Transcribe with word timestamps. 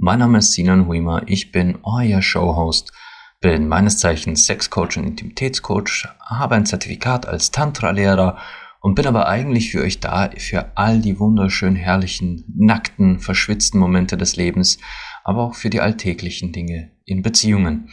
Mein 0.00 0.20
Name 0.20 0.38
ist 0.38 0.52
Sinan 0.52 0.86
Huima, 0.86 1.22
ich 1.26 1.50
bin 1.50 1.78
euer 1.82 2.22
Showhost, 2.22 2.92
bin 3.40 3.66
meines 3.66 3.98
Zeichens 3.98 4.46
Sexcoach 4.46 4.96
und 4.96 5.04
Intimitätscoach, 5.04 6.06
habe 6.20 6.54
ein 6.54 6.66
Zertifikat 6.66 7.26
als 7.26 7.50
Tantra-Lehrer 7.50 8.38
und 8.80 8.94
bin 8.94 9.08
aber 9.08 9.26
eigentlich 9.26 9.72
für 9.72 9.82
euch 9.82 9.98
da, 9.98 10.30
für 10.38 10.70
all 10.76 11.00
die 11.00 11.18
wunderschön 11.18 11.74
herrlichen, 11.74 12.44
nackten, 12.56 13.18
verschwitzten 13.18 13.80
Momente 13.80 14.16
des 14.16 14.36
Lebens, 14.36 14.78
aber 15.24 15.42
auch 15.42 15.56
für 15.56 15.68
die 15.68 15.80
alltäglichen 15.80 16.52
Dinge 16.52 16.92
in 17.04 17.22
Beziehungen. 17.22 17.90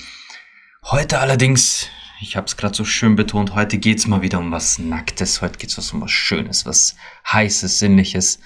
Heute 0.83 1.17
allerdings 1.17 1.89
ich 2.21 2.37
habe 2.37 2.45
es 2.45 2.55
gerade 2.55 2.75
so 2.75 2.85
schön 2.85 3.15
betont, 3.15 3.55
heute 3.55 3.79
geht's 3.79 4.05
mal 4.05 4.21
wieder 4.21 4.37
um 4.37 4.51
was 4.51 4.77
Nacktes, 4.77 5.41
heute 5.41 5.57
geht's 5.57 5.91
um 5.91 6.01
was 6.01 6.11
Schönes, 6.11 6.67
was 6.67 6.95
Heißes, 7.31 7.79
Sinnliches 7.79 8.39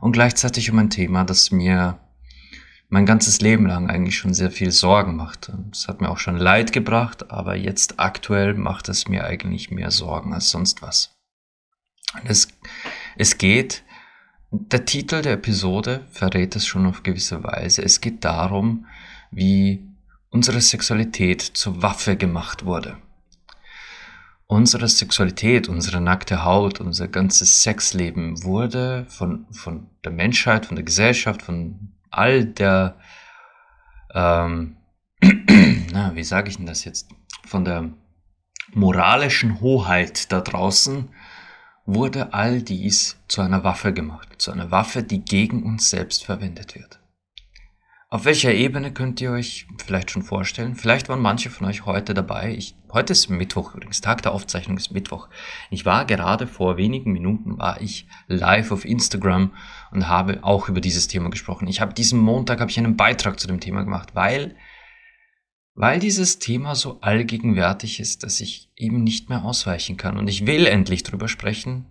und 0.00 0.10
gleichzeitig 0.10 0.72
um 0.72 0.78
ein 0.80 0.90
Thema, 0.90 1.22
das 1.22 1.52
mir 1.52 2.00
mein 2.88 3.06
ganzes 3.06 3.40
Leben 3.40 3.66
lang 3.66 3.90
eigentlich 3.90 4.16
schon 4.16 4.34
sehr 4.34 4.50
viel 4.50 4.70
Sorgen 4.70 5.16
macht. 5.16 5.52
Es 5.72 5.88
hat 5.88 6.00
mir 6.00 6.10
auch 6.10 6.18
schon 6.18 6.36
Leid 6.36 6.72
gebracht, 6.72 7.30
aber 7.30 7.56
jetzt 7.56 7.98
aktuell 7.98 8.54
macht 8.54 8.88
es 8.88 9.08
mir 9.08 9.24
eigentlich 9.24 9.70
mehr 9.70 9.90
Sorgen 9.90 10.32
als 10.32 10.50
sonst 10.50 10.82
was. 10.82 11.16
Es, 12.24 12.48
es 13.16 13.38
geht, 13.38 13.82
der 14.50 14.84
Titel 14.84 15.22
der 15.22 15.34
Episode 15.34 16.06
verrät 16.10 16.54
es 16.56 16.66
schon 16.66 16.86
auf 16.86 17.02
gewisse 17.02 17.42
Weise. 17.42 17.82
Es 17.82 18.00
geht 18.00 18.24
darum, 18.24 18.86
wie 19.30 19.84
unsere 20.30 20.60
Sexualität 20.60 21.42
zur 21.42 21.82
Waffe 21.82 22.16
gemacht 22.16 22.64
wurde 22.64 22.96
unsere 24.46 24.88
Sexualität, 24.88 25.68
unsere 25.68 26.00
nackte 26.00 26.44
Haut, 26.44 26.80
unser 26.80 27.08
ganzes 27.08 27.62
Sexleben 27.62 28.42
wurde 28.44 29.06
von, 29.08 29.46
von 29.50 29.88
der 30.04 30.12
Menschheit, 30.12 30.66
von 30.66 30.76
der 30.76 30.84
Gesellschaft, 30.84 31.42
von 31.42 31.92
all 32.16 32.44
der, 32.44 32.96
ähm, 34.14 34.76
na, 35.92 36.14
wie 36.14 36.24
sage 36.24 36.48
ich 36.50 36.56
denn 36.56 36.66
das 36.66 36.84
jetzt, 36.84 37.08
von 37.44 37.64
der 37.64 37.90
moralischen 38.72 39.60
Hoheit 39.60 40.32
da 40.32 40.40
draußen, 40.40 41.08
wurde 41.84 42.34
all 42.34 42.62
dies 42.62 43.16
zu 43.28 43.40
einer 43.42 43.62
Waffe 43.62 43.92
gemacht, 43.92 44.28
zu 44.38 44.50
einer 44.50 44.70
Waffe, 44.70 45.02
die 45.02 45.24
gegen 45.24 45.62
uns 45.62 45.90
selbst 45.90 46.24
verwendet 46.24 46.74
wird. 46.74 46.98
Auf 48.16 48.24
welcher 48.24 48.54
Ebene 48.54 48.94
könnt 48.94 49.20
ihr 49.20 49.30
euch 49.30 49.66
vielleicht 49.76 50.10
schon 50.10 50.22
vorstellen? 50.22 50.74
Vielleicht 50.74 51.10
waren 51.10 51.20
manche 51.20 51.50
von 51.50 51.66
euch 51.66 51.84
heute 51.84 52.14
dabei. 52.14 52.54
Ich, 52.56 52.74
heute 52.90 53.12
ist 53.12 53.28
Mittwoch 53.28 53.74
übrigens, 53.74 54.00
Tag 54.00 54.22
der 54.22 54.32
Aufzeichnung 54.32 54.78
ist 54.78 54.90
Mittwoch. 54.90 55.28
Ich 55.68 55.84
war 55.84 56.06
gerade 56.06 56.46
vor 56.46 56.78
wenigen 56.78 57.12
Minuten 57.12 57.58
war 57.58 57.78
ich 57.82 58.06
live 58.26 58.72
auf 58.72 58.86
Instagram 58.86 59.52
und 59.90 60.08
habe 60.08 60.42
auch 60.44 60.70
über 60.70 60.80
dieses 60.80 61.08
Thema 61.08 61.28
gesprochen. 61.28 61.68
Ich 61.68 61.82
habe 61.82 61.92
diesen 61.92 62.18
Montag 62.18 62.60
habe 62.60 62.70
ich 62.70 62.78
einen 62.78 62.96
Beitrag 62.96 63.38
zu 63.38 63.48
dem 63.48 63.60
Thema 63.60 63.82
gemacht, 63.82 64.14
weil 64.14 64.56
weil 65.74 66.00
dieses 66.00 66.38
Thema 66.38 66.74
so 66.74 67.02
allgegenwärtig 67.02 68.00
ist, 68.00 68.22
dass 68.22 68.40
ich 68.40 68.70
eben 68.76 69.04
nicht 69.04 69.28
mehr 69.28 69.44
ausweichen 69.44 69.98
kann 69.98 70.16
und 70.16 70.26
ich 70.28 70.46
will 70.46 70.66
endlich 70.66 71.02
drüber 71.02 71.28
sprechen, 71.28 71.84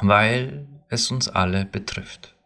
weil 0.00 0.66
es 0.88 1.10
uns 1.10 1.28
alle 1.28 1.66
betrifft. 1.66 2.37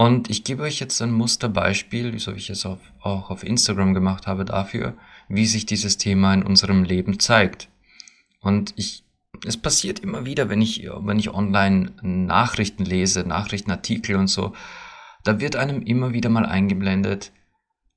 Und 0.00 0.30
ich 0.30 0.44
gebe 0.44 0.62
euch 0.62 0.80
jetzt 0.80 1.02
ein 1.02 1.12
Musterbeispiel, 1.12 2.18
so 2.18 2.32
wie 2.34 2.38
ich 2.38 2.48
es 2.48 2.64
auf, 2.64 2.78
auch 3.02 3.28
auf 3.28 3.44
Instagram 3.44 3.92
gemacht 3.92 4.26
habe, 4.26 4.46
dafür, 4.46 4.96
wie 5.28 5.44
sich 5.44 5.66
dieses 5.66 5.98
Thema 5.98 6.32
in 6.32 6.42
unserem 6.42 6.84
Leben 6.84 7.20
zeigt. 7.20 7.68
Und 8.40 8.72
ich, 8.76 9.04
es 9.46 9.58
passiert 9.58 9.98
immer 9.98 10.24
wieder, 10.24 10.48
wenn 10.48 10.62
ich, 10.62 10.88
wenn 10.88 11.18
ich 11.18 11.34
online 11.34 11.92
Nachrichten 12.00 12.86
lese, 12.86 13.24
Nachrichtenartikel 13.24 14.16
und 14.16 14.28
so, 14.28 14.54
da 15.22 15.38
wird 15.38 15.56
einem 15.56 15.82
immer 15.82 16.14
wieder 16.14 16.30
mal 16.30 16.46
eingeblendet, 16.46 17.30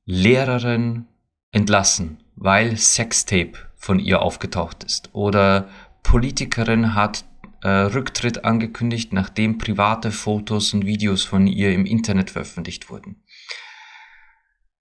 Lehrerin 0.03 1.05
entlassen, 1.53 2.17
weil 2.35 2.75
Sextape 2.75 3.53
von 3.77 3.99
ihr 3.99 4.21
aufgetaucht 4.21 4.83
ist. 4.83 5.09
Oder 5.13 5.69
Politikerin 6.03 6.95
hat 6.95 7.23
Rücktritt 7.67 8.43
angekündigt, 8.43 9.13
nachdem 9.13 9.57
private 9.57 10.11
Fotos 10.11 10.73
und 10.73 10.85
Videos 10.85 11.23
von 11.23 11.47
ihr 11.47 11.73
im 11.73 11.85
Internet 11.85 12.31
veröffentlicht 12.31 12.89
wurden. 12.89 13.23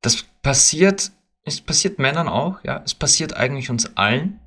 Das 0.00 0.22
passiert, 0.42 1.12
es 1.44 1.60
passiert 1.60 1.98
Männern 1.98 2.28
auch, 2.28 2.62
ja, 2.64 2.82
es 2.84 2.94
passiert 2.94 3.36
eigentlich 3.36 3.70
uns 3.70 3.96
allen. 3.96 4.40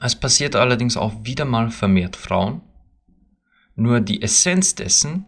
Es 0.00 0.16
passiert 0.16 0.56
allerdings 0.56 0.96
auch 0.96 1.12
wieder 1.24 1.44
mal 1.44 1.70
vermehrt 1.70 2.16
Frauen. 2.16 2.62
Nur 3.74 4.00
die 4.00 4.22
Essenz 4.22 4.74
dessen 4.74 5.26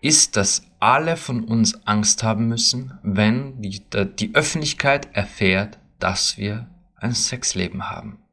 ist, 0.00 0.36
dass 0.36 0.70
alle 0.78 1.16
von 1.16 1.44
uns 1.44 1.86
Angst 1.86 2.22
haben 2.22 2.48
müssen, 2.48 2.98
wenn 3.02 3.62
die, 3.62 3.82
die 4.18 4.34
Öffentlichkeit 4.34 5.08
erfährt, 5.16 5.78
dass 5.98 6.36
wir 6.36 6.68
ein 6.96 7.12
Sexleben 7.12 7.88
haben. 7.88 8.23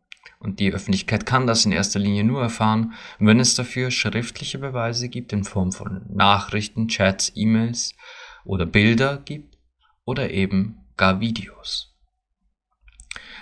Und 0.42 0.60
die 0.60 0.74
Öffentlichkeit 0.74 1.28
kann 1.28 1.46
das 1.46 1.66
in 1.66 1.72
erster 1.72 2.00
Linie 2.00 2.24
nur 2.24 2.42
erfahren, 2.42 2.94
wenn 3.20 3.40
es 3.40 3.54
dafür 3.54 3.92
schriftliche 3.92 4.58
Beweise 4.58 5.08
gibt 5.08 5.34
in 5.34 5.44
Form 5.44 5.72
von 5.72 6.02
Nachrichten, 6.10 6.88
Chats, 6.88 7.32
E-Mails 7.36 7.94
oder 8.44 8.66
Bilder 8.66 9.18
gibt 9.18 9.60
oder 10.04 10.32
eben 10.32 10.80
gar 10.98 11.20
Videos. 11.20 11.96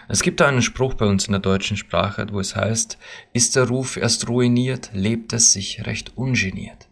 Es 0.09 0.23
gibt 0.23 0.41
einen 0.41 0.61
Spruch 0.61 0.95
bei 0.95 1.05
uns 1.05 1.27
in 1.27 1.31
der 1.31 1.39
deutschen 1.39 1.77
Sprache, 1.77 2.27
wo 2.31 2.39
es 2.41 2.55
heißt, 2.55 2.97
ist 3.31 3.55
der 3.55 3.69
Ruf 3.69 3.95
erst 3.95 4.27
ruiniert, 4.27 4.89
lebt 4.91 5.31
es 5.31 5.53
sich 5.53 5.85
recht 5.85 6.17
ungeniert. 6.17 6.88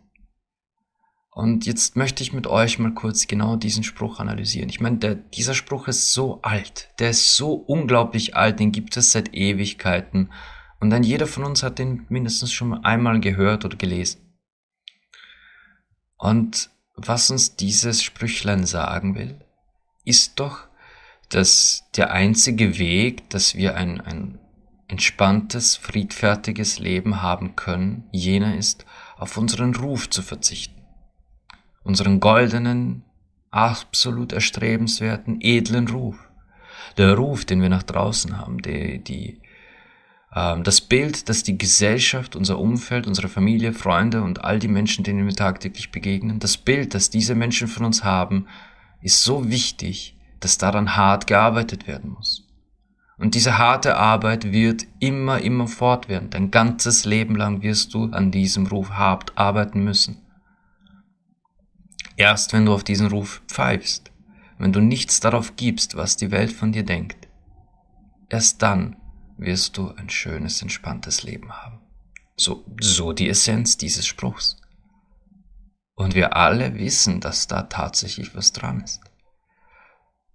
Und 1.37 1.67
jetzt 1.67 1.95
möchte 1.95 2.23
ich 2.23 2.33
mit 2.33 2.47
euch 2.47 2.79
mal 2.79 2.95
kurz 2.95 3.27
genau 3.27 3.57
diesen 3.57 3.83
Spruch 3.83 4.19
analysieren. 4.19 4.69
Ich 4.69 4.79
meine, 4.79 4.97
der, 4.97 5.13
dieser 5.13 5.53
Spruch 5.53 5.87
ist 5.87 6.11
so 6.11 6.41
alt, 6.41 6.89
der 6.97 7.11
ist 7.11 7.35
so 7.35 7.53
unglaublich 7.53 8.35
alt, 8.35 8.59
den 8.59 8.71
gibt 8.71 8.97
es 8.97 9.11
seit 9.11 9.35
Ewigkeiten. 9.35 10.31
Und 10.79 10.89
dann 10.89 11.03
jeder 11.03 11.27
von 11.27 11.43
uns 11.43 11.61
hat 11.61 11.77
den 11.77 12.07
mindestens 12.09 12.51
schon 12.51 12.83
einmal 12.83 13.19
gehört 13.19 13.65
oder 13.65 13.77
gelesen. 13.77 14.35
Und 16.17 16.71
was 16.95 17.29
uns 17.29 17.55
dieses 17.55 18.01
Sprüchlein 18.01 18.65
sagen 18.65 19.13
will, 19.13 19.39
ist 20.05 20.39
doch, 20.39 20.67
dass 21.29 21.83
der 21.95 22.13
einzige 22.13 22.79
Weg, 22.79 23.29
dass 23.29 23.53
wir 23.53 23.75
ein, 23.75 24.01
ein 24.01 24.39
entspanntes, 24.87 25.75
friedfertiges 25.75 26.79
Leben 26.79 27.21
haben 27.21 27.55
können, 27.55 28.09
jener 28.11 28.57
ist, 28.57 28.87
auf 29.17 29.37
unseren 29.37 29.75
Ruf 29.75 30.09
zu 30.09 30.23
verzichten 30.23 30.76
unseren 31.87 32.19
goldenen, 32.19 33.03
absolut 33.49 34.33
erstrebenswerten, 34.33 35.39
edlen 35.41 35.87
Ruf. 35.87 36.17
Der 36.97 37.15
Ruf, 37.15 37.45
den 37.45 37.61
wir 37.61 37.69
nach 37.69 37.83
draußen 37.83 38.37
haben, 38.37 38.61
die, 38.61 39.03
die, 39.03 39.39
ähm, 40.35 40.63
das 40.63 40.81
Bild, 40.81 41.29
das 41.29 41.43
die 41.43 41.57
Gesellschaft, 41.57 42.35
unser 42.35 42.59
Umfeld, 42.59 43.07
unsere 43.07 43.29
Familie, 43.29 43.73
Freunde 43.73 44.21
und 44.21 44.43
all 44.43 44.59
die 44.59 44.67
Menschen, 44.67 45.03
denen 45.03 45.25
wir 45.25 45.35
tagtäglich 45.35 45.91
begegnen, 45.91 46.39
das 46.39 46.57
Bild, 46.57 46.93
das 46.93 47.09
diese 47.09 47.35
Menschen 47.35 47.67
von 47.67 47.85
uns 47.85 48.03
haben, 48.03 48.47
ist 49.01 49.23
so 49.23 49.49
wichtig, 49.49 50.17
dass 50.39 50.57
daran 50.57 50.95
hart 50.95 51.27
gearbeitet 51.27 51.87
werden 51.87 52.11
muss. 52.11 52.43
Und 53.17 53.33
diese 53.33 53.57
harte 53.57 53.97
Arbeit 53.97 54.51
wird 54.51 54.85
immer, 54.99 55.39
immer 55.41 55.67
fortwährend. 55.67 56.35
Dein 56.35 56.51
ganzes 56.51 57.05
Leben 57.05 57.35
lang 57.35 57.63
wirst 57.63 57.93
du 57.93 58.11
an 58.11 58.29
diesem 58.29 58.67
Ruf 58.67 58.91
hart 58.91 59.35
arbeiten 59.35 59.83
müssen. 59.83 60.21
Erst 62.17 62.51
wenn 62.51 62.65
du 62.65 62.73
auf 62.73 62.83
diesen 62.83 63.07
Ruf 63.07 63.43
pfeifst, 63.47 64.11
wenn 64.57 64.73
du 64.73 64.81
nichts 64.81 65.19
darauf 65.19 65.55
gibst, 65.55 65.95
was 65.95 66.17
die 66.17 66.31
Welt 66.31 66.51
von 66.51 66.71
dir 66.71 66.83
denkt, 66.83 67.27
erst 68.27 68.63
dann 68.63 68.97
wirst 69.37 69.77
du 69.77 69.91
ein 69.91 70.09
schönes, 70.09 70.63
entspanntes 70.63 71.21
Leben 71.21 71.53
haben. 71.53 71.79
So, 72.35 72.65
so 72.81 73.13
die 73.13 73.29
Essenz 73.29 73.77
dieses 73.77 74.07
Spruchs. 74.07 74.57
Und 75.93 76.15
wir 76.15 76.35
alle 76.35 76.75
wissen, 76.75 77.21
dass 77.21 77.47
da 77.47 77.63
tatsächlich 77.63 78.35
was 78.35 78.51
dran 78.51 78.81
ist. 78.81 79.01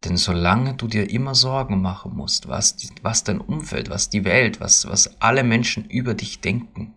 Denn 0.05 0.17
solange 0.17 0.75
du 0.75 0.87
dir 0.87 1.11
immer 1.11 1.35
Sorgen 1.35 1.83
machen 1.83 2.15
musst, 2.15 2.49
was, 2.49 2.77
was 3.03 3.25
dein 3.25 3.41
Umfeld, 3.41 3.91
was 3.91 4.09
die 4.09 4.25
Welt, 4.25 4.61
was, 4.61 4.89
was 4.89 5.21
alle 5.21 5.43
Menschen 5.43 5.85
über 5.85 6.15
dich 6.15 6.41
denken, 6.41 6.95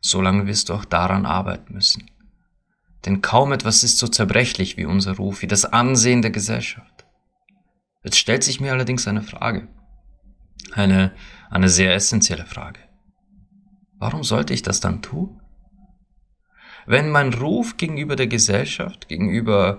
solange 0.00 0.46
wirst 0.46 0.68
du 0.68 0.74
auch 0.74 0.84
daran 0.84 1.26
arbeiten 1.26 1.74
müssen. 1.74 2.08
Denn 3.04 3.20
kaum 3.20 3.52
etwas 3.52 3.84
ist 3.84 3.98
so 3.98 4.08
zerbrechlich 4.08 4.76
wie 4.76 4.86
unser 4.86 5.16
Ruf, 5.16 5.42
wie 5.42 5.46
das 5.46 5.64
Ansehen 5.64 6.22
der 6.22 6.30
Gesellschaft. 6.30 7.04
Jetzt 8.02 8.18
stellt 8.18 8.44
sich 8.44 8.60
mir 8.60 8.72
allerdings 8.72 9.06
eine 9.06 9.22
Frage. 9.22 9.68
Eine, 10.72 11.12
eine 11.50 11.68
sehr 11.68 11.94
essentielle 11.94 12.46
Frage. 12.46 12.80
Warum 13.98 14.24
sollte 14.24 14.54
ich 14.54 14.62
das 14.62 14.80
dann 14.80 15.02
tun? 15.02 15.40
Wenn 16.86 17.10
mein 17.10 17.32
Ruf 17.32 17.76
gegenüber 17.76 18.16
der 18.16 18.26
Gesellschaft, 18.26 19.08
gegenüber 19.08 19.78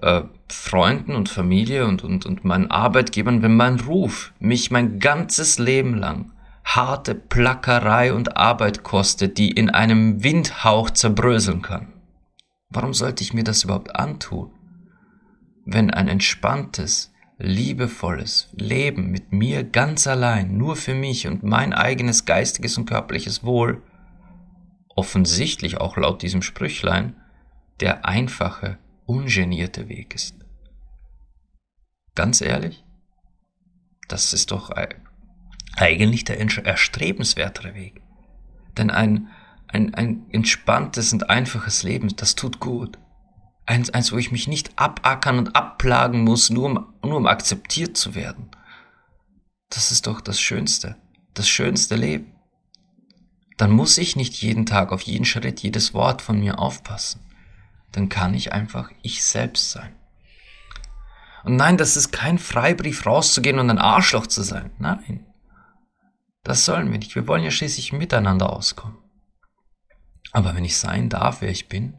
äh, 0.00 0.22
Freunden 0.48 1.14
und 1.14 1.28
Familie 1.28 1.86
und, 1.86 2.04
und, 2.04 2.26
und 2.26 2.44
meinen 2.44 2.70
Arbeitgebern, 2.70 3.42
wenn 3.42 3.56
mein 3.56 3.80
Ruf 3.80 4.32
mich 4.38 4.70
mein 4.70 4.98
ganzes 5.00 5.58
Leben 5.58 5.96
lang 5.96 6.32
harte 6.64 7.14
Plackerei 7.14 8.12
und 8.12 8.36
Arbeit 8.36 8.82
kostet, 8.82 9.38
die 9.38 9.52
in 9.52 9.70
einem 9.70 10.22
Windhauch 10.22 10.90
zerbröseln 10.90 11.62
kann. 11.62 11.92
Warum 12.76 12.92
sollte 12.92 13.24
ich 13.24 13.32
mir 13.32 13.42
das 13.42 13.64
überhaupt 13.64 13.96
antun? 13.96 14.50
Wenn 15.64 15.90
ein 15.90 16.08
entspanntes, 16.08 17.10
liebevolles 17.38 18.50
Leben 18.52 19.10
mit 19.10 19.32
mir 19.32 19.64
ganz 19.64 20.06
allein, 20.06 20.58
nur 20.58 20.76
für 20.76 20.92
mich 20.92 21.26
und 21.26 21.42
mein 21.42 21.72
eigenes 21.72 22.26
geistiges 22.26 22.76
und 22.76 22.84
körperliches 22.84 23.44
Wohl, 23.44 23.82
offensichtlich 24.94 25.78
auch 25.78 25.96
laut 25.96 26.20
diesem 26.20 26.42
Sprüchlein, 26.42 27.16
der 27.80 28.04
einfache, 28.04 28.78
ungenierte 29.06 29.88
Weg 29.88 30.14
ist. 30.14 30.36
Ganz 32.14 32.42
ehrlich, 32.42 32.84
das 34.06 34.34
ist 34.34 34.50
doch 34.50 34.70
eigentlich 35.76 36.24
der 36.24 36.38
erstrebenswertere 36.38 37.74
Weg. 37.74 38.02
Denn 38.76 38.90
ein, 38.90 39.30
ein, 39.68 39.94
ein 39.94 40.26
entspanntes 40.30 41.12
und 41.12 41.30
einfaches 41.30 41.82
Leben, 41.82 42.14
das 42.16 42.34
tut 42.34 42.60
gut. 42.60 42.98
Eins, 43.64 43.90
eins, 43.90 44.12
wo 44.12 44.18
ich 44.18 44.30
mich 44.30 44.46
nicht 44.46 44.78
abackern 44.78 45.38
und 45.38 45.56
abplagen 45.56 46.22
muss, 46.22 46.50
nur 46.50 46.66
um, 46.66 46.94
nur 47.02 47.16
um 47.16 47.26
akzeptiert 47.26 47.96
zu 47.96 48.14
werden. 48.14 48.50
Das 49.70 49.90
ist 49.90 50.06
doch 50.06 50.20
das 50.20 50.40
Schönste, 50.40 50.96
das 51.34 51.48
schönste 51.48 51.96
Leben. 51.96 52.32
Dann 53.56 53.70
muss 53.70 53.98
ich 53.98 54.16
nicht 54.16 54.34
jeden 54.34 54.66
Tag 54.66 54.92
auf 54.92 55.02
jeden 55.02 55.24
Schritt, 55.24 55.60
jedes 55.60 55.94
Wort 55.94 56.22
von 56.22 56.38
mir 56.38 56.58
aufpassen. 56.58 57.20
Dann 57.92 58.08
kann 58.08 58.34
ich 58.34 58.52
einfach 58.52 58.90
ich 59.02 59.24
selbst 59.24 59.70
sein. 59.70 59.96
Und 61.44 61.56
nein, 61.56 61.76
das 61.76 61.96
ist 61.96 62.10
kein 62.10 62.38
Freibrief 62.38 63.06
rauszugehen 63.06 63.58
und 63.58 63.70
ein 63.70 63.78
Arschloch 63.78 64.26
zu 64.26 64.42
sein. 64.42 64.72
Nein. 64.78 65.26
Das 66.42 66.64
sollen 66.64 66.90
wir 66.90 66.98
nicht. 66.98 67.14
Wir 67.14 67.26
wollen 67.26 67.44
ja 67.44 67.50
schließlich 67.50 67.92
miteinander 67.92 68.52
auskommen. 68.52 68.98
Aber 70.36 70.54
wenn 70.54 70.66
ich 70.66 70.76
sein 70.76 71.08
darf, 71.08 71.40
wer 71.40 71.48
ich 71.48 71.66
bin, 71.66 71.94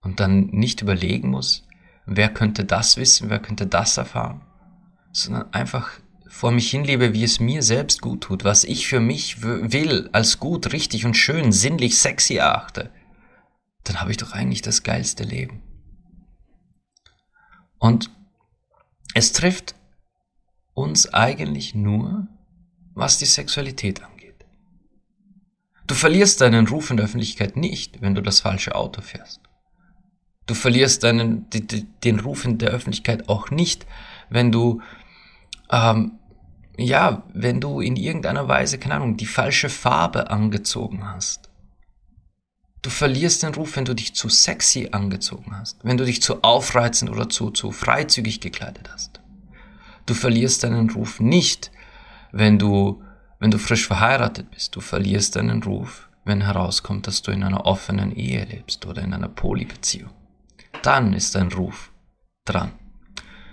und 0.00 0.18
dann 0.18 0.46
nicht 0.46 0.80
überlegen 0.80 1.28
muss, 1.28 1.66
wer 2.06 2.30
könnte 2.30 2.64
das 2.64 2.96
wissen, 2.96 3.28
wer 3.28 3.38
könnte 3.38 3.66
das 3.66 3.98
erfahren, 3.98 4.40
sondern 5.12 5.52
einfach 5.52 5.90
vor 6.26 6.52
mich 6.52 6.70
hinlebe, 6.70 7.12
wie 7.12 7.22
es 7.22 7.38
mir 7.38 7.62
selbst 7.62 8.00
gut 8.00 8.22
tut, 8.22 8.44
was 8.44 8.64
ich 8.64 8.88
für 8.88 9.00
mich 9.00 9.42
will, 9.42 10.08
als 10.12 10.40
gut, 10.40 10.72
richtig 10.72 11.04
und 11.04 11.18
schön, 11.18 11.52
sinnlich, 11.52 11.98
sexy 11.98 12.36
erachte, 12.36 12.90
dann 13.84 14.00
habe 14.00 14.10
ich 14.10 14.16
doch 14.16 14.32
eigentlich 14.32 14.62
das 14.62 14.82
geilste 14.82 15.24
Leben. 15.24 15.62
Und 17.78 18.10
es 19.12 19.34
trifft 19.34 19.74
uns 20.72 21.12
eigentlich 21.12 21.74
nur, 21.74 22.26
was 22.94 23.18
die 23.18 23.26
Sexualität 23.26 24.02
angeht. 24.02 24.15
Du 25.86 25.94
verlierst 25.94 26.40
deinen 26.40 26.66
Ruf 26.66 26.90
in 26.90 26.96
der 26.96 27.06
Öffentlichkeit 27.06 27.56
nicht, 27.56 28.02
wenn 28.02 28.14
du 28.14 28.22
das 28.22 28.40
falsche 28.40 28.74
Auto 28.74 29.02
fährst. 29.02 29.40
Du 30.46 30.54
verlierst 30.54 31.02
deinen, 31.02 31.46
den 31.50 32.20
Ruf 32.20 32.44
in 32.44 32.58
der 32.58 32.70
Öffentlichkeit 32.70 33.28
auch 33.28 33.50
nicht, 33.50 33.86
wenn 34.30 34.52
du, 34.52 34.80
ähm, 35.70 36.18
ja, 36.76 37.24
wenn 37.34 37.60
du 37.60 37.80
in 37.80 37.96
irgendeiner 37.96 38.48
Weise, 38.48 38.78
keine 38.78 38.96
Ahnung, 38.96 39.16
die 39.16 39.26
falsche 39.26 39.68
Farbe 39.68 40.30
angezogen 40.30 41.08
hast. 41.08 41.50
Du 42.82 42.90
verlierst 42.90 43.42
den 43.42 43.54
Ruf, 43.54 43.76
wenn 43.76 43.84
du 43.84 43.94
dich 43.94 44.14
zu 44.14 44.28
sexy 44.28 44.90
angezogen 44.92 45.56
hast, 45.56 45.84
wenn 45.84 45.96
du 45.96 46.04
dich 46.04 46.22
zu 46.22 46.42
aufreizend 46.42 47.10
oder 47.10 47.28
zu, 47.28 47.50
zu 47.50 47.72
freizügig 47.72 48.40
gekleidet 48.40 48.90
hast. 48.92 49.20
Du 50.06 50.14
verlierst 50.14 50.62
deinen 50.62 50.90
Ruf 50.90 51.18
nicht, 51.18 51.72
wenn 52.30 52.60
du, 52.60 53.02
wenn 53.38 53.50
du 53.50 53.58
frisch 53.58 53.86
verheiratet 53.86 54.50
bist, 54.50 54.74
du 54.76 54.80
verlierst 54.80 55.36
deinen 55.36 55.62
Ruf, 55.62 56.08
wenn 56.24 56.42
herauskommt, 56.42 57.06
dass 57.06 57.22
du 57.22 57.30
in 57.30 57.42
einer 57.42 57.66
offenen 57.66 58.14
Ehe 58.14 58.44
lebst 58.44 58.86
oder 58.86 59.02
in 59.02 59.12
einer 59.12 59.28
Polybeziehung. 59.28 60.10
Dann 60.82 61.12
ist 61.12 61.34
dein 61.34 61.52
Ruf 61.52 61.92
dran. 62.44 62.72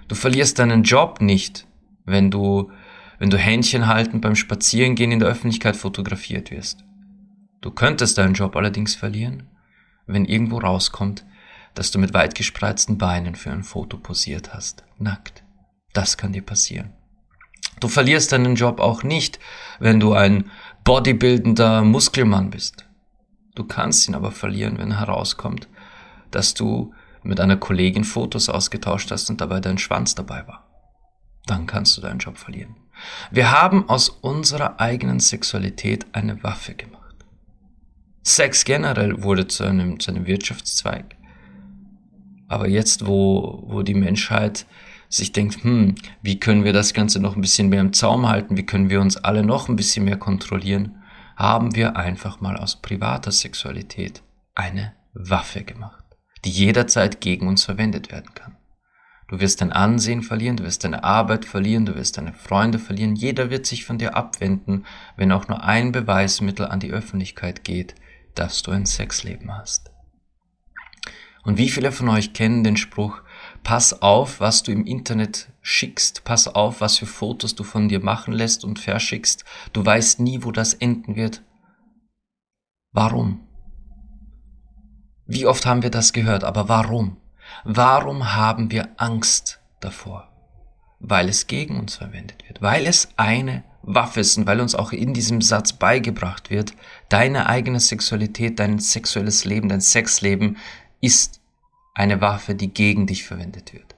Du 0.08 0.16
verlierst 0.16 0.60
deinen 0.60 0.84
Job 0.84 1.22
nicht, 1.22 1.68
wenn 2.06 2.32
du, 2.32 2.72
wenn 3.20 3.30
du 3.30 3.38
Händchen 3.38 3.88
halten 3.88 4.22
beim 4.22 4.36
Spazierengehen 4.36 5.12
in 5.12 5.20
der 5.20 5.30
Öffentlichkeit 5.30 5.76
fotografiert 5.76 6.52
wirst. 6.52 6.84
Du 7.62 7.72
könntest 7.72 8.18
deinen 8.18 8.34
Job 8.34 8.56
allerdings 8.56 8.96
verlieren, 8.96 9.50
wenn 10.06 10.26
irgendwo 10.26 10.58
rauskommt, 10.58 11.26
dass 11.76 11.92
du 11.92 12.00
mit 12.00 12.14
weit 12.14 12.36
gespreizten 12.36 12.98
Beinen 12.98 13.36
für 13.36 13.52
ein 13.52 13.64
Foto 13.64 13.98
posiert 13.98 14.54
hast. 14.54 14.84
Nackt. 14.98 15.44
Das 15.94 16.18
kann 16.18 16.34
dir 16.34 16.42
passieren. 16.42 16.94
Du 17.80 17.88
verlierst 17.88 18.32
deinen 18.32 18.56
Job 18.56 18.80
auch 18.80 19.04
nicht, 19.04 19.40
wenn 19.80 20.00
du 20.00 20.14
ein 20.14 20.50
bodybuildender 20.84 21.84
Muskelmann 21.84 22.50
bist. 22.50 22.86
Du 23.56 23.64
kannst 23.64 24.08
ihn 24.08 24.16
aber 24.16 24.32
verlieren, 24.32 24.78
wenn 24.78 24.98
herauskommt, 24.98 25.68
dass 26.32 26.54
du 26.54 26.94
mit 27.24 27.40
einer 27.40 27.58
Kollegin 27.58 28.04
Fotos 28.04 28.50
ausgetauscht 28.50 29.12
hast 29.12 29.30
und 29.30 29.42
dabei 29.42 29.60
dein 29.60 29.78
Schwanz 29.78 30.16
dabei 30.16 30.48
war. 30.48 30.68
Dann 31.46 31.68
kannst 31.68 31.98
du 31.98 32.02
deinen 32.02 32.20
Job 32.20 32.38
verlieren. 32.38 32.76
Wir 33.32 33.52
haben 33.52 33.90
aus 33.90 34.10
unserer 34.10 34.80
eigenen 34.80 35.20
Sexualität 35.20 36.06
eine 36.14 36.42
Waffe 36.44 36.74
gemacht. 36.74 37.04
Sex 38.24 38.64
generell 38.64 39.24
wurde 39.24 39.48
zu 39.48 39.66
einem, 39.66 40.00
zu 40.00 40.12
einem 40.12 40.26
Wirtschaftszweig. 40.26 41.18
Aber 42.48 42.68
jetzt, 42.68 43.06
wo, 43.06 43.64
wo 43.68 43.82
die 43.82 43.94
Menschheit 43.96 44.66
sich 45.14 45.32
denkt, 45.32 45.64
hm, 45.64 45.96
wie 46.22 46.40
können 46.40 46.64
wir 46.64 46.74
das 46.74 46.94
Ganze 46.94 47.20
noch 47.20 47.36
ein 47.36 47.42
bisschen 47.42 47.70
mehr 47.70 47.82
im 47.82 47.94
Zaum 47.94 48.28
halten, 48.28 48.58
wie 48.58 48.66
können 48.66 48.90
wir 48.90 49.00
uns 49.00 49.18
alle 49.18 49.44
noch 49.44 49.70
ein 49.70 49.76
bisschen 49.76 50.06
mehr 50.06 50.18
kontrollieren, 50.18 51.04
haben 51.36 51.76
wir 51.76 51.96
einfach 51.96 52.42
mal 52.42 52.58
aus 52.58 52.82
privater 52.82 53.32
Sexualität 53.32 54.24
eine 54.56 54.94
Waffe 55.14 55.64
gemacht, 55.64 56.04
die 56.46 56.50
jederzeit 56.50 57.22
gegen 57.22 57.48
uns 57.48 57.64
verwendet 57.64 58.12
werden 58.12 58.34
kann. 58.34 58.58
Du 59.28 59.40
wirst 59.40 59.62
dein 59.62 59.72
Ansehen 59.72 60.22
verlieren, 60.22 60.58
du 60.58 60.64
wirst 60.64 60.84
deine 60.84 61.04
Arbeit 61.04 61.46
verlieren, 61.46 61.86
du 61.86 61.96
wirst 61.96 62.18
deine 62.18 62.34
Freunde 62.34 62.80
verlieren, 62.80 63.16
jeder 63.16 63.50
wird 63.50 63.66
sich 63.66 63.86
von 63.86 63.98
dir 63.98 64.16
abwenden, 64.16 64.86
wenn 65.16 65.32
auch 65.32 65.48
nur 65.48 65.64
ein 65.64 65.92
Beweismittel 65.92 66.66
an 66.68 66.80
die 66.80 66.92
Öffentlichkeit 66.92 67.64
geht, 67.64 67.96
dass 68.36 68.64
du 68.64 68.72
ein 68.72 68.86
Sexleben 68.86 69.56
hast. 69.56 69.92
Und 71.44 71.58
wie 71.58 71.70
viele 71.70 71.92
von 71.92 72.10
euch 72.10 72.34
kennen 72.34 72.64
den 72.64 72.78
Spruch, 72.78 73.22
pass 73.64 74.02
auf, 74.02 74.40
was 74.40 74.64
du 74.64 74.72
im 74.72 74.86
Internet 74.86 75.50
schickst, 75.62 76.24
pass 76.24 76.48
auf, 76.48 76.82
was 76.82 76.98
für 76.98 77.06
Fotos 77.06 77.56
du 77.56 77.64
von 77.64 77.88
dir 77.88 78.02
machen 78.02 78.34
lässt 78.34 78.64
und 78.64 78.80
verschickst. 78.80 79.46
Du 79.72 79.86
weißt 79.86 80.20
nie, 80.20 80.44
wo 80.44 80.52
das 80.52 80.74
enden 80.74 81.16
wird. 81.16 81.42
Warum? 82.92 83.48
Wie 85.26 85.46
oft 85.46 85.66
haben 85.66 85.82
wir 85.82 85.90
das 85.90 86.14
gehört, 86.14 86.44
aber 86.44 86.68
warum? 86.68 87.18
Warum 87.64 88.36
haben 88.36 88.72
wir 88.72 88.90
Angst 88.98 89.60
davor? 89.80 90.30
Weil 91.00 91.30
es 91.30 91.48
gegen 91.48 91.80
uns 91.80 91.96
verwendet 91.96 92.48
wird, 92.48 92.62
weil 92.62 92.86
es 92.86 93.10
eine 93.18 93.64
Waffe 93.82 94.22
ist 94.22 94.38
und 94.38 94.48
weil 94.48 94.62
uns 94.62 94.76
auch 94.76 94.92
in 94.92 95.14
diesem 95.14 95.42
Satz 95.42 95.74
beigebracht 95.74 96.50
wird, 96.50 96.74
deine 97.10 97.48
eigene 97.48 97.80
Sexualität, 97.80 98.60
dein 98.60 98.80
sexuelles 98.80 99.44
Leben, 99.44 99.70
dein 99.70 99.82
Sexleben 99.82 100.58
ist 101.02 101.42
eine 101.94 102.22
Waffe, 102.22 102.56
die 102.56 102.74
gegen 102.74 103.08
dich 103.08 103.24
verwendet 103.24 103.74
wird. 103.74 103.96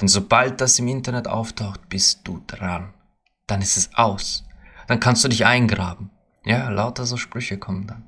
Denn 0.00 0.08
sobald 0.08 0.60
das 0.60 0.78
im 0.78 0.88
Internet 0.88 1.26
auftaucht, 1.26 1.88
bist 1.88 2.20
du 2.24 2.42
dran. 2.46 2.94
Dann 3.46 3.62
ist 3.62 3.76
es 3.76 3.94
aus. 3.94 4.44
Dann 4.86 5.00
kannst 5.00 5.24
du 5.24 5.28
dich 5.28 5.46
eingraben. 5.46 6.10
Ja, 6.44 6.68
lauter 6.68 7.04
so 7.04 7.16
Sprüche 7.16 7.58
kommen 7.58 7.86
dann. 7.86 8.04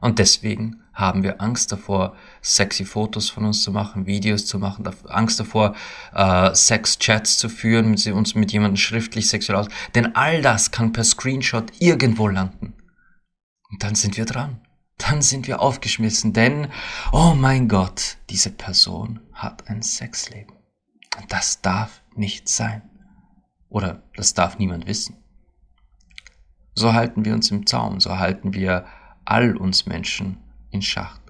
Und 0.00 0.18
deswegen 0.18 0.82
haben 0.92 1.22
wir 1.22 1.40
Angst 1.40 1.72
davor, 1.72 2.14
sexy 2.40 2.84
Fotos 2.84 3.30
von 3.30 3.44
uns 3.44 3.62
zu 3.62 3.72
machen, 3.72 4.06
Videos 4.06 4.46
zu 4.46 4.58
machen, 4.58 4.88
Angst 5.08 5.40
davor, 5.40 5.74
äh, 6.12 6.54
Sex-Chats 6.54 7.38
zu 7.38 7.48
führen, 7.48 7.96
uns 8.12 8.34
mit 8.34 8.52
jemandem 8.52 8.76
schriftlich 8.76 9.28
sexuell 9.28 9.58
aus. 9.58 9.66
Denn 9.94 10.14
all 10.14 10.40
das 10.42 10.70
kann 10.70 10.92
per 10.92 11.04
Screenshot 11.04 11.72
irgendwo 11.80 12.28
landen. 12.28 12.74
Und 13.70 13.82
dann 13.82 13.96
sind 13.96 14.16
wir 14.16 14.24
dran 14.24 14.63
dann 15.08 15.22
sind 15.22 15.46
wir 15.46 15.60
aufgeschmissen, 15.60 16.32
denn, 16.32 16.68
oh 17.12 17.34
mein 17.36 17.68
Gott, 17.68 18.16
diese 18.30 18.50
Person 18.50 19.20
hat 19.32 19.68
ein 19.68 19.82
Sexleben. 19.82 20.54
Und 21.18 21.32
das 21.32 21.60
darf 21.60 22.02
nicht 22.14 22.48
sein. 22.48 22.82
Oder 23.68 24.02
das 24.16 24.34
darf 24.34 24.58
niemand 24.58 24.86
wissen. 24.86 25.16
So 26.74 26.92
halten 26.92 27.24
wir 27.24 27.34
uns 27.34 27.50
im 27.50 27.66
Zaum, 27.66 28.00
so 28.00 28.18
halten 28.18 28.54
wir 28.54 28.86
all 29.24 29.56
uns 29.56 29.86
Menschen 29.86 30.38
in 30.70 30.82
Schacht. 30.82 31.20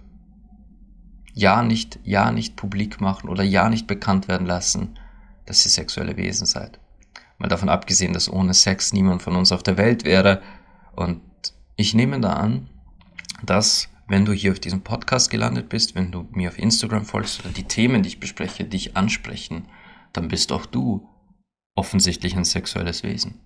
ja 1.35 1.63
nicht, 1.63 1.99
ja 2.05 2.31
nicht 2.31 2.57
publik 2.57 3.01
machen 3.01 3.29
oder 3.29 3.43
ja 3.43 3.69
nicht 3.69 3.87
bekannt 3.87 4.29
werden 4.29 4.47
lassen, 4.47 4.99
dass 5.47 5.65
ihr 5.67 5.71
sexuelle 5.71 6.17
Wesen 6.17 6.47
seid. 6.47 6.79
Mal 7.39 7.49
davon 7.49 7.69
abgesehen, 7.69 8.13
dass 8.13 8.31
ohne 8.31 8.55
Sex 8.55 8.93
niemand 8.93 9.23
von 9.23 9.35
uns 9.35 9.53
auf 9.53 9.63
der 9.63 9.77
Welt 9.77 10.05
wäre. 10.05 10.41
Und 10.95 11.21
ich 11.77 11.93
nehme 11.93 12.21
da 12.21 12.35
an, 12.35 12.71
dass 13.43 13.89
wenn 14.07 14.25
du 14.25 14.33
hier 14.33 14.53
auf 14.53 14.61
diesem 14.61 14.83
Podcast 14.83 15.31
gelandet 15.31 15.69
bist, 15.69 15.95
wenn 15.95 16.13
du 16.13 16.29
mir 16.33 16.51
auf 16.51 16.59
Instagram 16.59 17.05
folgst 17.05 17.41
oder 17.41 17.53
die 17.53 17.65
Themen, 17.65 18.03
die 18.03 18.09
ich 18.09 18.21
bespreche, 18.21 18.65
dich 18.65 18.97
ansprechen, 18.97 19.67
dann 20.13 20.29
bist 20.29 20.53
auch 20.53 20.67
du 20.67 21.09
offensichtlich 21.75 22.37
ein 22.37 22.45
sexuelles 22.45 23.03
Wesen. 23.03 23.41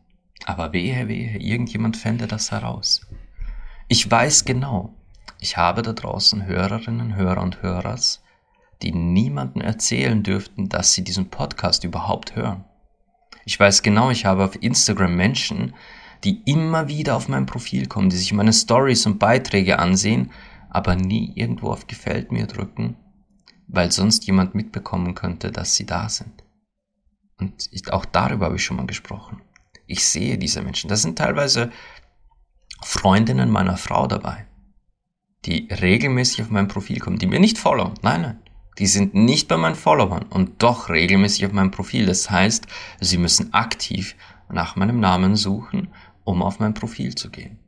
Aber 0.44 0.72
wehe, 0.72 1.08
wehe, 1.08 1.38
irgendjemand 1.38 1.96
fände 1.96 2.26
das 2.26 2.50
heraus. 2.50 3.06
Ich 3.88 4.10
weiß 4.10 4.44
genau, 4.44 4.94
ich 5.40 5.56
habe 5.56 5.82
da 5.82 5.92
draußen 5.92 6.46
Hörerinnen, 6.46 7.14
Hörer 7.14 7.42
und 7.42 7.62
Hörers, 7.62 8.22
die 8.82 8.92
niemandem 8.92 9.62
erzählen 9.62 10.22
dürften, 10.22 10.68
dass 10.68 10.92
sie 10.92 11.04
diesen 11.04 11.30
Podcast 11.30 11.84
überhaupt 11.84 12.36
hören. 12.36 12.64
Ich 13.44 13.58
weiß 13.58 13.82
genau, 13.82 14.10
ich 14.10 14.24
habe 14.24 14.44
auf 14.44 14.60
Instagram 14.60 15.16
Menschen, 15.16 15.74
die 16.24 16.42
immer 16.44 16.88
wieder 16.88 17.16
auf 17.16 17.28
mein 17.28 17.46
Profil 17.46 17.86
kommen, 17.86 18.10
die 18.10 18.16
sich 18.16 18.32
meine 18.32 18.52
Stories 18.52 19.06
und 19.06 19.18
Beiträge 19.18 19.78
ansehen, 19.78 20.30
aber 20.70 20.96
nie 20.96 21.32
irgendwo 21.34 21.70
auf 21.70 21.86
Gefällt 21.86 22.32
mir 22.32 22.46
drücken, 22.46 22.96
weil 23.66 23.92
sonst 23.92 24.26
jemand 24.26 24.54
mitbekommen 24.54 25.14
könnte, 25.14 25.50
dass 25.50 25.74
sie 25.74 25.86
da 25.86 26.08
sind. 26.08 26.44
Und 27.38 27.68
ich, 27.70 27.92
auch 27.92 28.04
darüber 28.04 28.46
habe 28.46 28.56
ich 28.56 28.64
schon 28.64 28.76
mal 28.76 28.86
gesprochen. 28.86 29.42
Ich 29.86 30.04
sehe 30.04 30.38
diese 30.38 30.60
Menschen. 30.60 30.88
Da 30.88 30.96
sind 30.96 31.16
teilweise 31.18 31.70
Freundinnen 32.82 33.50
meiner 33.50 33.76
Frau 33.76 34.06
dabei, 34.06 34.46
die 35.44 35.68
regelmäßig 35.70 36.42
auf 36.42 36.50
mein 36.50 36.68
Profil 36.68 36.98
kommen, 36.98 37.18
die 37.18 37.26
mir 37.26 37.40
nicht 37.40 37.58
followen. 37.58 37.94
Nein, 38.02 38.22
nein. 38.22 38.38
Die 38.78 38.86
sind 38.86 39.14
nicht 39.14 39.48
bei 39.48 39.56
meinen 39.56 39.74
Followern 39.74 40.26
und 40.30 40.62
doch 40.62 40.88
regelmäßig 40.88 41.46
auf 41.46 41.52
meinem 41.52 41.72
Profil. 41.72 42.06
Das 42.06 42.30
heißt, 42.30 42.66
sie 43.00 43.18
müssen 43.18 43.52
aktiv 43.52 44.14
nach 44.50 44.76
meinem 44.76 45.00
Namen 45.00 45.34
suchen, 45.34 45.88
um 46.28 46.42
auf 46.42 46.60
mein 46.60 46.74
Profil 46.74 47.14
zu 47.14 47.30
gehen. 47.30 47.58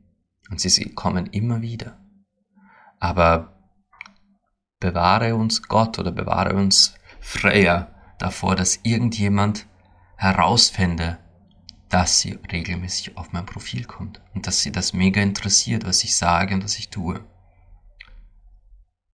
Und 0.51 0.61
sie 0.61 0.93
kommen 0.93 1.25
immer 1.27 1.63
wieder. 1.63 1.97
Aber 2.99 3.57
bewahre 4.79 5.35
uns 5.35 5.63
Gott 5.63 5.97
oder 5.97 6.11
bewahre 6.11 6.53
uns 6.53 6.93
Freya 7.19 7.87
davor, 8.19 8.55
dass 8.55 8.79
irgendjemand 8.83 9.65
herausfände, 10.15 11.17
dass 11.89 12.19
sie 12.19 12.37
regelmäßig 12.51 13.17
auf 13.17 13.33
mein 13.33 13.47
Profil 13.47 13.85
kommt 13.85 14.21
und 14.35 14.45
dass 14.45 14.61
sie 14.61 14.71
das 14.71 14.93
mega 14.93 15.21
interessiert, 15.21 15.83
was 15.83 16.03
ich 16.03 16.15
sage 16.15 16.53
und 16.53 16.63
was 16.63 16.77
ich 16.77 16.89
tue. 16.89 17.19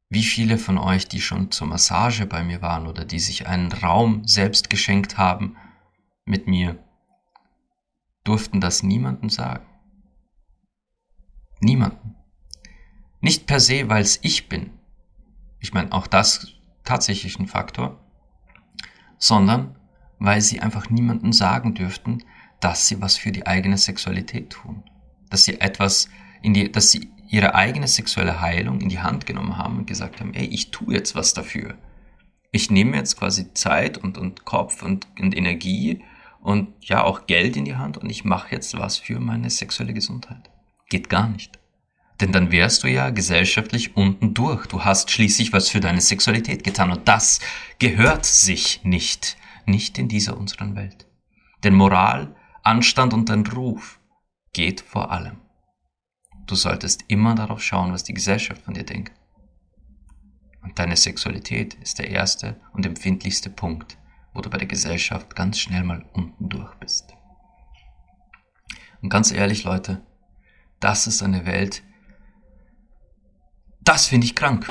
Wie 0.10 0.24
viele 0.24 0.58
von 0.58 0.78
euch, 0.78 1.08
die 1.08 1.22
schon 1.22 1.52
zur 1.52 1.68
Massage 1.68 2.26
bei 2.26 2.44
mir 2.44 2.62
waren 2.62 2.86
oder 2.86 3.06
die 3.06 3.20
sich 3.20 3.48
einen 3.48 3.72
Raum 3.72 4.28
selbst 4.28 4.70
geschenkt 4.70 5.18
haben 5.18 5.56
mit 6.26 6.48
mir, 6.48 6.78
durften 8.28 8.60
das 8.60 8.84
niemandem 8.84 9.30
sagen? 9.30 9.66
Niemanden. 11.60 12.16
Nicht 13.22 13.48
per 13.48 13.60
se, 13.60 13.90
weil 13.90 14.02
es 14.02 14.20
ich 14.22 14.50
bin. 14.50 14.72
Ich 15.60 15.74
meine, 15.74 15.92
auch 15.92 16.08
das 16.08 16.54
tatsächlich 16.84 17.40
ein 17.40 17.48
Faktor. 17.48 18.00
Sondern 19.18 19.76
weil 20.20 20.42
sie 20.42 20.60
einfach 20.60 20.90
niemandem 20.90 21.32
sagen 21.32 21.74
dürften, 21.74 22.24
dass 22.60 22.88
sie 22.88 23.02
was 23.02 23.18
für 23.18 23.32
die 23.32 23.46
eigene 23.46 23.78
Sexualität 23.78 24.52
tun. 24.52 24.84
Dass 25.30 25.44
sie 25.44 25.60
etwas 25.62 26.10
in 26.42 26.54
die, 26.54 26.72
dass 26.72 26.92
sie 26.92 27.12
ihre 27.28 27.56
eigene 27.56 27.88
sexuelle 27.88 28.42
Heilung 28.42 28.82
in 28.82 28.90
die 28.90 29.00
Hand 29.00 29.26
genommen 29.26 29.58
haben 29.58 29.80
und 29.80 29.88
gesagt 29.88 30.20
haben, 30.20 30.34
ey, 30.34 30.46
ich 30.46 30.72
tue 30.72 30.94
jetzt 30.94 31.16
was 31.16 31.34
dafür. 31.34 31.76
Ich 32.52 32.72
nehme 32.72 32.98
jetzt 32.98 33.18
quasi 33.18 33.54
Zeit 33.54 33.98
und, 33.98 34.18
und 34.18 34.46
Kopf 34.46 34.82
und, 34.82 35.08
und 35.20 35.36
Energie 35.36 36.04
und 36.48 36.70
ja 36.80 37.04
auch 37.04 37.28
Geld 37.28 37.58
in 37.58 37.66
die 37.66 37.76
Hand 37.76 37.98
und 37.98 38.10
ich 38.10 38.24
mache 38.24 38.56
jetzt 38.56 38.80
was 38.80 38.96
für 38.96 39.20
meine 39.20 39.50
sexuelle 39.50 39.94
Gesundheit. 39.94 40.50
Geht 40.88 41.10
gar 41.10 41.28
nicht. 41.28 41.60
Denn 42.22 42.32
dann 42.32 42.54
wärst 42.54 42.84
du 42.84 42.88
ja 42.88 43.10
gesellschaftlich 43.10 43.98
unten 43.98 44.34
durch. 44.34 44.66
Du 44.68 44.86
hast 44.86 45.12
schließlich 45.12 45.52
was 45.52 45.68
für 45.68 45.82
deine 45.82 46.00
Sexualität 46.00 46.64
getan 46.64 46.90
und 46.90 47.06
das 47.06 47.42
gehört 47.80 48.26
sich 48.26 48.80
nicht. 48.86 49.36
Nicht 49.66 49.98
in 49.98 50.08
dieser 50.08 50.38
unseren 50.38 50.78
Welt. 50.78 51.06
Denn 51.66 51.76
Moral, 51.76 52.34
Anstand 52.64 53.14
und 53.14 53.28
dein 53.28 53.46
Ruf 53.46 54.00
geht 54.54 54.80
vor 54.80 55.12
allem. 55.12 55.42
Du 56.46 56.56
solltest 56.56 57.04
immer 57.10 57.36
darauf 57.36 57.62
schauen, 57.62 57.92
was 57.92 58.06
die 58.06 58.14
Gesellschaft 58.14 58.62
von 58.62 58.74
dir 58.74 58.86
denkt. 58.86 59.12
Und 60.64 60.80
deine 60.80 60.96
Sexualität 60.96 61.74
ist 61.74 62.00
der 62.00 62.10
erste 62.10 62.58
und 62.72 62.86
empfindlichste 62.86 63.50
Punkt, 63.50 63.97
du 64.42 64.50
bei 64.50 64.58
der 64.58 64.68
Gesellschaft 64.68 65.36
ganz 65.36 65.60
schnell 65.60 65.84
mal 65.84 66.06
unten 66.14 66.50
durch 66.50 66.74
bist. 66.76 67.14
Und 69.02 69.10
ganz 69.10 69.32
ehrlich, 69.32 69.64
Leute, 69.64 70.02
das 70.80 71.08
ist 71.08 71.24
eine 71.24 71.46
Welt, 71.46 71.84
das 73.82 74.08
finde 74.08 74.26
ich 74.26 74.36
krank. 74.36 74.70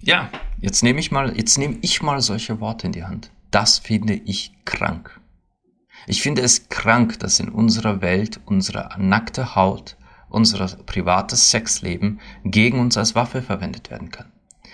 Ja, 0.00 0.30
jetzt 0.60 0.82
nehme 0.82 1.00
ich 1.00 1.10
mal, 1.10 1.36
jetzt 1.36 1.58
nehme 1.58 1.78
ich 1.82 2.02
mal 2.02 2.20
solche 2.20 2.60
Worte 2.60 2.86
in 2.86 2.92
die 2.92 3.04
Hand. 3.04 3.30
Das 3.50 3.78
finde 3.78 4.14
ich 4.14 4.52
krank. 4.64 5.20
Ich 6.06 6.22
finde 6.22 6.42
es 6.42 6.68
krank, 6.68 7.18
dass 7.18 7.40
in 7.40 7.48
unserer 7.48 8.00
Welt 8.00 8.40
unsere 8.46 8.90
nackte 8.98 9.54
Haut 9.54 9.96
unser 10.28 10.66
privates 10.84 11.50
Sexleben 11.50 12.20
gegen 12.44 12.80
uns 12.80 12.96
als 12.96 13.14
Waffe 13.14 13.42
verwendet 13.42 13.90
werden 13.90 14.10
kann. 14.10 14.30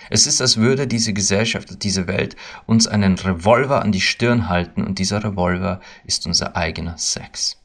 Es 0.09 0.27
ist, 0.27 0.41
als 0.41 0.57
würde 0.57 0.87
diese 0.87 1.13
Gesellschaft, 1.13 1.83
diese 1.83 2.07
Welt 2.07 2.35
uns 2.65 2.87
einen 2.87 3.15
Revolver 3.17 3.81
an 3.81 3.91
die 3.91 4.01
Stirn 4.01 4.49
halten 4.49 4.83
und 4.83 4.99
dieser 4.99 5.23
Revolver 5.23 5.79
ist 6.05 6.25
unser 6.25 6.55
eigener 6.55 6.97
Sex. 6.97 7.61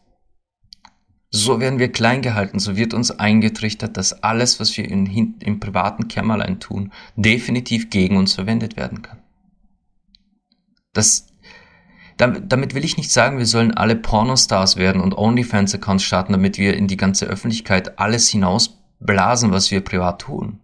So 1.33 1.61
werden 1.61 1.79
wir 1.79 1.93
klein 1.93 2.23
gehalten, 2.23 2.59
so 2.59 2.77
wird 2.77 2.93
uns 2.93 3.13
eingetrichtert, 3.13 3.97
dass 3.97 4.25
alles, 4.25 4.59
was 4.59 4.77
wir 4.77 4.85
in, 4.89 5.39
im 5.39 5.61
privaten 5.61 6.09
Kämmerlein 6.09 6.59
tun, 6.59 6.93
definitiv 7.15 7.89
gegen 7.89 8.17
uns 8.17 8.35
verwendet 8.35 8.77
werden 8.77 9.03
kann. 9.03 9.19
Das 10.93 11.27
damit 12.21 12.75
will 12.75 12.85
ich 12.85 12.99
nicht 12.99 13.11
sagen, 13.11 13.39
wir 13.39 13.47
sollen 13.47 13.75
alle 13.75 13.97
Pornostars 13.97 14.77
werden 14.77 15.01
und 15.01 15.17
OnlyFans-Accounts 15.17 16.05
starten, 16.05 16.33
damit 16.33 16.59
wir 16.59 16.77
in 16.77 16.87
die 16.87 16.99
ganze 16.99 17.25
Öffentlichkeit 17.27 17.99
alles 17.99 18.29
hinausblasen, 18.29 19.53
was 19.53 19.71
wir 19.71 19.81
privat 19.81 20.21
tun. 20.21 20.61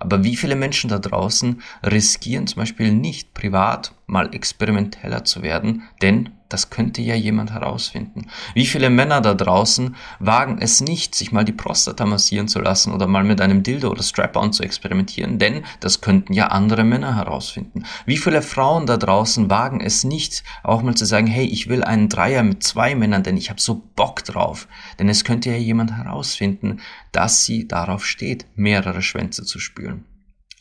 Aber 0.00 0.24
wie 0.24 0.34
viele 0.34 0.56
Menschen 0.56 0.90
da 0.90 0.98
draußen 0.98 1.62
riskieren 1.84 2.46
zum 2.46 2.60
Beispiel 2.60 2.90
nicht 2.90 3.34
privat 3.34 3.94
mal 4.06 4.34
experimenteller 4.34 5.24
zu 5.24 5.42
werden, 5.42 5.82
denn 6.02 6.30
das 6.50 6.68
könnte 6.68 7.00
ja 7.00 7.14
jemand 7.14 7.52
herausfinden. 7.52 8.26
Wie 8.54 8.66
viele 8.66 8.90
Männer 8.90 9.20
da 9.20 9.34
draußen 9.34 9.96
wagen 10.18 10.58
es 10.60 10.80
nicht, 10.80 11.14
sich 11.14 11.32
mal 11.32 11.44
die 11.44 11.52
Prostata 11.52 12.04
massieren 12.04 12.48
zu 12.48 12.60
lassen 12.60 12.92
oder 12.92 13.06
mal 13.06 13.24
mit 13.24 13.40
einem 13.40 13.62
Dildo 13.62 13.88
oder 13.88 14.02
Strap-on 14.02 14.52
zu 14.52 14.62
experimentieren, 14.62 15.38
denn 15.38 15.62
das 15.80 16.00
könnten 16.00 16.34
ja 16.34 16.48
andere 16.48 16.84
Männer 16.84 17.16
herausfinden. 17.16 17.84
Wie 18.04 18.18
viele 18.18 18.42
Frauen 18.42 18.86
da 18.86 18.96
draußen 18.96 19.48
wagen 19.48 19.80
es 19.80 20.04
nicht, 20.04 20.42
auch 20.62 20.82
mal 20.82 20.94
zu 20.94 21.06
sagen, 21.06 21.28
hey, 21.28 21.46
ich 21.46 21.68
will 21.68 21.84
einen 21.84 22.08
Dreier 22.08 22.42
mit 22.42 22.62
zwei 22.62 22.94
Männern, 22.94 23.22
denn 23.22 23.36
ich 23.36 23.48
habe 23.48 23.60
so 23.60 23.82
Bock 23.94 24.24
drauf. 24.24 24.66
Denn 24.98 25.08
es 25.08 25.24
könnte 25.24 25.50
ja 25.50 25.56
jemand 25.56 25.96
herausfinden, 25.96 26.80
dass 27.12 27.44
sie 27.44 27.68
darauf 27.68 28.04
steht, 28.04 28.46
mehrere 28.56 29.02
Schwänze 29.02 29.44
zu 29.44 29.60
spüren. 29.60 30.04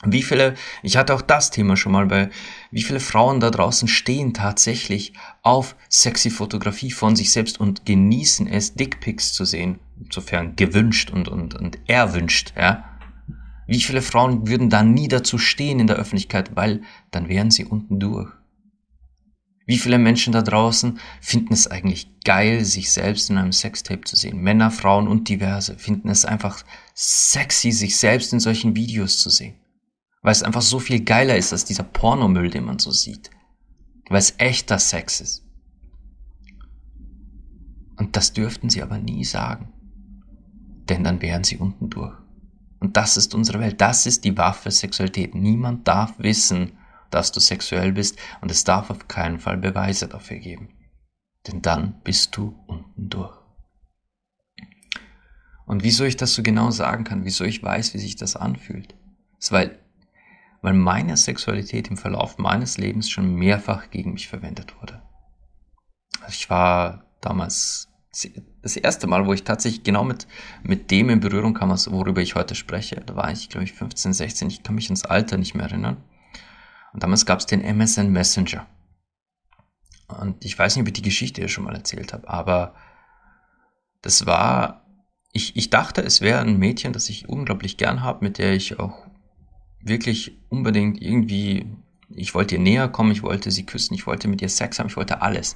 Wie 0.05 0.23
viele, 0.23 0.55
ich 0.81 0.95
hatte 0.95 1.13
auch 1.13 1.21
das 1.21 1.51
Thema 1.51 1.75
schon 1.75 1.91
mal 1.91 2.05
bei, 2.05 2.29
wie 2.71 2.83
viele 2.83 3.01
Frauen 3.01 3.41
da 3.41 3.49
draußen 3.49 3.89
stehen 3.89 4.33
tatsächlich 4.33 5.13
auf 5.41 5.75
sexy 5.89 6.29
Fotografie 6.29 6.91
von 6.91 7.17
sich 7.17 7.31
selbst 7.31 7.59
und 7.59 7.85
genießen 7.85 8.47
es, 8.47 8.75
Dickpics 8.75 9.33
zu 9.33 9.43
sehen, 9.43 9.79
insofern 10.01 10.55
gewünscht 10.55 11.11
und, 11.11 11.27
und, 11.27 11.53
und 11.55 11.79
erwünscht, 11.87 12.53
ja. 12.55 12.85
Wie 13.67 13.81
viele 13.81 14.01
Frauen 14.01 14.47
würden 14.47 14.69
da 14.69 14.83
nie 14.83 15.09
dazu 15.09 15.37
stehen 15.37 15.79
in 15.79 15.87
der 15.87 15.97
Öffentlichkeit, 15.97 16.55
weil 16.55 16.81
dann 17.11 17.27
wären 17.27 17.51
sie 17.51 17.65
unten 17.65 17.99
durch. 17.99 18.31
Wie 19.67 19.77
viele 19.77 19.99
Menschen 19.99 20.33
da 20.33 20.41
draußen 20.41 20.99
finden 21.21 21.53
es 21.53 21.67
eigentlich 21.67 22.09
geil, 22.23 22.65
sich 22.65 22.91
selbst 22.91 23.29
in 23.29 23.37
einem 23.37 23.51
Sextape 23.51 24.01
zu 24.01 24.15
sehen? 24.15 24.41
Männer, 24.41 24.71
Frauen 24.71 25.07
und 25.07 25.29
diverse 25.29 25.77
finden 25.77 26.09
es 26.09 26.25
einfach 26.25 26.63
sexy, 26.95 27.71
sich 27.71 27.97
selbst 27.97 28.33
in 28.33 28.39
solchen 28.39 28.75
Videos 28.75 29.19
zu 29.19 29.29
sehen. 29.29 29.53
Weil 30.21 30.31
es 30.31 30.43
einfach 30.43 30.61
so 30.61 30.79
viel 30.79 31.03
geiler 31.03 31.37
ist 31.37 31.53
als 31.53 31.65
dieser 31.65 31.83
Pornomüll, 31.83 32.49
den 32.49 32.65
man 32.65 32.79
so 32.79 32.91
sieht. 32.91 33.29
Weil 34.09 34.19
es 34.19 34.35
echter 34.37 34.79
Sex 34.79 35.21
ist. 35.21 35.45
Und 37.97 38.15
das 38.15 38.33
dürften 38.33 38.69
sie 38.69 38.81
aber 38.81 38.97
nie 38.97 39.23
sagen. 39.23 39.73
Denn 40.89 41.03
dann 41.03 41.21
wären 41.21 41.43
sie 41.43 41.57
unten 41.57 41.89
durch. 41.89 42.17
Und 42.79 42.97
das 42.97 43.17
ist 43.17 43.35
unsere 43.35 43.59
Welt. 43.59 43.81
Das 43.81 44.05
ist 44.05 44.23
die 44.23 44.37
Waffe 44.37 44.71
Sexualität. 44.71 45.35
Niemand 45.35 45.87
darf 45.87 46.17
wissen, 46.17 46.77
dass 47.11 47.31
du 47.31 47.39
sexuell 47.39 47.91
bist 47.91 48.17
und 48.41 48.51
es 48.51 48.63
darf 48.63 48.89
auf 48.89 49.07
keinen 49.07 49.39
Fall 49.39 49.57
Beweise 49.57 50.07
dafür 50.07 50.37
geben. 50.37 50.69
Denn 51.47 51.61
dann 51.61 52.01
bist 52.03 52.35
du 52.37 52.55
unten 52.67 53.09
durch. 53.09 53.37
Und 55.65 55.83
wieso 55.83 56.03
ich 56.03 56.17
das 56.17 56.33
so 56.33 56.41
genau 56.41 56.71
sagen 56.71 57.03
kann, 57.03 57.25
wieso 57.25 57.43
ich 57.43 57.61
weiß, 57.61 57.93
wie 57.93 57.99
sich 57.99 58.15
das 58.15 58.35
anfühlt, 58.35 58.95
ist, 59.37 59.51
weil 59.51 59.79
weil 60.61 60.73
meine 60.73 61.17
Sexualität 61.17 61.89
im 61.89 61.97
Verlauf 61.97 62.37
meines 62.37 62.77
Lebens 62.77 63.09
schon 63.09 63.35
mehrfach 63.35 63.89
gegen 63.89 64.13
mich 64.13 64.27
verwendet 64.27 64.75
wurde. 64.79 65.01
Ich 66.27 66.49
war 66.49 67.05
damals 67.21 67.87
das 68.61 68.75
erste 68.75 69.07
Mal, 69.07 69.25
wo 69.25 69.33
ich 69.33 69.43
tatsächlich 69.43 69.83
genau 69.83 70.03
mit, 70.03 70.27
mit 70.63 70.91
dem 70.91 71.09
in 71.09 71.19
Berührung 71.19 71.53
kam, 71.53 71.69
worüber 71.69 72.21
ich 72.21 72.35
heute 72.35 72.55
spreche. 72.55 73.01
Da 73.05 73.15
war 73.15 73.31
ich, 73.31 73.49
glaube 73.49 73.63
ich, 73.63 73.73
15, 73.73 74.13
16. 74.13 74.49
Ich 74.49 74.63
kann 74.63 74.75
mich 74.75 74.89
ins 74.89 75.05
Alter 75.05 75.37
nicht 75.37 75.53
mehr 75.53 75.67
erinnern. 75.67 76.03
Und 76.91 77.03
damals 77.03 77.25
gab 77.25 77.39
es 77.39 77.45
den 77.45 77.61
MSN 77.61 78.11
Messenger. 78.11 78.65
Und 80.07 80.43
ich 80.43 80.57
weiß 80.57 80.75
nicht, 80.75 80.81
ob 80.81 80.87
ich 80.87 80.93
die 80.93 81.03
Geschichte 81.03 81.41
hier 81.41 81.49
schon 81.49 81.65
mal 81.65 81.75
erzählt 81.75 82.13
habe, 82.13 82.27
aber 82.27 82.73
das 84.01 84.25
war, 84.25 84.85
ich, 85.33 85.55
ich 85.55 85.69
dachte, 85.69 86.01
es 86.01 86.21
wäre 86.21 86.39
ein 86.39 86.57
Mädchen, 86.57 86.93
das 86.93 87.09
ich 87.09 87.29
unglaublich 87.29 87.77
gern 87.77 88.01
habe, 88.01 88.25
mit 88.25 88.39
der 88.39 88.53
ich 88.53 88.79
auch 88.79 89.08
wirklich 89.81 90.37
unbedingt 90.49 91.01
irgendwie, 91.01 91.65
ich 92.09 92.33
wollte 92.35 92.55
ihr 92.55 92.61
näher 92.61 92.87
kommen, 92.87 93.11
ich 93.11 93.23
wollte 93.23 93.51
sie 93.51 93.65
küssen, 93.65 93.93
ich 93.93 94.07
wollte 94.07 94.27
mit 94.27 94.41
ihr 94.41 94.49
Sex 94.49 94.79
haben, 94.79 94.87
ich 94.87 94.97
wollte 94.97 95.21
alles. 95.21 95.55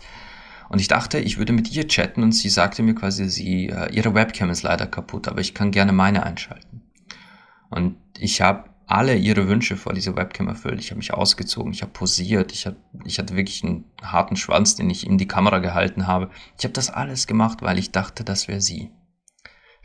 Und 0.69 0.79
ich 0.79 0.87
dachte, 0.87 1.19
ich 1.19 1.37
würde 1.37 1.53
mit 1.53 1.71
ihr 1.71 1.87
chatten 1.87 2.23
und 2.23 2.31
sie 2.31 2.49
sagte 2.49 2.83
mir 2.83 2.95
quasi, 2.95 3.29
sie, 3.29 3.69
äh, 3.69 3.93
ihre 3.93 4.13
Webcam 4.13 4.49
ist 4.49 4.63
leider 4.63 4.87
kaputt, 4.87 5.27
aber 5.27 5.41
ich 5.41 5.53
kann 5.53 5.71
gerne 5.71 5.91
meine 5.91 6.23
einschalten. 6.23 6.81
Und 7.69 7.95
ich 8.17 8.41
habe 8.41 8.69
alle 8.85 9.15
ihre 9.15 9.47
Wünsche 9.47 9.77
vor 9.77 9.93
dieser 9.93 10.15
Webcam 10.15 10.47
erfüllt. 10.47 10.79
Ich 10.79 10.91
habe 10.91 10.97
mich 10.97 11.13
ausgezogen, 11.13 11.73
ich 11.73 11.81
habe 11.81 11.91
posiert, 11.91 12.51
ich, 12.51 12.67
hab, 12.67 12.75
ich 13.05 13.17
hatte 13.19 13.35
wirklich 13.35 13.63
einen 13.63 13.85
harten 14.01 14.35
Schwanz, 14.35 14.75
den 14.75 14.89
ich 14.89 15.07
in 15.07 15.17
die 15.17 15.27
Kamera 15.27 15.59
gehalten 15.59 16.07
habe. 16.07 16.29
Ich 16.57 16.65
habe 16.65 16.73
das 16.73 16.89
alles 16.89 17.27
gemacht, 17.27 17.61
weil 17.61 17.79
ich 17.79 17.91
dachte, 17.91 18.23
das 18.23 18.47
wäre 18.47 18.61
sie. 18.61 18.91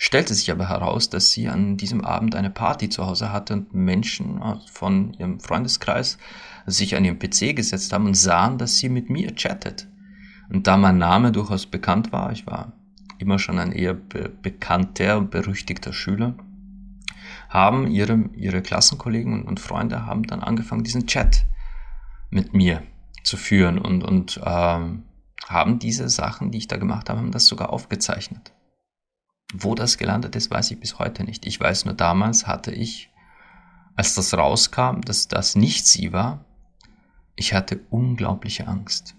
Stellte 0.01 0.33
sich 0.33 0.53
aber 0.53 0.69
heraus, 0.69 1.11
dass 1.11 1.33
sie 1.33 1.49
an 1.49 1.77
diesem 1.77 2.05
Abend 2.05 2.37
eine 2.37 2.51
Party 2.51 2.89
zu 2.89 3.05
Hause 3.05 3.33
hatte 3.33 3.55
und 3.55 3.75
Menschen 3.75 4.41
von 4.71 5.13
ihrem 5.15 5.41
Freundeskreis 5.41 6.19
sich 6.67 6.95
an 6.95 7.05
ihren 7.05 7.19
PC 7.19 7.57
gesetzt 7.57 7.93
haben 7.93 8.07
und 8.07 8.17
sahen, 8.17 8.59
dass 8.59 8.77
sie 8.77 8.89
mit 8.89 9.11
mir 9.11 9.35
chattet. 9.35 9.89
Und 10.51 10.69
da 10.69 10.77
mein 10.77 10.99
Name 10.99 11.33
durchaus 11.33 11.67
bekannt 11.67 12.13
war, 12.13 12.31
ich 12.31 12.47
war 12.47 12.73
immer 13.19 13.41
schon 13.41 13.59
ein 13.59 13.73
eher 13.73 13.95
be 13.95 14.29
bekannter 14.29 15.19
und 15.19 15.33
berüchtigter 15.33 15.93
Schüler, 15.93 16.35
haben 17.49 17.89
ihre, 17.89 18.31
ihre 18.35 18.63
Klassenkollegen 18.63 19.43
und, 19.43 19.59
Freunde 19.59 20.07
haben 20.07 20.23
dann 20.23 20.41
angefangen, 20.41 20.85
diesen 20.85 21.09
Chat 21.09 21.45
mit 22.31 22.55
mir 22.55 22.85
zu 23.25 23.37
führen 23.37 23.79
und, 23.79 24.05
und 24.05 24.41
ähm, 24.45 25.03
haben 25.49 25.81
diese 25.81 26.09
Sachen, 26.09 26.53
die 26.53 26.59
ich 26.59 26.69
da 26.69 26.77
gemacht 26.77 27.11
habe, 27.11 27.19
haben 27.19 27.33
das 27.33 27.47
sogar 27.47 27.71
aufgezeichnet. 27.71 28.53
Wo 29.55 29.75
das 29.75 29.97
gelandet 29.97 30.37
ist, 30.37 30.51
weiß 30.51 30.71
ich 30.71 30.81
bis 30.81 30.99
heute 30.99 31.25
nicht. 31.25 31.47
Ich 31.47 31.59
weiß 31.59 31.87
nur, 31.87 31.95
damals 31.95 32.47
hatte 32.47 32.71
ich, 32.71 33.11
als 33.97 34.15
das 34.15 34.35
rauskam, 34.35 35.01
dass 35.01 35.29
das 35.29 35.57
nicht 35.57 35.87
sie 35.87 36.13
war, 36.13 36.45
ich 37.35 37.55
hatte 37.55 37.81
unglaubliche 37.91 38.67
Angst. 38.67 39.15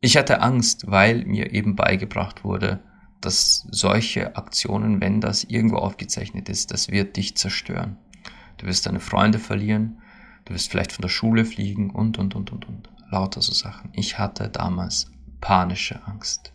Ich 0.00 0.16
hatte 0.16 0.40
Angst, 0.40 0.90
weil 0.90 1.24
mir 1.24 1.52
eben 1.52 1.74
beigebracht 1.74 2.44
wurde, 2.44 2.80
dass 3.20 3.66
solche 3.70 4.36
Aktionen, 4.36 5.00
wenn 5.00 5.20
das 5.20 5.44
irgendwo 5.44 5.76
aufgezeichnet 5.76 6.48
ist, 6.48 6.70
das 6.70 6.90
wird 6.90 7.16
dich 7.16 7.36
zerstören. 7.36 7.98
Du 8.56 8.66
wirst 8.66 8.86
deine 8.86 9.00
Freunde 9.00 9.38
verlieren, 9.38 10.00
du 10.44 10.54
wirst 10.54 10.70
vielleicht 10.70 10.92
von 10.92 11.02
der 11.02 11.08
Schule 11.08 11.44
fliegen 11.44 11.90
und, 11.90 12.18
und, 12.18 12.34
und, 12.34 12.52
und, 12.52 12.68
und. 12.68 12.88
Lauter 13.10 13.42
so 13.42 13.52
Sachen. 13.52 13.90
Ich 13.92 14.18
hatte 14.18 14.48
damals 14.48 15.10
panische 15.40 16.06
Angst. 16.06 16.52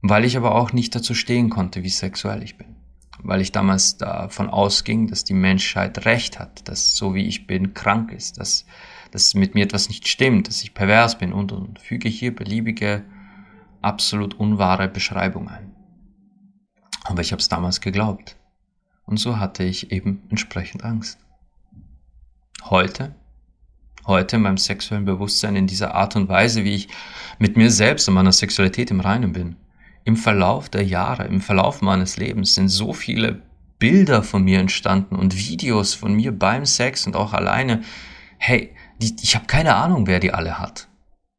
Weil 0.00 0.24
ich 0.24 0.36
aber 0.36 0.54
auch 0.54 0.72
nicht 0.72 0.94
dazu 0.94 1.14
stehen 1.14 1.50
konnte, 1.50 1.82
wie 1.82 1.88
sexuell 1.88 2.42
ich 2.42 2.56
bin. 2.56 2.76
Weil 3.20 3.40
ich 3.40 3.50
damals 3.50 3.96
davon 3.96 4.48
ausging, 4.48 5.08
dass 5.08 5.24
die 5.24 5.34
Menschheit 5.34 6.04
recht 6.04 6.38
hat, 6.38 6.68
dass 6.68 6.94
so 6.94 7.14
wie 7.14 7.26
ich 7.26 7.46
bin 7.46 7.74
krank 7.74 8.12
ist, 8.12 8.38
dass, 8.38 8.64
dass 9.10 9.34
mit 9.34 9.54
mir 9.54 9.64
etwas 9.64 9.88
nicht 9.88 10.06
stimmt, 10.06 10.46
dass 10.46 10.62
ich 10.62 10.74
pervers 10.74 11.18
bin 11.18 11.32
und, 11.32 11.50
und 11.50 11.80
füge 11.80 12.08
hier 12.08 12.34
beliebige 12.34 13.04
absolut 13.82 14.34
unwahre 14.34 14.88
Beschreibung 14.88 15.48
ein. 15.48 15.74
Aber 17.04 17.20
ich 17.20 17.32
habe 17.32 17.40
es 17.40 17.48
damals 17.48 17.80
geglaubt. 17.80 18.36
Und 19.04 19.16
so 19.16 19.38
hatte 19.38 19.64
ich 19.64 19.90
eben 19.90 20.22
entsprechend 20.28 20.84
Angst. 20.84 21.18
Heute, 22.64 23.14
heute 24.06 24.36
in 24.36 24.42
meinem 24.42 24.58
sexuellen 24.58 25.06
Bewusstsein, 25.06 25.56
in 25.56 25.66
dieser 25.66 25.94
Art 25.94 26.14
und 26.14 26.28
Weise, 26.28 26.64
wie 26.64 26.74
ich 26.74 26.88
mit 27.38 27.56
mir 27.56 27.70
selbst 27.70 28.06
und 28.08 28.14
meiner 28.14 28.32
Sexualität 28.32 28.90
im 28.90 29.00
Reinen 29.00 29.32
bin, 29.32 29.56
im 30.08 30.16
Verlauf 30.16 30.68
der 30.68 30.84
Jahre, 30.84 31.26
im 31.26 31.40
Verlauf 31.40 31.82
meines 31.82 32.16
Lebens 32.16 32.54
sind 32.54 32.68
so 32.68 32.92
viele 32.92 33.42
Bilder 33.78 34.22
von 34.22 34.42
mir 34.42 34.58
entstanden 34.58 35.14
und 35.14 35.36
Videos 35.36 35.94
von 35.94 36.14
mir 36.14 36.36
beim 36.36 36.66
Sex 36.66 37.06
und 37.06 37.14
auch 37.14 37.32
alleine. 37.32 37.82
Hey, 38.38 38.74
die, 39.00 39.14
ich 39.22 39.36
habe 39.36 39.46
keine 39.46 39.76
Ahnung, 39.76 40.06
wer 40.06 40.18
die 40.18 40.32
alle 40.32 40.58
hat 40.58 40.88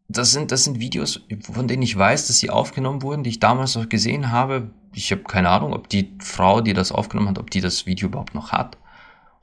das 0.09 0.31
sind, 0.31 0.51
das 0.51 0.63
sind 0.63 0.79
Videos, 0.79 1.21
von 1.41 1.67
denen 1.67 1.83
ich 1.83 1.95
weiß, 1.95 2.27
dass 2.27 2.39
sie 2.39 2.49
aufgenommen 2.49 3.03
wurden, 3.03 3.23
die 3.23 3.29
ich 3.29 3.39
damals 3.39 3.75
noch 3.75 3.87
gesehen 3.87 4.31
habe. 4.31 4.71
Ich 4.93 5.11
habe 5.11 5.21
keine 5.21 5.49
Ahnung, 5.49 5.73
ob 5.73 5.87
die 5.87 6.15
Frau, 6.19 6.61
die 6.61 6.73
das 6.73 6.91
aufgenommen 6.91 7.29
hat, 7.29 7.37
ob 7.37 7.51
die 7.51 7.61
das 7.61 7.85
Video 7.85 8.07
überhaupt 8.07 8.33
noch 8.33 8.51
hat. 8.51 8.77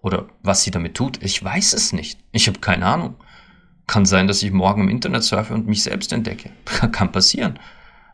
Oder 0.03 0.27
was 0.43 0.65
sie 0.65 0.73
damit 0.73 0.95
tut. 0.95 1.23
Ich 1.23 1.43
weiß 1.43 1.73
es 1.73 1.93
nicht. 1.93 2.19
Ich 2.33 2.49
habe 2.49 2.59
keine 2.59 2.85
Ahnung. 2.85 3.15
Kann 3.87 4.07
sein, 4.07 4.27
dass 4.27 4.43
ich 4.43 4.51
morgen 4.51 4.83
im 4.83 4.89
Internet 4.89 5.23
surfe 5.23 5.55
und 5.55 5.69
mich 5.69 5.85
selbst 5.85 6.13
entdecke. 6.13 6.51
Kann 6.91 7.13
passieren. 7.13 7.61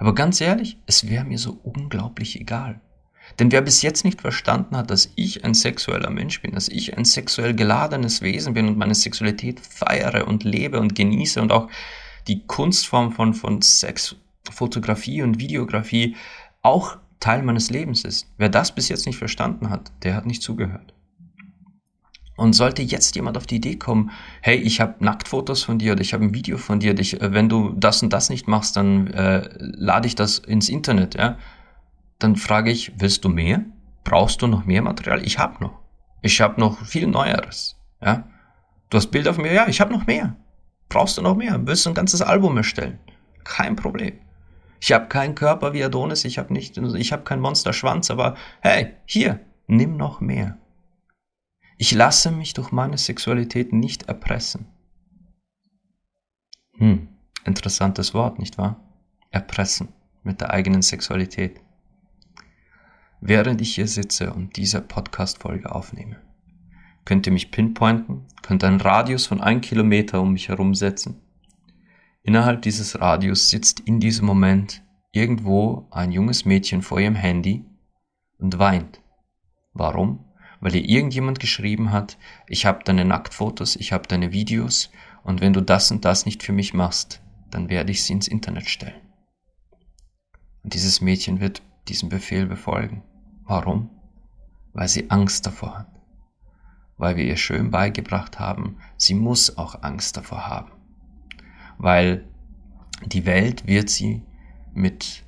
Aber 0.03 0.17
ganz 0.17 0.41
ehrlich, 0.41 0.79
es 0.85 1.09
wäre 1.09 1.25
mir 1.25 1.39
so 1.39 1.61
unglaublich 1.63 2.41
egal. 2.41 2.81
Denn 3.39 3.53
wer 3.53 3.61
bis 3.61 3.83
jetzt 3.83 4.05
nicht 4.05 4.21
verstanden 4.21 4.77
hat, 4.77 4.91
dass 4.91 5.13
ich 5.15 5.45
ein 5.45 5.55
sexueller 5.55 6.11
Mensch 6.11 6.43
bin, 6.43 6.51
dass 6.51 6.67
ich 6.67 6.99
ein 6.99 7.05
sexuell 7.05 7.55
geladenes 7.55 8.21
Wesen 8.21 8.53
bin 8.53 8.67
und 8.67 8.77
meine 8.77 8.97
Sexualität 8.97 9.61
feiere 9.61 10.27
und 10.27 10.43
lebe 10.43 10.81
und 10.81 10.97
genieße 10.97 11.41
und 11.41 11.53
auch 11.53 11.69
die 12.27 12.45
Kunstform 12.45 13.13
von, 13.13 13.33
von 13.33 13.63
Sex, 13.63 14.17
und 14.59 15.39
Videografie 15.39 16.17
auch 16.63 16.97
Teil 17.21 17.45
meines 17.45 17.71
Lebens 17.71 18.05
ist. 18.05 18.27
Wer 18.39 18.49
das 18.49 18.75
bis 18.75 18.89
jetzt 18.89 19.07
nicht 19.07 19.19
verstanden 19.19 19.71
hat, 19.71 19.93
der 20.03 20.17
hat 20.17 20.27
nicht 20.27 20.43
zugehört. 20.43 20.95
Und 22.37 22.55
sollte 22.55 22.83
jetzt 22.83 23.15
jemand 23.15 23.37
auf 23.37 23.47
die 23.47 23.57
Idee 23.57 23.77
kommen, 23.77 24.11
hey, 24.41 24.57
ich 24.57 24.81
habe 24.81 25.05
Nacktfotos 25.05 25.65
von 25.65 25.79
dir 25.79 25.93
oder 25.93 26.01
ich 26.01 26.15
habe 26.15 26.25
ein 26.25 26.35
Video 26.35 26.57
von 26.57 26.81
dir, 26.81 26.95
dich, 26.95 27.19
wenn 27.21 27.49
du 27.49 27.75
das 27.77 28.03
und 28.03 28.13
das 28.13 28.31
nicht 28.31 28.49
machst, 28.49 28.77
dann 28.77 29.09
äh, 29.09 29.49
lade 29.59 30.09
ich 30.09 30.15
das 30.15 30.39
ins 30.39 30.69
Internet, 30.69 31.15
ja, 31.15 31.37
dann 32.19 32.37
frage 32.37 32.71
ich, 32.71 32.93
willst 32.99 33.25
du 33.25 33.29
mehr? 33.29 33.65
Brauchst 34.05 34.41
du 34.41 34.47
noch 34.47 34.65
mehr 34.65 34.83
Material? 34.83 35.25
Ich 35.25 35.39
habe 35.39 35.63
noch. 35.63 35.79
Ich 36.23 36.41
habe 36.41 36.59
noch 36.59 36.85
viel 36.87 37.07
Neueres, 37.07 37.77
ja. 38.01 38.27
Du 38.89 38.97
hast 38.97 39.11
Bilder 39.11 39.35
von 39.35 39.43
mir, 39.43 39.53
ja, 39.53 39.69
ich 39.69 39.81
habe 39.81 39.93
noch 39.93 40.07
mehr. 40.07 40.37
Brauchst 40.89 41.19
du 41.19 41.23
noch 41.23 41.37
mehr? 41.37 41.61
Willst 41.67 41.87
du 41.87 41.91
ein 41.91 41.95
ganzes 41.95 42.23
Album 42.23 42.57
erstellen? 42.57 42.99
Kein 43.45 43.77
Problem. 43.77 44.19
Ich 44.81 44.93
habe 44.93 45.07
keinen 45.07 45.35
Körper 45.35 45.73
wie 45.73 45.85
Adonis, 45.85 46.25
ich 46.25 46.39
habe 46.39 46.53
nicht, 46.53 46.77
ich 46.77 47.13
habe 47.13 47.23
keinen 47.23 47.41
Monsterschwanz, 47.41 48.11
aber 48.11 48.37
hey, 48.61 48.95
hier, 49.07 49.41
nimm 49.67 49.97
noch 49.97 50.21
mehr. 50.21 50.59
Ich 51.79 51.93
lasse 51.93 52.31
mich 52.31 52.55
durch 52.55 52.71
meine 52.73 52.99
Sexualität 52.99 53.73
nicht 53.73 54.05
erpressen. 54.05 54.67
Hm, 56.77 57.09
interessantes 57.45 58.15
Wort, 58.15 58.39
nicht 58.39 58.59
wahr? 58.59 58.81
Erpressen 59.31 59.89
mit 60.23 60.41
der 60.41 60.51
eigenen 60.51 60.83
Sexualität. 60.83 61.61
Während 63.21 63.61
ich 63.61 63.75
hier 63.75 63.87
sitze 63.87 64.33
und 64.33 64.57
diese 64.57 64.81
Podcast-Folge 64.81 65.73
aufnehme, 65.73 66.21
könnt 67.05 67.27
ihr 67.27 67.33
mich 67.33 67.51
pinpointen, 67.51 68.27
könnt 68.43 68.65
einen 68.65 68.81
Radius 68.81 69.27
von 69.27 69.41
einem 69.41 69.61
Kilometer 69.61 70.21
um 70.21 70.33
mich 70.33 70.49
herum 70.49 70.75
setzen. 70.75 71.21
Innerhalb 72.23 72.63
dieses 72.63 73.01
Radius 73.01 73.49
sitzt 73.49 73.81
in 73.81 74.01
diesem 74.01 74.27
Moment 74.27 74.83
irgendwo 75.13 75.87
ein 75.91 76.13
junges 76.13 76.45
Mädchen 76.45 76.83
vor 76.83 77.01
ihrem 77.01 77.15
Handy 77.15 77.65
und 78.39 78.59
weint. 78.59 79.01
Warum? 79.73 80.25
Weil 80.63 80.77
ihr 80.77 80.89
irgendjemand 80.89 81.39
geschrieben 81.39 81.93
hat, 81.93 82.17
ich 82.47 82.65
habe 82.65 82.83
deine 82.85 83.05
Nacktfotos, 83.05 83.77
ich 83.77 83.93
habe 83.93 84.09
deine 84.09 84.33
Videos 84.33 84.91
und 85.23 85.43
wenn 85.43 85.53
du 85.53 85.61
das 85.61 85.91
und 85.91 86.07
das 86.07 86.25
nicht 86.25 86.43
für 86.43 86.55
mich 86.55 86.73
machst, 86.73 87.21
dann 87.51 87.69
werde 87.69 87.93
ich 87.93 88.03
sie 88.03 88.15
ins 88.15 88.29
Internet 88.29 88.71
stellen. 88.71 89.03
Und 90.63 90.73
dieses 90.73 91.03
Mädchen 91.03 91.41
wird 91.41 91.61
diesen 91.89 92.09
Befehl 92.09 92.47
befolgen. 92.47 93.03
Warum? 93.45 93.91
Weil 94.73 94.89
sie 94.89 95.11
Angst 95.11 95.45
davor 95.45 95.81
hat 95.81 95.93
weil 97.03 97.17
wir 97.17 97.25
ihr 97.25 97.37
schön 97.37 97.73
beigebracht 97.73 98.39
haben, 98.39 98.77
sie 98.97 99.15
muss 99.15 99.59
auch 99.59 99.83
Angst 99.83 100.17
davor 100.17 100.47
haben. 100.47 100.71
Weil 101.77 102.29
die 103.05 103.27
Welt 103.27 103.67
wird 103.67 103.91
sie 103.91 104.23
mit, 104.73 105.25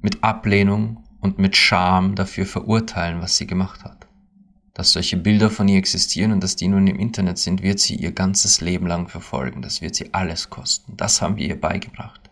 mit 0.00 0.24
Ablehnung 0.24 1.04
und 1.20 1.38
mit 1.38 1.54
Scham 1.54 2.14
dafür 2.14 2.46
verurteilen, 2.46 3.20
was 3.20 3.36
sie 3.36 3.46
gemacht 3.46 3.84
hat. 3.84 3.99
Dass 4.74 4.92
solche 4.92 5.16
Bilder 5.16 5.50
von 5.50 5.68
ihr 5.68 5.78
existieren 5.78 6.32
und 6.32 6.42
dass 6.42 6.56
die 6.56 6.68
nun 6.68 6.86
im 6.86 6.98
Internet 6.98 7.38
sind, 7.38 7.62
wird 7.62 7.80
sie 7.80 7.96
ihr 7.96 8.12
ganzes 8.12 8.60
Leben 8.60 8.86
lang 8.86 9.08
verfolgen. 9.08 9.62
Das 9.62 9.82
wird 9.82 9.94
sie 9.94 10.14
alles 10.14 10.48
kosten. 10.48 10.96
Das 10.96 11.20
haben 11.20 11.36
wir 11.36 11.46
ihr 11.46 11.60
beigebracht. 11.60 12.30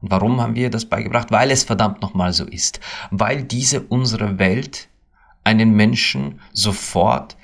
Und 0.00 0.10
warum 0.10 0.40
haben 0.40 0.54
wir 0.54 0.64
ihr 0.64 0.70
das 0.70 0.86
beigebracht? 0.86 1.30
Weil 1.30 1.50
es 1.50 1.64
verdammt 1.64 2.02
nochmal 2.02 2.32
so 2.32 2.44
ist. 2.44 2.80
Weil 3.10 3.44
diese 3.44 3.82
unsere 3.82 4.38
Welt 4.38 4.88
einen 5.44 5.74
Menschen 5.74 6.40
sofort 6.52 7.36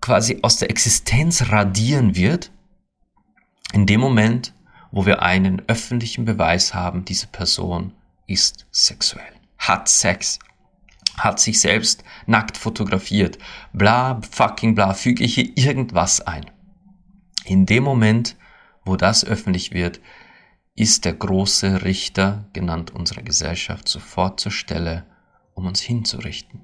quasi 0.00 0.38
aus 0.42 0.58
der 0.58 0.70
Existenz 0.70 1.50
radieren 1.50 2.16
wird, 2.16 2.50
in 3.72 3.86
dem 3.86 4.00
Moment, 4.00 4.54
wo 4.90 5.04
wir 5.04 5.22
einen 5.22 5.62
öffentlichen 5.68 6.24
Beweis 6.24 6.74
haben, 6.74 7.04
diese 7.04 7.26
Person 7.26 7.92
ist 8.26 8.66
sexuell, 8.70 9.32
hat 9.58 9.88
Sex, 9.88 10.38
hat 11.16 11.40
sich 11.40 11.60
selbst 11.60 12.04
nackt 12.26 12.56
fotografiert, 12.56 13.38
bla 13.72 14.20
fucking 14.30 14.74
bla, 14.74 14.94
füge 14.94 15.24
ich 15.24 15.34
hier 15.34 15.56
irgendwas 15.56 16.20
ein. 16.20 16.46
In 17.44 17.66
dem 17.66 17.84
Moment, 17.84 18.36
wo 18.84 18.96
das 18.96 19.24
öffentlich 19.24 19.72
wird, 19.72 20.00
ist 20.74 21.04
der 21.04 21.14
große 21.14 21.84
Richter, 21.84 22.48
genannt 22.52 22.90
unserer 22.94 23.22
Gesellschaft, 23.22 23.88
sofort 23.88 24.40
zur 24.40 24.52
Stelle, 24.52 25.06
um 25.54 25.66
uns 25.66 25.80
hinzurichten. 25.80 26.60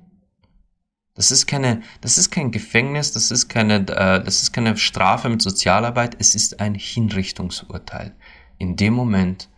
Das 1.14 1.30
ist 1.30 1.46
keine, 1.46 1.82
das 2.00 2.18
ist 2.18 2.30
kein 2.30 2.52
Gefängnis, 2.52 3.12
das 3.12 3.30
ist 3.30 3.48
keine, 3.48 3.76
äh, 3.76 4.22
das 4.22 4.42
ist 4.42 4.52
keine 4.52 4.76
Strafe 4.76 5.28
mit 5.28 5.42
Sozialarbeit, 5.42 6.16
es 6.18 6.34
ist 6.34 6.60
ein 6.60 6.74
Hinrichtungsurteil. 6.74 8.14
In 8.58 8.76
dem 8.76 8.94
Moment, 8.94 9.48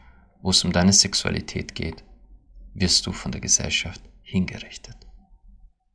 wo 0.42 0.50
es 0.50 0.64
um 0.64 0.72
deine 0.72 0.92
Sexualität 0.92 1.74
geht, 1.74 2.04
wirst 2.74 3.06
du 3.06 3.12
von 3.12 3.32
der 3.32 3.40
Gesellschaft 3.40 4.02
hingerichtet. 4.34 4.96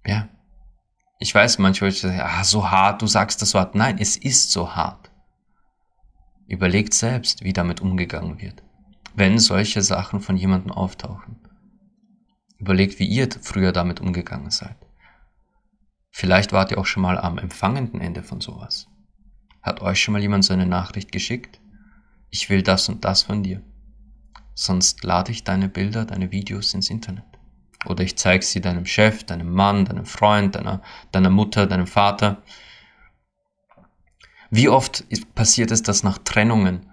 Ja. 0.05 0.29
Ich 1.19 1.35
weiß, 1.35 1.59
manchmal 1.59 1.91
sagen, 1.91 2.21
ah, 2.21 2.45
so 2.45 2.71
hart, 2.71 3.01
du 3.01 3.07
sagst 3.07 3.41
das 3.41 3.49
so 3.49 3.59
hart. 3.59 3.75
Nein, 3.75 3.97
es 3.99 4.15
ist 4.15 4.51
so 4.51 4.75
hart. 4.75 5.11
Überlegt 6.47 6.93
selbst, 6.93 7.43
wie 7.43 7.51
damit 7.51 7.81
umgegangen 7.81 8.39
wird, 8.39 8.63
wenn 9.13 9.39
solche 9.39 9.81
Sachen 9.81 10.21
von 10.21 10.37
jemandem 10.37 10.71
auftauchen. 10.71 11.35
Überlegt, 12.57 12.99
wie 12.99 13.07
ihr 13.07 13.27
früher 13.41 13.73
damit 13.73 13.99
umgegangen 13.99 14.51
seid. 14.51 14.77
Vielleicht 16.09 16.53
wart 16.53 16.71
ihr 16.71 16.77
auch 16.77 16.85
schon 16.85 17.03
mal 17.03 17.17
am 17.17 17.37
empfangenden 17.37 17.99
Ende 17.99 18.23
von 18.23 18.39
sowas. 18.39 18.87
Hat 19.61 19.81
euch 19.81 20.01
schon 20.01 20.13
mal 20.13 20.21
jemand 20.21 20.45
so 20.45 20.53
eine 20.53 20.65
Nachricht 20.65 21.11
geschickt? 21.11 21.59
Ich 22.29 22.49
will 22.49 22.63
das 22.63 22.87
und 22.87 23.03
das 23.03 23.23
von 23.23 23.43
dir. 23.43 23.61
Sonst 24.55 25.03
lade 25.03 25.33
ich 25.33 25.43
deine 25.43 25.67
Bilder, 25.67 26.05
deine 26.05 26.31
Videos 26.31 26.73
ins 26.73 26.89
Internet. 26.89 27.28
Oder 27.85 28.03
ich 28.03 28.17
zeige 28.17 28.43
sie 28.43 28.61
deinem 28.61 28.85
Chef, 28.85 29.23
deinem 29.23 29.53
Mann, 29.53 29.85
deinem 29.85 30.05
Freund, 30.05 30.55
deiner, 30.55 30.81
deiner 31.11 31.29
Mutter, 31.29 31.65
deinem 31.65 31.87
Vater. 31.87 32.41
Wie 34.49 34.67
oft 34.67 35.05
passiert 35.35 35.71
es, 35.71 35.83
dass 35.83 36.03
nach 36.03 36.17
Trennungen 36.17 36.85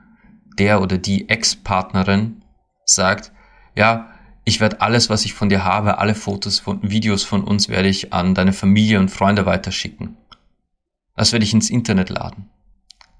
der 0.58 0.80
oder 0.80 0.98
die 0.98 1.28
Ex-Partnerin 1.28 2.42
sagt, 2.84 3.32
ja, 3.74 4.12
ich 4.44 4.60
werde 4.60 4.80
alles, 4.80 5.10
was 5.10 5.24
ich 5.24 5.34
von 5.34 5.48
dir 5.48 5.64
habe, 5.64 5.98
alle 5.98 6.14
Fotos 6.14 6.60
von 6.60 6.80
Videos 6.88 7.24
von 7.24 7.42
uns 7.42 7.68
werde 7.68 7.88
ich 7.88 8.12
an 8.12 8.34
deine 8.34 8.52
Familie 8.52 9.00
und 9.00 9.10
Freunde 9.10 9.44
weiterschicken. 9.44 10.16
Das 11.16 11.32
werde 11.32 11.44
ich 11.44 11.52
ins 11.52 11.68
Internet 11.68 12.10
laden. 12.10 12.48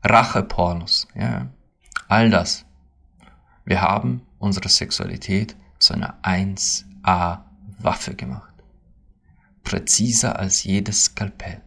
Rache-Pornos, 0.04 1.08
ja. 1.14 1.48
All 2.08 2.30
das. 2.30 2.64
Wir 3.64 3.80
haben 3.80 4.22
unsere 4.38 4.68
Sexualität 4.68 5.56
zu 5.80 5.94
einer 5.94 6.18
1A-Waffe 7.86 8.14
gemacht. 8.14 8.52
Präziser 9.62 10.38
als 10.38 10.64
jedes 10.64 11.04
Skalpell. 11.04 11.62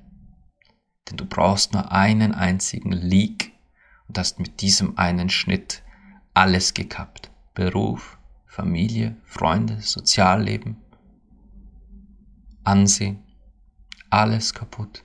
Denn 1.10 1.18
du 1.18 1.26
brauchst 1.26 1.74
nur 1.74 1.92
einen 1.92 2.34
einzigen 2.34 2.92
Leak 2.92 3.54
und 4.08 4.18
hast 4.18 4.40
mit 4.40 4.62
diesem 4.62 4.98
einen 4.98 5.30
Schnitt 5.30 5.84
alles 6.34 6.74
gekappt. 6.74 7.32
Beruf, 7.54 8.18
Familie, 8.46 9.18
Freunde, 9.24 9.82
Sozialleben, 9.82 10.78
Ansehen, 12.64 13.24
alles 14.10 14.54
kaputt 14.54 15.04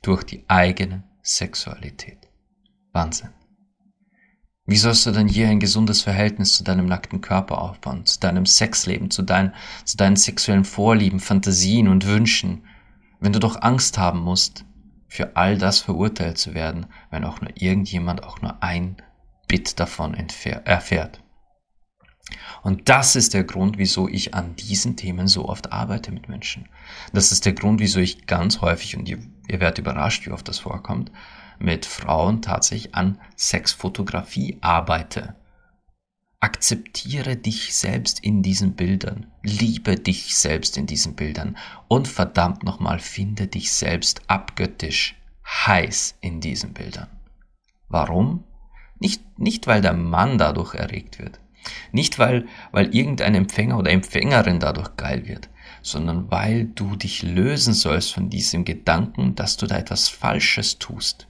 durch 0.00 0.24
die 0.24 0.44
eigene 0.48 1.04
Sexualität. 1.22 2.28
Wahnsinn. 2.92 3.30
Wie 4.64 4.76
sollst 4.76 5.06
du 5.06 5.10
denn 5.10 5.26
hier 5.26 5.48
ein 5.48 5.58
gesundes 5.58 6.02
Verhältnis 6.02 6.56
zu 6.56 6.62
deinem 6.62 6.86
nackten 6.86 7.20
Körper 7.20 7.58
aufbauen, 7.58 8.06
zu 8.06 8.20
deinem 8.20 8.46
Sexleben, 8.46 9.10
zu, 9.10 9.22
dein, 9.22 9.52
zu 9.84 9.96
deinen 9.96 10.14
sexuellen 10.14 10.64
Vorlieben, 10.64 11.18
Fantasien 11.18 11.88
und 11.88 12.06
Wünschen, 12.06 12.64
wenn 13.18 13.32
du 13.32 13.40
doch 13.40 13.60
Angst 13.62 13.98
haben 13.98 14.20
musst, 14.20 14.64
für 15.08 15.36
all 15.36 15.58
das 15.58 15.80
verurteilt 15.80 16.38
zu 16.38 16.54
werden, 16.54 16.86
wenn 17.10 17.24
auch 17.24 17.40
nur 17.40 17.50
irgendjemand 17.56 18.22
auch 18.22 18.40
nur 18.40 18.62
ein 18.62 18.96
Bit 19.48 19.80
davon 19.80 20.14
erfährt? 20.14 21.20
Und 22.62 22.88
das 22.88 23.16
ist 23.16 23.34
der 23.34 23.44
Grund, 23.44 23.78
wieso 23.78 24.08
ich 24.08 24.32
an 24.32 24.54
diesen 24.54 24.96
Themen 24.96 25.26
so 25.26 25.48
oft 25.48 25.72
arbeite 25.72 26.12
mit 26.12 26.28
Menschen. 26.28 26.68
Das 27.12 27.32
ist 27.32 27.44
der 27.44 27.52
Grund, 27.52 27.80
wieso 27.80 27.98
ich 27.98 28.26
ganz 28.26 28.60
häufig, 28.60 28.96
und 28.96 29.08
ihr, 29.08 29.18
ihr 29.48 29.60
werdet 29.60 29.78
überrascht, 29.78 30.24
wie 30.24 30.30
oft 30.30 30.46
das 30.46 30.60
vorkommt, 30.60 31.10
mit 31.58 31.86
Frauen 31.86 32.42
tatsächlich 32.42 32.94
an 32.94 33.18
Sexfotografie 33.36 34.58
arbeite. 34.60 35.34
Akzeptiere 36.40 37.36
dich 37.36 37.74
selbst 37.74 38.20
in 38.20 38.42
diesen 38.42 38.74
Bildern. 38.74 39.26
Liebe 39.42 39.96
dich 39.96 40.36
selbst 40.36 40.76
in 40.76 40.86
diesen 40.86 41.14
Bildern. 41.14 41.56
Und 41.86 42.08
verdammt 42.08 42.64
nochmal, 42.64 42.98
finde 42.98 43.46
dich 43.46 43.72
selbst 43.72 44.22
abgöttisch 44.28 45.14
heiß 45.46 46.16
in 46.20 46.40
diesen 46.40 46.72
Bildern. 46.72 47.08
Warum? 47.88 48.44
Nicht, 48.98 49.38
nicht 49.38 49.66
weil 49.66 49.80
der 49.80 49.92
Mann 49.92 50.38
dadurch 50.38 50.74
erregt 50.74 51.18
wird, 51.18 51.40
nicht, 51.92 52.18
weil, 52.18 52.46
weil 52.72 52.94
irgendein 52.94 53.34
Empfänger 53.34 53.78
oder 53.78 53.90
Empfängerin 53.90 54.58
dadurch 54.58 54.96
geil 54.96 55.26
wird, 55.26 55.48
sondern 55.82 56.30
weil 56.30 56.66
du 56.66 56.96
dich 56.96 57.22
lösen 57.22 57.74
sollst 57.74 58.12
von 58.12 58.30
diesem 58.30 58.64
Gedanken, 58.64 59.34
dass 59.34 59.56
du 59.56 59.66
da 59.66 59.76
etwas 59.76 60.08
Falsches 60.08 60.78
tust. 60.78 61.28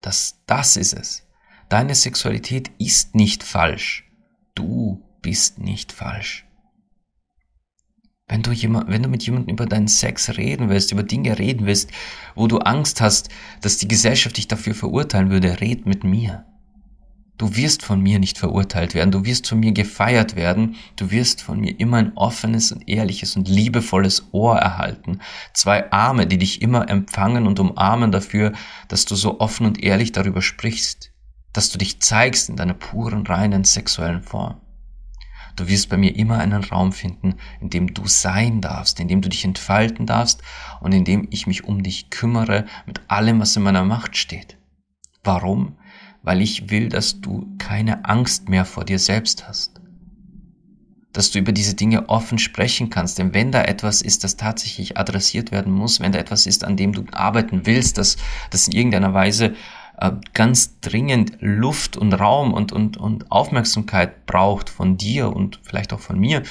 Das, 0.00 0.42
das 0.46 0.76
ist 0.76 0.92
es. 0.92 1.26
Deine 1.68 1.94
Sexualität 1.94 2.70
ist 2.78 3.14
nicht 3.14 3.42
falsch. 3.42 4.10
Du 4.54 5.02
bist 5.22 5.58
nicht 5.58 5.92
falsch. 5.92 6.46
Wenn 8.26 8.42
du, 8.42 8.52
jemand, 8.52 8.88
wenn 8.90 9.02
du 9.02 9.08
mit 9.08 9.24
jemandem 9.24 9.54
über 9.54 9.66
deinen 9.66 9.88
Sex 9.88 10.36
reden 10.36 10.68
willst, 10.68 10.92
über 10.92 11.02
Dinge 11.02 11.38
reden 11.38 11.66
willst, 11.66 11.90
wo 12.34 12.46
du 12.46 12.58
Angst 12.58 13.00
hast, 13.00 13.30
dass 13.62 13.78
die 13.78 13.88
Gesellschaft 13.88 14.36
dich 14.36 14.48
dafür 14.48 14.74
verurteilen 14.74 15.30
würde, 15.30 15.60
red 15.60 15.86
mit 15.86 16.04
mir. 16.04 16.44
Du 17.38 17.54
wirst 17.54 17.84
von 17.84 18.00
mir 18.00 18.18
nicht 18.18 18.36
verurteilt 18.36 18.94
werden, 18.94 19.12
du 19.12 19.24
wirst 19.24 19.46
von 19.46 19.60
mir 19.60 19.70
gefeiert 19.70 20.34
werden, 20.34 20.74
du 20.96 21.12
wirst 21.12 21.40
von 21.40 21.60
mir 21.60 21.78
immer 21.78 21.98
ein 21.98 22.16
offenes 22.16 22.72
und 22.72 22.88
ehrliches 22.88 23.36
und 23.36 23.48
liebevolles 23.48 24.28
Ohr 24.32 24.58
erhalten, 24.58 25.20
zwei 25.54 25.90
Arme, 25.92 26.26
die 26.26 26.38
dich 26.38 26.60
immer 26.60 26.90
empfangen 26.90 27.46
und 27.46 27.60
umarmen 27.60 28.10
dafür, 28.10 28.54
dass 28.88 29.04
du 29.04 29.14
so 29.14 29.38
offen 29.38 29.66
und 29.66 29.80
ehrlich 29.84 30.10
darüber 30.10 30.42
sprichst, 30.42 31.12
dass 31.52 31.70
du 31.70 31.78
dich 31.78 32.00
zeigst 32.02 32.48
in 32.48 32.56
deiner 32.56 32.74
puren, 32.74 33.24
reinen 33.24 33.62
sexuellen 33.62 34.22
Form. 34.22 34.60
Du 35.54 35.68
wirst 35.68 35.90
bei 35.90 35.96
mir 35.96 36.16
immer 36.16 36.38
einen 36.38 36.64
Raum 36.64 36.92
finden, 36.92 37.36
in 37.60 37.70
dem 37.70 37.94
du 37.94 38.06
sein 38.06 38.60
darfst, 38.60 38.98
in 38.98 39.06
dem 39.06 39.22
du 39.22 39.28
dich 39.28 39.44
entfalten 39.44 40.06
darfst 40.06 40.42
und 40.80 40.92
in 40.92 41.04
dem 41.04 41.28
ich 41.30 41.46
mich 41.46 41.64
um 41.64 41.84
dich 41.84 42.10
kümmere 42.10 42.66
mit 42.84 43.00
allem, 43.06 43.38
was 43.38 43.54
in 43.56 43.62
meiner 43.62 43.84
Macht 43.84 44.16
steht. 44.16 44.58
Warum? 45.22 45.76
Weil 46.28 46.42
ich 46.42 46.68
will, 46.68 46.90
dass 46.90 47.22
du 47.22 47.48
keine 47.56 48.04
Angst 48.04 48.50
mehr 48.50 48.66
vor 48.66 48.84
dir 48.84 48.98
selbst 48.98 49.48
hast. 49.48 49.80
Dass 51.10 51.30
du 51.30 51.38
über 51.38 51.52
diese 51.52 51.74
Dinge 51.74 52.10
offen 52.10 52.38
sprechen 52.38 52.90
kannst, 52.90 53.18
denn 53.18 53.32
wenn 53.32 53.50
da 53.50 53.62
etwas 53.62 54.02
ist, 54.02 54.24
das 54.24 54.36
tatsächlich 54.36 54.98
adressiert 54.98 55.52
werden 55.52 55.72
muss, 55.72 56.00
wenn 56.00 56.12
da 56.12 56.18
etwas 56.18 56.44
ist, 56.44 56.64
an 56.64 56.76
dem 56.76 56.92
du 56.92 57.06
arbeiten 57.12 57.64
willst, 57.64 57.96
das, 57.96 58.18
das 58.50 58.68
in 58.68 58.74
irgendeiner 58.74 59.14
Weise 59.14 59.54
äh, 59.96 60.12
ganz 60.34 60.78
dringend 60.80 61.38
Luft 61.40 61.96
und 61.96 62.12
Raum 62.12 62.52
und, 62.52 62.72
und, 62.72 62.98
und 62.98 63.32
Aufmerksamkeit 63.32 64.26
braucht 64.26 64.68
von 64.68 64.98
dir 64.98 65.34
und 65.34 65.58
vielleicht 65.62 65.94
auch 65.94 66.00
von 66.00 66.18
mir, 66.18 66.42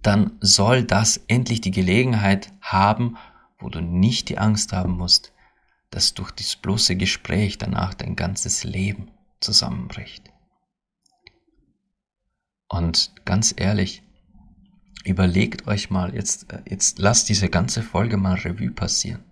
dann 0.00 0.38
soll 0.38 0.84
das 0.84 1.24
endlich 1.26 1.60
die 1.60 1.72
Gelegenheit 1.72 2.52
haben, 2.60 3.16
wo 3.58 3.68
du 3.68 3.80
nicht 3.80 4.28
die 4.28 4.38
Angst 4.38 4.72
haben 4.72 4.92
musst, 4.96 5.33
dass 5.94 6.12
durch 6.12 6.32
das 6.32 6.56
bloße 6.56 6.96
Gespräch 6.96 7.56
danach 7.56 7.94
dein 7.94 8.16
ganzes 8.16 8.64
Leben 8.64 9.12
zusammenbricht. 9.40 10.28
Und 12.68 13.12
ganz 13.24 13.54
ehrlich, 13.56 14.02
überlegt 15.04 15.68
euch 15.68 15.90
mal, 15.90 16.12
jetzt, 16.12 16.48
jetzt 16.68 16.98
lasst 16.98 17.28
diese 17.28 17.48
ganze 17.48 17.80
Folge 17.80 18.16
mal 18.16 18.34
Revue 18.34 18.72
passieren. 18.72 19.22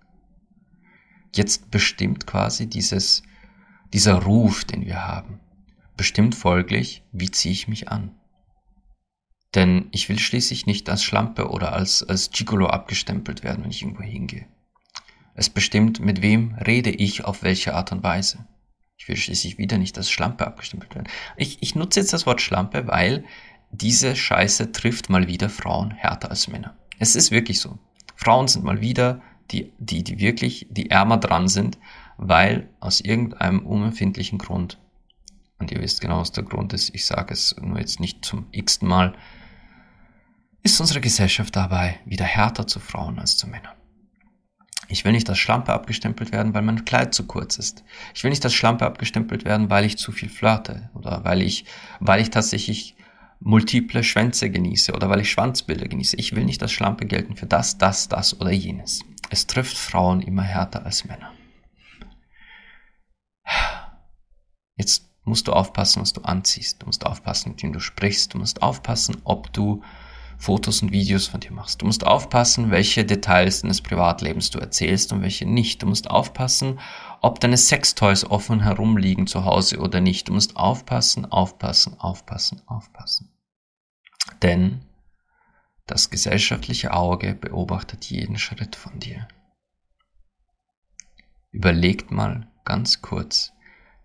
Jetzt 1.35 1.69
bestimmt 1.69 2.27
quasi 2.27 2.67
dieses, 2.67 3.23
dieser 3.91 4.21
Ruf, 4.21 4.63
den 4.63 4.85
wir 4.85 5.05
haben, 5.05 5.41
bestimmt 5.97 6.33
folglich, 6.33 7.03
wie 7.11 7.29
ziehe 7.29 7.51
ich 7.51 7.67
mich 7.67 7.89
an. 7.89 8.15
Denn 9.53 9.89
ich 9.91 10.07
will 10.07 10.17
schließlich 10.17 10.65
nicht 10.65 10.89
als 10.89 11.03
Schlampe 11.03 11.49
oder 11.49 11.73
als, 11.73 12.03
als 12.03 12.31
Gigolo 12.31 12.67
abgestempelt 12.67 13.43
werden, 13.43 13.65
wenn 13.65 13.71
ich 13.71 13.81
irgendwo 13.81 14.03
hingehe. 14.03 14.47
Es 15.35 15.49
bestimmt, 15.49 15.99
mit 15.99 16.21
wem 16.21 16.55
rede 16.55 16.91
ich 16.91 17.25
auf 17.25 17.43
welche 17.43 17.73
Art 17.73 17.91
und 17.91 18.03
Weise. 18.03 18.45
Ich 18.97 19.07
will 19.07 19.17
schließlich 19.17 19.57
wieder 19.57 19.77
nicht 19.77 19.97
als 19.97 20.09
Schlampe 20.09 20.45
abgestempelt 20.45 20.95
werden. 20.95 21.09
Ich, 21.35 21.57
ich 21.61 21.75
nutze 21.75 21.99
jetzt 21.99 22.13
das 22.13 22.25
Wort 22.25 22.41
Schlampe, 22.41 22.87
weil 22.87 23.25
diese 23.71 24.15
Scheiße 24.15 24.71
trifft 24.71 25.09
mal 25.09 25.27
wieder 25.27 25.49
Frauen 25.49 25.91
härter 25.91 26.29
als 26.29 26.47
Männer. 26.47 26.77
Es 26.99 27.15
ist 27.15 27.31
wirklich 27.31 27.59
so. 27.59 27.79
Frauen 28.15 28.47
sind 28.47 28.63
mal 28.63 28.81
wieder 28.81 29.21
die, 29.51 29.73
die, 29.79 30.03
die 30.03 30.19
wirklich, 30.19 30.67
die 30.69 30.91
ärmer 30.91 31.17
dran 31.17 31.47
sind, 31.47 31.79
weil 32.17 32.69
aus 32.79 33.01
irgendeinem 33.01 33.65
unempfindlichen 33.65 34.37
Grund, 34.37 34.79
und 35.57 35.71
ihr 35.71 35.81
wisst 35.81 36.01
genau, 36.01 36.19
was 36.19 36.31
der 36.31 36.43
Grund 36.43 36.73
ist, 36.73 36.93
ich 36.93 37.05
sage 37.05 37.33
es 37.33 37.55
nur 37.59 37.79
jetzt 37.79 37.99
nicht 37.99 38.23
zum 38.23 38.45
x-ten 38.51 38.87
Mal, 38.87 39.15
ist 40.61 40.79
unsere 40.79 41.01
Gesellschaft 41.01 41.55
dabei 41.55 41.99
wieder 42.05 42.25
härter 42.25 42.67
zu 42.67 42.79
Frauen 42.79 43.19
als 43.19 43.37
zu 43.37 43.47
Männern. 43.47 43.75
Ich 44.87 45.05
will 45.05 45.11
nicht 45.11 45.29
als 45.29 45.37
Schlampe 45.37 45.73
abgestempelt 45.73 46.31
werden, 46.31 46.53
weil 46.53 46.61
mein 46.61 46.85
Kleid 46.85 47.13
zu 47.13 47.25
kurz 47.25 47.57
ist. 47.57 47.83
Ich 48.13 48.23
will 48.23 48.29
nicht 48.29 48.43
als 48.43 48.53
Schlampe 48.53 48.85
abgestempelt 48.85 49.45
werden, 49.45 49.69
weil 49.69 49.85
ich 49.85 49.97
zu 49.97 50.11
viel 50.11 50.29
flirte 50.29 50.89
oder 50.93 51.23
weil 51.23 51.41
ich, 51.41 51.65
weil 51.99 52.21
ich 52.21 52.29
tatsächlich 52.29 52.95
multiple 53.39 54.03
Schwänze 54.03 54.49
genieße 54.49 54.93
oder 54.93 55.09
weil 55.09 55.21
ich 55.21 55.31
Schwanzbilder 55.31 55.87
genieße. 55.87 56.17
Ich 56.17 56.35
will 56.35 56.45
nicht 56.45 56.61
als 56.61 56.71
Schlampe 56.71 57.05
gelten 57.05 57.35
für 57.35 57.45
das, 57.45 57.77
das, 57.77 58.07
das 58.07 58.39
oder 58.39 58.51
jenes. 58.51 59.01
Es 59.29 59.47
trifft 59.47 59.77
Frauen 59.77 60.21
immer 60.21 60.43
härter 60.43 60.85
als 60.85 61.05
Männer. 61.05 61.31
Jetzt 64.75 65.09
musst 65.23 65.47
du 65.47 65.53
aufpassen, 65.53 66.01
was 66.01 66.13
du 66.13 66.21
anziehst. 66.21 66.81
Du 66.81 66.85
musst 66.85 67.05
aufpassen, 67.05 67.49
mit 67.49 67.63
wem 67.63 67.73
du 67.73 67.79
sprichst. 67.79 68.33
Du 68.33 68.37
musst 68.37 68.61
aufpassen, 68.61 69.17
ob 69.23 69.51
du 69.53 69.83
Fotos 70.37 70.81
und 70.81 70.91
Videos 70.91 71.27
von 71.27 71.39
dir 71.39 71.51
machst. 71.51 71.81
Du 71.81 71.85
musst 71.85 72.05
aufpassen, 72.05 72.71
welche 72.71 73.05
Details 73.05 73.61
deines 73.61 73.81
Privatlebens 73.81 74.49
du 74.49 74.59
erzählst 74.59 75.13
und 75.13 75.21
welche 75.21 75.45
nicht. 75.45 75.81
Du 75.81 75.87
musst 75.87 76.09
aufpassen, 76.09 76.79
ob 77.21 77.39
deine 77.39 77.57
Sextoys 77.57 78.25
offen 78.25 78.61
herumliegen 78.61 79.27
zu 79.27 79.45
Hause 79.45 79.79
oder 79.79 80.01
nicht. 80.01 80.27
Du 80.29 80.33
musst 80.33 80.57
aufpassen, 80.57 81.25
aufpassen, 81.25 81.99
aufpassen, 81.99 82.61
aufpassen. 82.67 83.31
Denn 84.41 84.85
das 85.85 86.09
gesellschaftliche 86.09 86.93
Auge 86.93 87.35
beobachtet 87.35 88.05
jeden 88.05 88.37
Schritt 88.37 88.75
von 88.75 88.99
dir. 88.99 89.27
Überlegt 91.51 92.11
mal 92.11 92.47
ganz 92.65 93.01
kurz, 93.01 93.53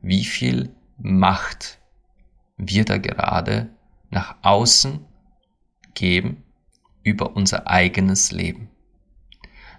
wie 0.00 0.24
viel 0.24 0.74
Macht 0.98 1.78
wir 2.56 2.84
da 2.84 2.98
gerade 2.98 3.70
nach 4.10 4.36
außen 4.42 5.06
geben 5.98 6.44
über 7.02 7.34
unser 7.34 7.66
eigenes 7.66 8.30
Leben. 8.30 8.70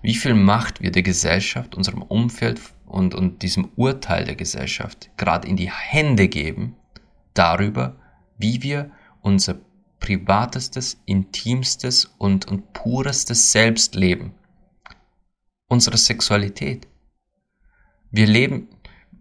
Wie 0.02 0.16
viel 0.16 0.34
Macht 0.34 0.82
wir 0.82 0.92
der 0.92 1.04
Gesellschaft, 1.04 1.76
unserem 1.76 2.02
Umfeld 2.02 2.62
und, 2.86 3.16
und 3.16 3.42
diesem 3.42 3.70
Urteil 3.76 4.26
der 4.26 4.36
Gesellschaft 4.36 5.10
gerade 5.18 5.48
in 5.48 5.56
die 5.56 5.72
Hände 5.72 6.28
geben 6.28 6.76
darüber, 7.34 7.96
wie 8.38 8.64
wir 8.64 8.92
unser 9.22 9.60
privatestes, 10.00 11.02
intimstes 11.06 12.06
und, 12.18 12.48
und 12.48 12.74
purestes 12.74 13.52
Selbst 13.52 13.96
leben. 13.96 14.34
Unsere 15.68 15.98
Sexualität. 15.98 16.88
Wir 18.12 18.28
leben, 18.28 18.70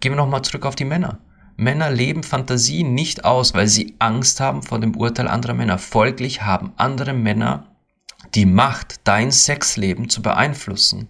gehen 0.00 0.12
wir 0.12 0.16
nochmal 0.16 0.42
zurück 0.42 0.64
auf 0.66 0.76
die 0.76 0.84
Männer. 0.84 1.20
Männer 1.60 1.90
leben 1.90 2.22
Fantasien 2.22 2.94
nicht 2.94 3.24
aus, 3.24 3.52
weil 3.52 3.66
sie 3.66 3.96
Angst 3.98 4.38
haben 4.38 4.62
vor 4.62 4.78
dem 4.78 4.96
Urteil 4.96 5.26
anderer 5.26 5.54
Männer. 5.54 5.76
Folglich 5.78 6.42
haben 6.42 6.72
andere 6.76 7.12
Männer 7.12 7.66
die 8.36 8.46
Macht, 8.46 9.00
dein 9.02 9.32
Sexleben 9.32 10.08
zu 10.08 10.22
beeinflussen 10.22 11.08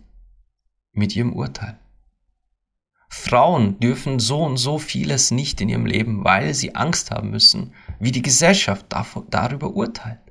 mit 0.92 1.14
ihrem 1.14 1.34
Urteil. 1.34 1.78
Frauen 3.10 3.78
dürfen 3.78 4.18
so 4.18 4.42
und 4.42 4.56
so 4.56 4.78
vieles 4.78 5.30
nicht 5.30 5.60
in 5.60 5.68
ihrem 5.68 5.84
Leben, 5.84 6.24
weil 6.24 6.54
sie 6.54 6.74
Angst 6.74 7.10
haben 7.10 7.28
müssen, 7.28 7.74
wie 8.00 8.12
die 8.12 8.22
Gesellschaft 8.22 8.86
darüber 9.28 9.74
urteilt. 9.74 10.27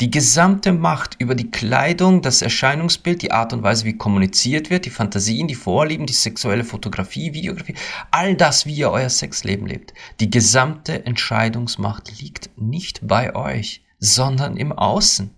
Die 0.00 0.12
gesamte 0.12 0.72
Macht 0.72 1.16
über 1.18 1.34
die 1.34 1.50
Kleidung, 1.50 2.22
das 2.22 2.40
Erscheinungsbild, 2.40 3.20
die 3.20 3.32
Art 3.32 3.52
und 3.52 3.64
Weise, 3.64 3.84
wie 3.84 3.96
kommuniziert 3.96 4.70
wird, 4.70 4.84
die 4.84 4.90
Fantasien, 4.90 5.48
die 5.48 5.56
Vorlieben, 5.56 6.06
die 6.06 6.12
sexuelle 6.12 6.62
Fotografie, 6.62 7.34
Videografie, 7.34 7.74
all 8.12 8.36
das, 8.36 8.64
wie 8.64 8.76
ihr 8.76 8.92
euer 8.92 9.10
Sexleben 9.10 9.66
lebt. 9.66 9.94
Die 10.20 10.30
gesamte 10.30 11.04
Entscheidungsmacht 11.04 12.20
liegt 12.20 12.50
nicht 12.56 13.08
bei 13.08 13.34
euch, 13.34 13.84
sondern 13.98 14.56
im 14.56 14.70
Außen, 14.70 15.34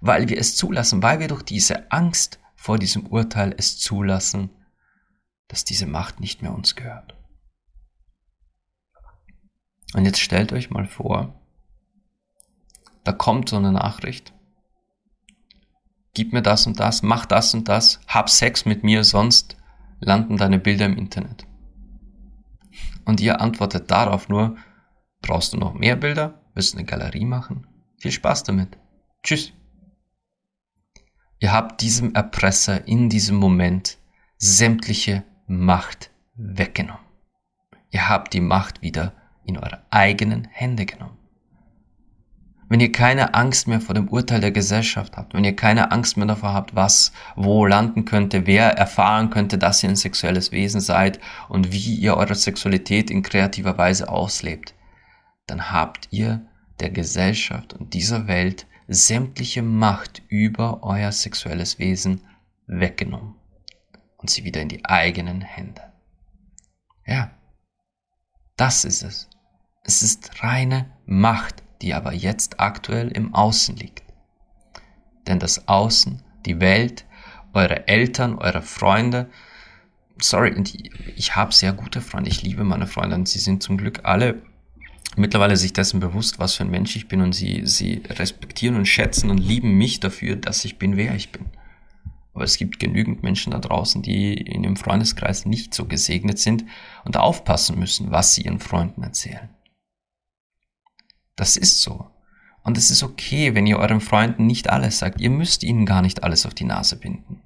weil 0.00 0.30
wir 0.30 0.38
es 0.38 0.56
zulassen, 0.56 1.02
weil 1.02 1.20
wir 1.20 1.28
durch 1.28 1.42
diese 1.42 1.92
Angst 1.92 2.40
vor 2.56 2.78
diesem 2.78 3.06
Urteil 3.06 3.54
es 3.58 3.78
zulassen, 3.78 4.48
dass 5.48 5.66
diese 5.66 5.86
Macht 5.86 6.20
nicht 6.20 6.40
mehr 6.40 6.54
uns 6.54 6.74
gehört. 6.74 7.18
Und 9.92 10.06
jetzt 10.06 10.20
stellt 10.20 10.52
euch 10.52 10.70
mal 10.70 10.86
vor, 10.86 11.39
da 13.10 13.16
kommt 13.16 13.48
so 13.48 13.56
eine 13.56 13.72
Nachricht. 13.72 14.32
Gib 16.14 16.32
mir 16.32 16.42
das 16.42 16.68
und 16.68 16.78
das, 16.78 17.02
mach 17.02 17.26
das 17.26 17.54
und 17.54 17.68
das, 17.68 18.00
hab 18.06 18.30
Sex 18.30 18.66
mit 18.66 18.84
mir, 18.84 19.02
sonst 19.02 19.56
landen 19.98 20.36
deine 20.36 20.60
Bilder 20.60 20.86
im 20.86 20.96
Internet. 20.96 21.44
Und 23.04 23.20
ihr 23.20 23.40
antwortet 23.40 23.90
darauf 23.90 24.28
nur, 24.28 24.56
brauchst 25.22 25.52
du 25.52 25.56
noch 25.56 25.74
mehr 25.74 25.96
Bilder? 25.96 26.40
Willst 26.54 26.74
du 26.74 26.78
eine 26.78 26.86
Galerie 26.86 27.24
machen? 27.24 27.66
Viel 27.98 28.12
Spaß 28.12 28.44
damit. 28.44 28.78
Tschüss. 29.24 29.52
Ihr 31.40 31.52
habt 31.52 31.80
diesem 31.80 32.14
Erpresser 32.14 32.86
in 32.86 33.08
diesem 33.08 33.38
Moment 33.38 33.98
sämtliche 34.36 35.24
Macht 35.48 36.12
weggenommen. 36.36 37.04
Ihr 37.90 38.08
habt 38.08 38.34
die 38.34 38.40
Macht 38.40 38.82
wieder 38.82 39.14
in 39.42 39.58
eure 39.58 39.84
eigenen 39.90 40.44
Hände 40.44 40.86
genommen 40.86 41.19
wenn 42.70 42.78
ihr 42.78 42.92
keine 42.92 43.34
Angst 43.34 43.66
mehr 43.66 43.80
vor 43.80 43.96
dem 43.96 44.08
Urteil 44.08 44.40
der 44.40 44.52
Gesellschaft 44.52 45.16
habt, 45.16 45.34
wenn 45.34 45.42
ihr 45.42 45.56
keine 45.56 45.90
Angst 45.90 46.16
mehr 46.16 46.28
davor 46.28 46.54
habt, 46.54 46.76
was 46.76 47.12
wo 47.34 47.66
landen 47.66 48.04
könnte, 48.04 48.46
wer 48.46 48.70
erfahren 48.70 49.28
könnte, 49.30 49.58
dass 49.58 49.82
ihr 49.82 49.88
ein 49.88 49.96
sexuelles 49.96 50.52
Wesen 50.52 50.80
seid 50.80 51.18
und 51.48 51.72
wie 51.72 51.96
ihr 51.96 52.16
eure 52.16 52.36
Sexualität 52.36 53.10
in 53.10 53.24
kreativer 53.24 53.76
Weise 53.76 54.08
auslebt, 54.08 54.74
dann 55.48 55.72
habt 55.72 56.06
ihr 56.12 56.46
der 56.78 56.90
Gesellschaft 56.90 57.74
und 57.74 57.92
dieser 57.92 58.28
Welt 58.28 58.68
sämtliche 58.86 59.62
Macht 59.62 60.22
über 60.28 60.84
euer 60.84 61.10
sexuelles 61.10 61.80
Wesen 61.80 62.22
weggenommen 62.68 63.34
und 64.16 64.30
sie 64.30 64.44
wieder 64.44 64.62
in 64.62 64.68
die 64.68 64.84
eigenen 64.84 65.40
Hände. 65.40 65.92
Ja, 67.04 67.32
das 68.56 68.84
ist 68.84 69.02
es. 69.02 69.28
Es 69.82 70.04
ist 70.04 70.44
reine 70.44 70.92
Macht 71.04 71.64
die 71.82 71.94
aber 71.94 72.12
jetzt 72.12 72.60
aktuell 72.60 73.08
im 73.08 73.34
Außen 73.34 73.76
liegt. 73.76 74.02
Denn 75.26 75.38
das 75.38 75.68
Außen, 75.68 76.22
die 76.46 76.60
Welt, 76.60 77.04
eure 77.52 77.88
Eltern, 77.88 78.36
eure 78.38 78.62
Freunde, 78.62 79.28
sorry, 80.20 80.54
ich 81.16 81.36
habe 81.36 81.52
sehr 81.52 81.72
gute 81.72 82.00
Freunde, 82.00 82.30
ich 82.30 82.42
liebe 82.42 82.64
meine 82.64 82.86
Freunde 82.86 83.16
und 83.16 83.28
sie 83.28 83.38
sind 83.38 83.62
zum 83.62 83.76
Glück 83.76 84.00
alle 84.04 84.42
mittlerweile 85.16 85.56
sich 85.56 85.72
dessen 85.72 86.00
bewusst, 86.00 86.38
was 86.38 86.54
für 86.54 86.64
ein 86.64 86.70
Mensch 86.70 86.96
ich 86.96 87.08
bin 87.08 87.20
und 87.20 87.32
sie, 87.32 87.62
sie 87.64 88.02
respektieren 88.08 88.76
und 88.76 88.86
schätzen 88.86 89.30
und 89.30 89.38
lieben 89.38 89.76
mich 89.76 90.00
dafür, 90.00 90.36
dass 90.36 90.64
ich 90.64 90.78
bin, 90.78 90.96
wer 90.96 91.14
ich 91.14 91.32
bin. 91.32 91.46
Aber 92.32 92.44
es 92.44 92.56
gibt 92.56 92.78
genügend 92.78 93.22
Menschen 93.22 93.50
da 93.50 93.58
draußen, 93.58 94.02
die 94.02 94.34
in 94.34 94.62
dem 94.62 94.76
Freundeskreis 94.76 95.46
nicht 95.46 95.74
so 95.74 95.86
gesegnet 95.86 96.38
sind 96.38 96.64
und 97.04 97.16
aufpassen 97.16 97.78
müssen, 97.78 98.10
was 98.12 98.34
sie 98.34 98.42
ihren 98.42 98.60
Freunden 98.60 99.02
erzählen. 99.02 99.48
Das 101.40 101.56
ist 101.56 101.80
so. 101.80 102.10
Und 102.64 102.76
es 102.76 102.90
ist 102.90 103.02
okay, 103.02 103.54
wenn 103.54 103.66
ihr 103.66 103.78
euren 103.78 104.02
Freunden 104.02 104.46
nicht 104.46 104.68
alles 104.68 104.98
sagt. 104.98 105.22
Ihr 105.22 105.30
müsst 105.30 105.62
ihnen 105.62 105.86
gar 105.86 106.02
nicht 106.02 106.22
alles 106.22 106.44
auf 106.44 106.52
die 106.52 106.66
Nase 106.66 106.96
binden. 106.96 107.40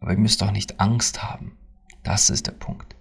Aber 0.00 0.12
ihr 0.12 0.18
müsst 0.18 0.42
auch 0.42 0.52
nicht 0.52 0.80
Angst 0.80 1.22
haben. 1.22 1.58
Das 2.02 2.30
ist 2.30 2.46
der 2.46 2.52
Punkt. 2.52 2.96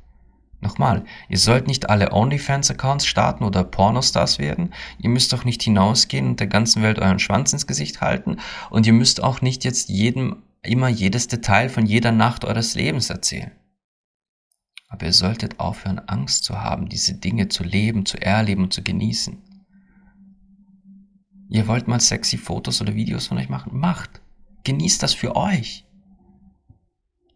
Nochmal, 0.60 1.06
ihr 1.30 1.38
sollt 1.38 1.68
nicht 1.68 1.90
alle 1.90 2.12
OnlyFans-Accounts 2.12 3.06
starten 3.06 3.46
oder 3.46 3.64
Pornostars 3.64 4.40
werden. 4.40 4.74
Ihr 5.00 5.10
müsst 5.10 5.34
auch 5.34 5.46
nicht 5.46 5.64
hinausgehen 5.64 6.28
und 6.28 6.42
der 6.42 6.48
ganzen 6.48 6.84
Welt 6.84 7.00
euren 7.00 7.20
Schwanz 7.20 7.54
ins 7.54 7.66
Gesicht 7.66 8.02
halten. 8.02 8.42
Und 8.70 8.86
ihr 8.86 8.94
müsst 8.94 9.24
auch 9.24 9.40
nicht 9.40 9.64
jetzt 9.64 9.88
jedem 9.88 10.44
immer 10.64 10.90
jedes 10.90 11.30
Detail 11.30 11.70
von 11.70 11.86
jeder 11.86 12.12
Nacht 12.12 12.44
eures 12.44 12.76
Lebens 12.76 13.10
erzählen. 13.10 13.52
Aber 14.90 15.06
ihr 15.06 15.14
solltet 15.14 15.62
aufhören, 15.62 16.00
Angst 16.00 16.44
zu 16.44 16.62
haben, 16.62 16.90
diese 16.90 17.14
Dinge 17.14 17.48
zu 17.48 17.64
leben, 17.64 18.06
zu 18.06 18.22
erleben 18.22 18.64
und 18.64 18.74
zu 18.74 18.84
genießen. 18.84 19.47
Ihr 21.50 21.68
wollt 21.68 21.88
mal 21.88 22.00
sexy 22.00 22.38
Fotos 22.38 22.82
oder 22.82 22.96
Videos 22.96 23.28
von 23.28 23.38
euch 23.38 23.50
machen? 23.50 23.78
Macht. 23.78 24.22
Genießt 24.64 25.02
das 25.02 25.14
für 25.14 25.36
euch. 25.36 25.86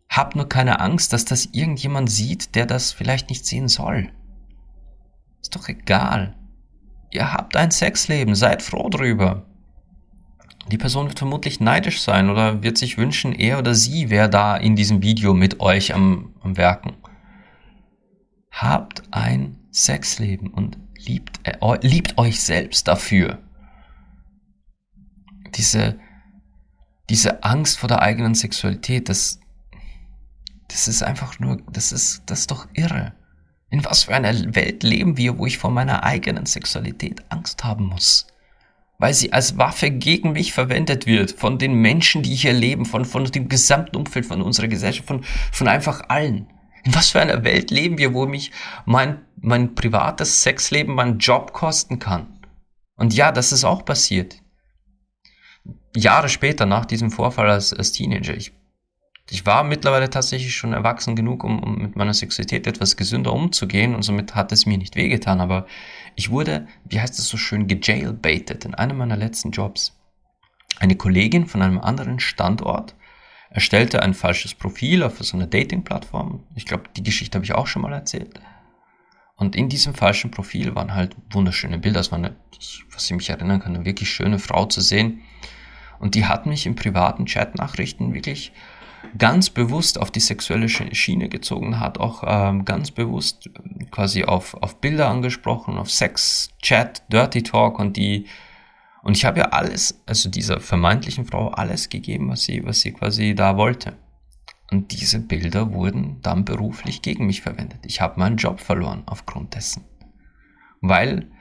Habt 0.09 0.35
nur 0.35 0.49
keine 0.49 0.81
Angst, 0.81 1.13
dass 1.13 1.23
das 1.23 1.45
irgendjemand 1.53 2.11
sieht, 2.11 2.55
der 2.55 2.65
das 2.65 2.91
vielleicht 2.91 3.29
nicht 3.29 3.45
sehen 3.45 3.69
soll. 3.69 4.11
Ist 5.41 5.55
doch 5.55 5.69
egal. 5.69 6.35
Ihr 7.11 7.31
habt 7.31 7.55
ein 7.55 7.71
Sexleben, 7.71 8.35
seid 8.35 8.61
froh 8.61 8.89
drüber. 8.89 9.45
Die 10.69 10.77
Person 10.77 11.07
wird 11.07 11.19
vermutlich 11.19 11.59
neidisch 11.59 12.01
sein 12.01 12.29
oder 12.29 12.61
wird 12.61 12.77
sich 12.77 12.97
wünschen, 12.97 13.33
er 13.33 13.59
oder 13.59 13.73
sie 13.73 14.09
wäre 14.09 14.29
da 14.29 14.57
in 14.57 14.75
diesem 14.75 15.01
Video 15.01 15.33
mit 15.33 15.59
euch 15.61 15.93
am, 15.93 16.35
am 16.41 16.57
Werken. 16.57 16.95
Habt 18.51 19.03
ein 19.11 19.57
Sexleben 19.71 20.49
und 20.49 20.77
liebt, 20.97 21.39
äh, 21.43 21.57
liebt 21.81 22.17
euch 22.17 22.41
selbst 22.41 22.87
dafür 22.87 23.39
diese, 25.55 25.99
diese 27.09 27.43
Angst 27.43 27.79
vor 27.79 27.87
der 27.87 28.01
eigenen 28.01 28.35
Sexualität, 28.35 29.09
das, 29.09 29.39
das 30.67 30.87
ist 30.87 31.03
einfach 31.03 31.39
nur, 31.39 31.57
das 31.71 31.91
ist, 31.91 32.23
das 32.25 32.41
ist 32.41 32.51
doch 32.51 32.67
irre. 32.73 33.13
In 33.69 33.85
was 33.85 34.03
für 34.03 34.13
einer 34.13 34.33
Welt 34.55 34.83
leben 34.83 35.15
wir, 35.17 35.37
wo 35.37 35.45
ich 35.45 35.57
vor 35.57 35.71
meiner 35.71 36.03
eigenen 36.03 36.45
Sexualität 36.45 37.23
Angst 37.29 37.63
haben 37.63 37.85
muss? 37.85 38.27
Weil 38.97 39.13
sie 39.13 39.33
als 39.33 39.57
Waffe 39.57 39.89
gegen 39.89 40.33
mich 40.33 40.53
verwendet 40.53 41.05
wird, 41.05 41.31
von 41.31 41.57
den 41.57 41.73
Menschen, 41.75 42.21
die 42.21 42.35
hier 42.35 42.53
leben, 42.53 42.85
von, 42.85 43.05
von 43.05 43.23
dem 43.25 43.47
gesamten 43.47 43.95
Umfeld, 43.95 44.25
von 44.25 44.41
unserer 44.41 44.67
Gesellschaft, 44.67 45.07
von, 45.07 45.23
von 45.51 45.67
einfach 45.67 46.03
allen. 46.09 46.47
In 46.83 46.93
was 46.93 47.11
für 47.11 47.21
einer 47.21 47.43
Welt 47.43 47.71
leben 47.71 47.97
wir, 47.97 48.13
wo 48.13 48.25
mich 48.25 48.51
mein, 48.85 49.21
mein 49.37 49.73
privates 49.73 50.43
Sexleben, 50.43 50.93
mein 50.93 51.19
Job 51.19 51.53
kosten 51.53 51.97
kann? 51.97 52.39
Und 52.95 53.13
ja, 53.13 53.31
das 53.31 53.51
ist 53.51 53.63
auch 53.63 53.85
passiert. 53.85 54.40
Jahre 55.95 56.29
später, 56.29 56.65
nach 56.65 56.85
diesem 56.85 57.11
Vorfall 57.11 57.49
als, 57.49 57.73
als 57.73 57.91
Teenager. 57.91 58.35
Ich 58.35 58.53
ich 59.31 59.45
war 59.45 59.63
mittlerweile 59.63 60.09
tatsächlich 60.09 60.53
schon 60.57 60.73
erwachsen 60.73 61.15
genug, 61.15 61.45
um, 61.45 61.63
um 61.63 61.77
mit 61.77 61.95
meiner 61.95 62.13
Sexualität 62.13 62.67
etwas 62.67 62.97
gesünder 62.97 63.31
umzugehen 63.31 63.95
und 63.95 64.03
somit 64.03 64.35
hat 64.35 64.51
es 64.51 64.65
mir 64.65 64.77
nicht 64.77 64.97
wehgetan, 64.97 65.39
aber 65.39 65.67
ich 66.15 66.31
wurde, 66.31 66.67
wie 66.83 66.99
heißt 66.99 67.17
es 67.17 67.29
so 67.29 67.37
schön, 67.37 67.65
gejailbaited 67.67 68.65
in 68.65 68.75
einem 68.75 68.97
meiner 68.97 69.15
letzten 69.15 69.51
Jobs. 69.51 69.97
Eine 70.79 70.97
Kollegin 70.97 71.45
von 71.45 71.61
einem 71.61 71.79
anderen 71.79 72.19
Standort 72.19 72.93
erstellte 73.49 74.03
ein 74.03 74.13
falsches 74.13 74.53
Profil 74.53 75.01
auf 75.01 75.17
so 75.19 75.37
einer 75.37 75.47
Dating-Plattform. 75.47 76.43
Ich 76.55 76.65
glaube, 76.65 76.83
die 76.97 77.03
Geschichte 77.03 77.37
habe 77.37 77.45
ich 77.45 77.55
auch 77.55 77.67
schon 77.67 77.83
mal 77.83 77.93
erzählt. 77.93 78.41
Und 79.37 79.55
in 79.55 79.69
diesem 79.69 79.93
falschen 79.93 80.31
Profil 80.31 80.75
waren 80.75 80.93
halt 80.93 81.15
wunderschöne 81.31 81.79
Bilder. 81.79 82.01
Es 82.01 82.11
war 82.11 82.19
eine, 82.19 82.35
was 82.91 83.05
ich 83.05 83.15
mich 83.15 83.29
erinnern 83.29 83.61
kann, 83.61 83.75
eine 83.75 83.85
wirklich 83.85 84.09
schöne 84.09 84.39
Frau 84.39 84.65
zu 84.65 84.81
sehen. 84.81 85.21
Und 86.01 86.15
die 86.15 86.25
hat 86.25 86.45
mich 86.45 86.65
im 86.65 86.75
privaten 86.75 87.25
Chat-Nachrichten 87.25 88.13
wirklich 88.13 88.51
ganz 89.17 89.49
bewusst 89.49 89.99
auf 89.99 90.11
die 90.11 90.19
sexuelle 90.19 90.67
Schiene 90.67 91.29
gezogen 91.29 91.79
hat, 91.79 91.99
auch 91.99 92.23
ähm, 92.25 92.65
ganz 92.65 92.91
bewusst 92.91 93.49
quasi 93.91 94.23
auf, 94.23 94.55
auf 94.55 94.79
Bilder 94.79 95.09
angesprochen, 95.09 95.77
auf 95.77 95.89
Sex, 95.89 96.49
Chat, 96.61 97.03
Dirty 97.11 97.43
Talk 97.43 97.79
und 97.79 97.97
die 97.97 98.25
und 99.03 99.17
ich 99.17 99.25
habe 99.25 99.39
ja 99.39 99.45
alles, 99.45 100.01
also 100.05 100.29
dieser 100.29 100.59
vermeintlichen 100.59 101.25
Frau 101.25 101.49
alles 101.49 101.89
gegeben, 101.89 102.29
was 102.29 102.43
sie, 102.43 102.63
was 102.63 102.81
sie 102.81 102.91
quasi 102.91 103.33
da 103.33 103.57
wollte. 103.57 103.97
Und 104.69 104.91
diese 104.91 105.19
Bilder 105.19 105.73
wurden 105.73 106.21
dann 106.21 106.45
beruflich 106.45 107.01
gegen 107.01 107.25
mich 107.25 107.41
verwendet. 107.41 107.79
Ich 107.85 107.99
habe 107.99 108.19
meinen 108.19 108.37
Job 108.37 108.59
verloren 108.59 109.03
aufgrund 109.07 109.55
dessen. 109.55 109.83
Weil 110.81 111.31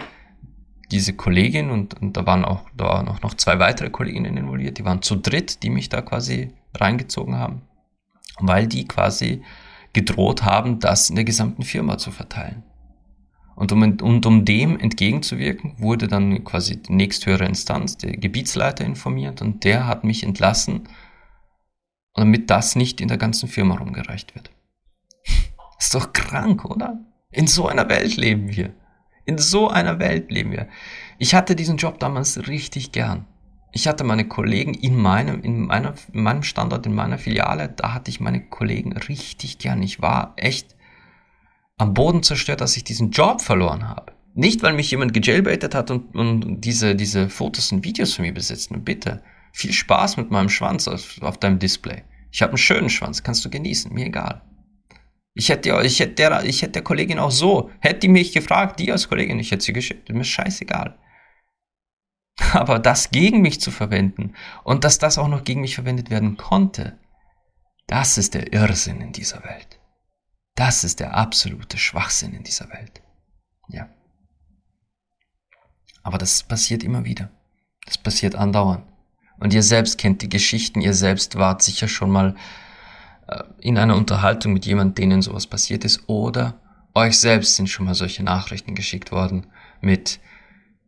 diese 0.91 1.15
Kollegin 1.15 1.71
und, 1.71 2.01
und 2.01 2.17
da 2.17 2.27
waren 2.27 2.45
auch 2.45 2.63
da 2.77 2.85
waren 2.85 3.09
auch 3.09 3.23
noch 3.23 3.35
zwei 3.35 3.59
weitere 3.59 3.91
Kolleginnen 3.91 4.37
involviert, 4.37 4.79
die 4.79 4.85
waren 4.85 5.03
zu 5.03 5.17
dritt, 5.17 5.63
die 5.63 5.71
mich 5.71 5.89
da 5.89 6.03
quasi 6.03 6.53
reingezogen 6.75 7.37
haben, 7.37 7.63
weil 8.41 8.67
die 8.67 8.87
quasi 8.87 9.43
gedroht 9.93 10.45
haben, 10.45 10.79
das 10.79 11.11
in 11.11 11.17
der 11.17 11.25
gesamten 11.25 11.63
Firma 11.63 11.99
zu 11.99 12.11
verteilen. 12.11 12.63
Und 13.57 13.73
um, 13.73 13.83
und 13.83 14.25
um 14.25 14.45
dem 14.45 14.79
entgegenzuwirken, 14.79 15.75
wurde 15.79 16.09
dann 16.09 16.45
quasi 16.45 16.83
die 16.83 16.95
nächsthöhere 16.95 17.45
Instanz, 17.45 17.99
der 17.99 18.17
Gebietsleiter 18.17 18.85
informiert 18.85 19.43
und 19.43 19.65
der 19.65 19.87
hat 19.87 20.03
mich 20.03 20.23
entlassen, 20.23 20.89
damit 22.15 22.49
das 22.51 22.75
nicht 22.75 23.01
in 23.01 23.09
der 23.09 23.19
ganzen 23.19 23.49
Firma 23.49 23.77
rumgereicht 23.77 24.35
wird. 24.35 24.51
Ist 25.79 25.95
doch 25.95 26.13
krank, 26.13 26.65
oder? 26.65 27.01
In 27.31 27.47
so 27.47 27.69
einer 27.69 27.89
Welt 27.89 28.17
leben 28.17 28.49
wir. 28.49 28.73
In 29.25 29.39
so 29.39 29.69
einer 29.69 29.99
Welt 29.99 30.31
leben 30.31 30.53
wir. 30.53 30.69
Ich 31.19 31.35
hatte 31.35 31.55
diesen 31.55 31.77
Job 31.77 31.99
damals 31.99 32.49
richtig 32.49 32.93
gern 32.93 33.27
ich 33.73 33.87
hatte 33.87 34.05
meine 34.05 34.27
Kollegen 34.27 34.75
in 34.75 34.97
meinem, 34.97 35.43
in 35.43 35.67
meiner, 35.67 35.95
in 36.13 36.23
meinem 36.23 36.43
Standort, 36.43 36.87
in 36.87 36.95
meiner 36.95 37.19
Filiale, 37.19 37.69
da 37.69 37.95
hatte 37.95 38.11
ich 38.11 38.21
meine 38.21 38.41
Kollegen 38.41 38.97
richtig 38.97 39.59
gern. 39.59 39.83
Ich 39.83 40.03
war 40.03 40.33
echt 40.37 40.75
am 41.79 41.95
Boden 41.95 42.23
zerstört, 42.23 42.61
dass 42.61 42.77
ich 42.77 42.85
diesen 42.85 43.11
Job 43.11 43.41
verloren 43.41 43.89
habe. 43.89 44.13
Nicht, 44.35 44.63
weil 44.63 44.75
mich 44.75 44.91
jemand 44.91 45.13
gejailbaitet 45.13 45.75
hat 45.75 45.91
und, 45.91 46.15
und 46.15 46.61
diese, 46.61 46.95
diese 46.95 47.29
Fotos 47.29 47.73
und 47.73 47.85
Videos 47.85 48.15
von 48.15 48.25
mir 48.25 48.35
besitzt. 48.35 48.71
bitte, 48.85 49.23
viel 49.53 49.73
Spaß 49.73 50.17
mit 50.17 50.31
meinem 50.31 50.49
Schwanz 50.49 50.89
auf, 50.89 51.21
auf 51.21 51.39
deinem 51.39 51.59
Display. 51.59 52.03
Ich 52.33 52.43
habe 52.43 52.53
einen 52.53 52.59
schönen 52.59 52.91
Schwanz, 52.91 53.23
kannst 53.23 53.45
du 53.45 53.51
genießen, 53.51 53.93
mir 53.93 54.07
egal. 54.07 54.43
Ich 55.35 55.49
hätte, 55.49 55.81
ich 55.83 56.01
hätte 56.01 56.15
der, 56.15 56.45
ich 56.45 56.63
hätte 56.63 56.73
der 56.73 56.83
Kollegin 56.83 57.19
auch 57.19 57.31
so, 57.31 57.71
hätte 57.81 58.01
die 58.01 58.09
mich 58.09 58.33
gefragt, 58.33 58.81
die 58.81 58.91
als 58.91 59.09
Kollegin, 59.09 59.39
ich 59.39 59.51
hätte 59.51 59.65
sie 59.65 59.73
geschickt, 59.73 60.09
mir 60.09 60.21
ist 60.21 60.29
scheißegal. 60.29 60.99
Aber 62.53 62.79
das 62.79 63.11
gegen 63.11 63.41
mich 63.41 63.61
zu 63.61 63.71
verwenden 63.71 64.35
und 64.65 64.85
dass 64.85 64.99
das 64.99 65.19
auch 65.19 65.29
noch 65.29 65.45
gegen 65.45 65.61
mich 65.61 65.77
verwendet 65.77 66.11
werden 66.11 66.37
konnte, 66.37 66.99
das 67.87 68.19
ist 68.19 68.35
der 68.35 68.53
Irrsinn 68.53 69.01
in 69.01 69.13
dieser 69.13 69.43
Welt. 69.45 69.81
Das 70.55 70.85
ist 70.85 71.01
der 71.01 71.15
absolute 71.15 71.79
Schwachsinn 71.79 72.35
in 72.35 72.43
dieser 72.43 72.69
Welt. 72.71 73.03
Ja. 73.69 73.89
Aber 76.03 76.19
das 76.19 76.43
passiert 76.43 76.83
immer 76.83 77.05
wieder. 77.05 77.31
Das 77.87 77.99
passiert 77.99 78.35
andauernd. 78.35 78.85
Und 79.39 79.55
ihr 79.55 79.63
selbst 79.63 79.97
kennt 79.97 80.23
die 80.23 80.29
Geschichten, 80.29 80.81
ihr 80.81 80.95
selbst 80.95 81.37
wart 81.37 81.63
sicher 81.63 81.89
schon 81.89 82.11
mal 82.11 82.37
in 83.61 83.79
einer 83.79 83.97
Unterhaltung 83.97 84.53
mit 84.53 84.67
jemandem, 84.67 84.95
denen 84.95 85.23
sowas 85.23 85.47
passiert 85.47 85.85
ist, 85.85 86.09
oder 86.09 86.61
euch 86.95 87.19
selbst 87.19 87.57
sind 87.57 87.69
schon 87.69 87.87
mal 87.87 87.95
solche 87.95 88.23
Nachrichten 88.23 88.75
geschickt 88.75 89.13
worden 89.13 89.47
mit 89.81 90.21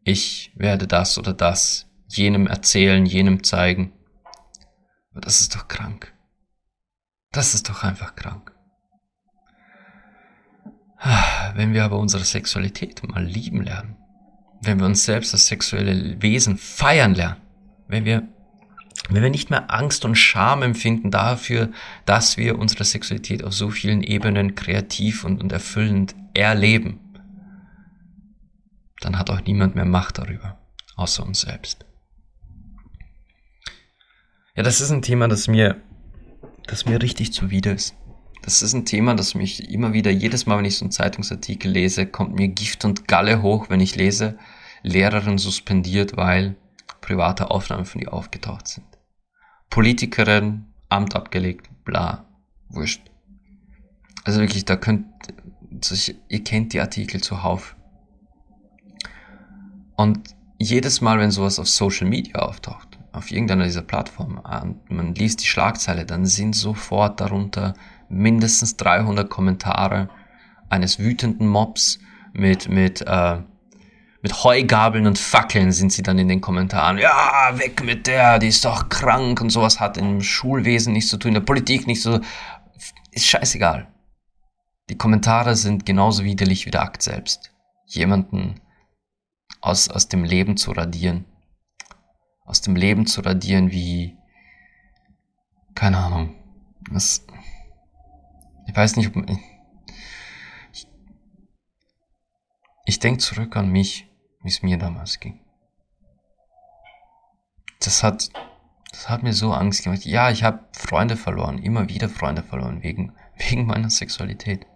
ich 0.04 0.52
werde 0.56 0.86
das 0.86 1.16
oder 1.16 1.32
das 1.32 1.86
jenem 2.08 2.46
erzählen, 2.46 3.06
jenem 3.06 3.44
zeigen. 3.44 3.92
Aber 5.12 5.20
das 5.20 5.40
ist 5.40 5.54
doch 5.54 5.68
krank. 5.68 6.12
Das 7.30 7.54
ist 7.54 7.68
doch 7.68 7.84
einfach 7.84 8.16
krank. 8.16 8.52
Wenn 11.54 11.72
wir 11.72 11.84
aber 11.84 11.98
unsere 11.98 12.24
Sexualität 12.24 13.02
mal 13.08 13.24
lieben 13.24 13.62
lernen, 13.62 13.96
wenn 14.60 14.78
wir 14.78 14.86
uns 14.86 15.04
selbst 15.04 15.32
als 15.32 15.46
sexuelle 15.46 16.20
Wesen 16.22 16.56
feiern 16.56 17.14
lernen, 17.14 17.40
wenn 17.88 18.04
wir, 18.04 18.28
wenn 19.08 19.22
wir 19.22 19.30
nicht 19.30 19.50
mehr 19.50 19.72
Angst 19.72 20.04
und 20.04 20.16
Scham 20.16 20.62
empfinden 20.62 21.10
dafür, 21.10 21.70
dass 22.06 22.36
wir 22.36 22.58
unsere 22.58 22.84
Sexualität 22.84 23.44
auf 23.44 23.52
so 23.52 23.70
vielen 23.70 24.02
Ebenen 24.02 24.54
kreativ 24.54 25.24
und, 25.24 25.40
und 25.42 25.52
erfüllend 25.52 26.14
erleben, 26.34 27.00
dann 29.00 29.18
hat 29.18 29.30
auch 29.30 29.40
niemand 29.44 29.74
mehr 29.74 29.84
Macht 29.84 30.18
darüber, 30.18 30.58
außer 30.96 31.24
uns 31.24 31.40
selbst. 31.40 31.84
Ja, 34.54 34.62
das 34.62 34.80
ist 34.80 34.90
ein 34.90 35.02
Thema, 35.02 35.28
das 35.28 35.48
mir, 35.48 35.80
das 36.66 36.86
mir 36.86 37.00
richtig 37.00 37.32
zuwider 37.32 37.74
ist. 37.74 37.96
Das 38.42 38.60
ist 38.60 38.72
ein 38.74 38.84
Thema, 38.84 39.14
das 39.14 39.34
mich 39.34 39.70
immer 39.70 39.92
wieder, 39.92 40.10
jedes 40.10 40.46
Mal, 40.46 40.58
wenn 40.58 40.64
ich 40.64 40.76
so 40.76 40.84
einen 40.84 40.92
Zeitungsartikel 40.92 41.70
lese, 41.70 42.06
kommt 42.06 42.34
mir 42.34 42.48
Gift 42.48 42.84
und 42.84 43.06
Galle 43.06 43.40
hoch, 43.40 43.70
wenn 43.70 43.80
ich 43.80 43.94
lese, 43.94 44.36
Lehrerin 44.82 45.38
suspendiert, 45.38 46.16
weil 46.16 46.56
private 47.02 47.50
Aufnahmen 47.50 47.84
von 47.84 48.00
ihr 48.00 48.14
aufgetaucht 48.14 48.66
sind. 48.66 48.86
Politikerin, 49.68 50.66
Amt 50.88 51.16
abgelegt, 51.16 51.70
bla, 51.84 52.26
wurscht. 52.68 53.02
Also 54.24 54.40
wirklich, 54.40 54.64
da 54.64 54.76
könnt, 54.76 55.06
ihr 56.28 56.44
kennt 56.44 56.72
die 56.72 56.80
Artikel 56.80 57.22
zuhauf. 57.22 57.76
Und 59.96 60.34
jedes 60.58 61.00
Mal, 61.00 61.18
wenn 61.18 61.30
sowas 61.30 61.58
auf 61.58 61.68
Social 61.68 62.06
Media 62.06 62.40
auftaucht, 62.40 62.98
auf 63.12 63.30
irgendeiner 63.30 63.64
dieser 63.64 63.82
Plattformen, 63.82 64.38
und 64.38 64.90
man 64.90 65.14
liest 65.14 65.42
die 65.42 65.46
Schlagzeile, 65.46 66.04
dann 66.04 66.26
sind 66.26 66.54
sofort 66.54 67.20
darunter 67.20 67.74
mindestens 68.08 68.76
300 68.76 69.28
Kommentare 69.30 70.10
eines 70.68 70.98
wütenden 70.98 71.48
Mobs 71.48 71.98
mit, 72.34 72.68
mit, 72.68 73.00
äh, 73.02 73.38
mit 74.22 74.44
Heugabeln 74.44 75.06
und 75.08 75.18
Fackeln 75.18 75.72
sind 75.72 75.92
sie 75.92 76.02
dann 76.02 76.18
in 76.18 76.28
den 76.28 76.40
Kommentaren. 76.40 76.96
Ja, 76.98 77.52
weg 77.54 77.82
mit 77.84 78.06
der, 78.06 78.38
die 78.38 78.46
ist 78.46 78.64
doch 78.64 78.88
krank 78.88 79.40
und 79.40 79.50
sowas 79.50 79.80
hat 79.80 79.96
im 79.96 80.22
Schulwesen 80.22 80.92
nichts 80.92 81.10
zu 81.10 81.16
tun, 81.16 81.30
in 81.30 81.34
der 81.34 81.40
Politik 81.40 81.88
nicht 81.88 82.00
so. 82.00 82.20
Ist 83.10 83.26
scheißegal. 83.26 83.88
Die 84.88 84.96
Kommentare 84.96 85.56
sind 85.56 85.84
genauso 85.84 86.22
widerlich 86.22 86.66
wie 86.66 86.70
der 86.70 86.82
Akt 86.82 87.02
selbst. 87.02 87.52
Jemanden 87.86 88.60
aus, 89.60 89.88
aus 89.88 90.08
dem 90.08 90.22
Leben 90.22 90.56
zu 90.56 90.70
radieren. 90.70 91.24
Aus 92.44 92.60
dem 92.60 92.76
Leben 92.76 93.06
zu 93.06 93.22
radieren 93.22 93.72
wie, 93.72 94.16
keine 95.74 95.98
Ahnung, 95.98 96.34
das, 96.92 97.26
ich 98.68 98.76
weiß 98.76 98.96
nicht, 98.96 99.16
ob, 99.16 99.28
ich, 100.72 100.86
ich 102.84 102.98
denke 102.98 103.18
zurück 103.18 103.56
an 103.56 103.68
mich, 103.68 104.11
wie 104.42 104.48
es 104.48 104.62
mir 104.62 104.78
damals 104.78 105.20
ging. 105.20 105.40
Das 107.80 108.02
hat, 108.02 108.30
das 108.90 109.08
hat 109.08 109.22
mir 109.22 109.32
so 109.32 109.52
Angst 109.52 109.84
gemacht. 109.84 110.04
Ja, 110.04 110.30
ich 110.30 110.44
habe 110.44 110.60
Freunde 110.72 111.16
verloren, 111.16 111.58
immer 111.58 111.88
wieder 111.88 112.08
Freunde 112.08 112.42
verloren, 112.42 112.82
wegen, 112.82 113.12
wegen 113.36 113.66
meiner 113.66 113.90
Sexualität. 113.90 114.66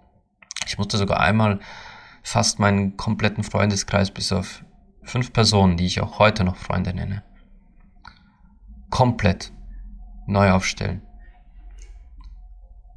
Ich 0.67 0.79
musste 0.79 0.99
sogar 0.99 1.21
einmal 1.21 1.61
fast 2.23 2.59
meinen 2.59 2.97
kompletten 2.97 3.45
Freundeskreis 3.45 4.11
bis 4.11 4.33
auf 4.33 4.64
fünf 5.03 5.33
Personen, 5.33 5.77
die 5.77 5.87
ich 5.87 6.01
auch 6.01 6.19
heute 6.19 6.43
noch 6.43 6.57
Freunde 6.57 6.93
nenne, 6.93 7.23
komplett 8.91 9.53
neu 10.27 10.51
aufstellen. 10.51 11.03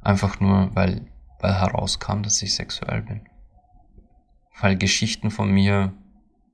Einfach 0.02 0.40
nur, 0.40 0.74
weil, 0.74 1.06
weil 1.38 1.54
herauskam, 1.54 2.22
dass 2.22 2.42
ich 2.42 2.54
sexuell 2.54 3.02
bin. 3.02 3.28
Weil 4.60 4.76
Geschichten 4.76 5.30
von 5.30 5.50
mir, 5.50 5.92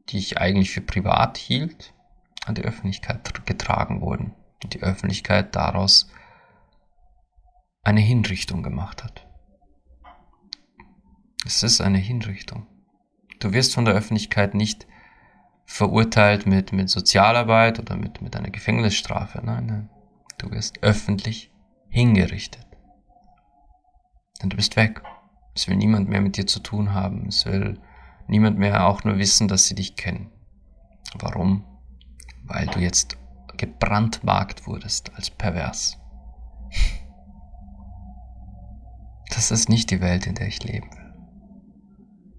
die 0.09 0.19
ich 0.19 0.39
eigentlich 0.39 0.71
für 0.71 0.81
privat 0.81 1.37
hielt, 1.37 1.95
an 2.45 2.55
die 2.55 2.63
Öffentlichkeit 2.63 3.47
getragen 3.47 4.01
wurden. 4.01 4.35
Und 4.63 4.75
die 4.75 4.83
Öffentlichkeit 4.83 5.55
daraus 5.55 6.11
eine 7.83 8.01
Hinrichtung 8.01 8.63
gemacht 8.63 9.05
hat. 9.05 9.27
Es 11.45 11.63
ist 11.63 11.81
eine 11.81 11.99
Hinrichtung. 11.99 12.67
Du 13.39 13.53
wirst 13.53 13.75
von 13.75 13.85
der 13.85 13.95
Öffentlichkeit 13.95 14.55
nicht 14.55 14.87
verurteilt 15.67 16.47
mit, 16.47 16.73
mit 16.73 16.89
Sozialarbeit 16.89 17.79
oder 17.79 17.97
mit, 17.97 18.23
mit 18.23 18.35
einer 18.37 18.51
Gefängnisstrafe. 18.51 19.41
Nein, 19.45 19.67
nein. 19.67 19.91
Du 20.39 20.51
wirst 20.51 20.83
öffentlich 20.83 21.53
hingerichtet. 21.89 22.67
Denn 24.43 24.51
du 24.51 24.57
bist 24.57 24.77
weg. 24.77 25.03
Es 25.55 25.69
will 25.69 25.77
niemand 25.77 26.09
mehr 26.09 26.21
mit 26.21 26.37
dir 26.37 26.47
zu 26.47 26.61
tun 26.61 26.93
haben. 26.93 27.29
Es 27.29 27.47
will 27.47 27.81
niemand 28.29 28.59
mehr 28.59 28.87
auch 28.87 29.05
nur 29.05 29.19
wissen, 29.19 29.49
dass 29.49 29.67
sie 29.67 29.75
dich 29.75 29.97
kennen. 29.97 30.31
Warum? 31.19 31.65
Weil 32.45 32.67
du 32.67 32.81
jetzt 32.81 33.17
gebrandmarkt 33.57 34.67
wurdest 34.67 35.15
als 35.15 35.31
pervers. 35.31 35.99
Das 39.35 39.51
ist 39.51 39.69
nicht 39.69 39.91
die 39.91 40.01
Welt, 40.01 40.27
in 40.27 40.37
der 40.37 40.47
ich 40.47 40.63
leben 40.63 40.89
will. 40.93 41.15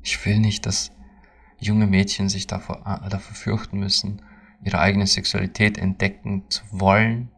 Ich 0.02 0.26
will 0.26 0.40
nicht, 0.40 0.66
dass 0.66 0.92
junge 1.60 1.86
Mädchen 1.86 2.30
sich 2.30 2.48
davor, 2.48 2.78
davor 3.10 3.36
fürchten 3.36 3.78
müssen, 3.78 4.22
ihre 4.64 4.80
eigene 4.80 5.06
Sexualität 5.06 5.78
entdecken 5.78 6.46
zu 6.50 6.64
wollen, 6.72 7.30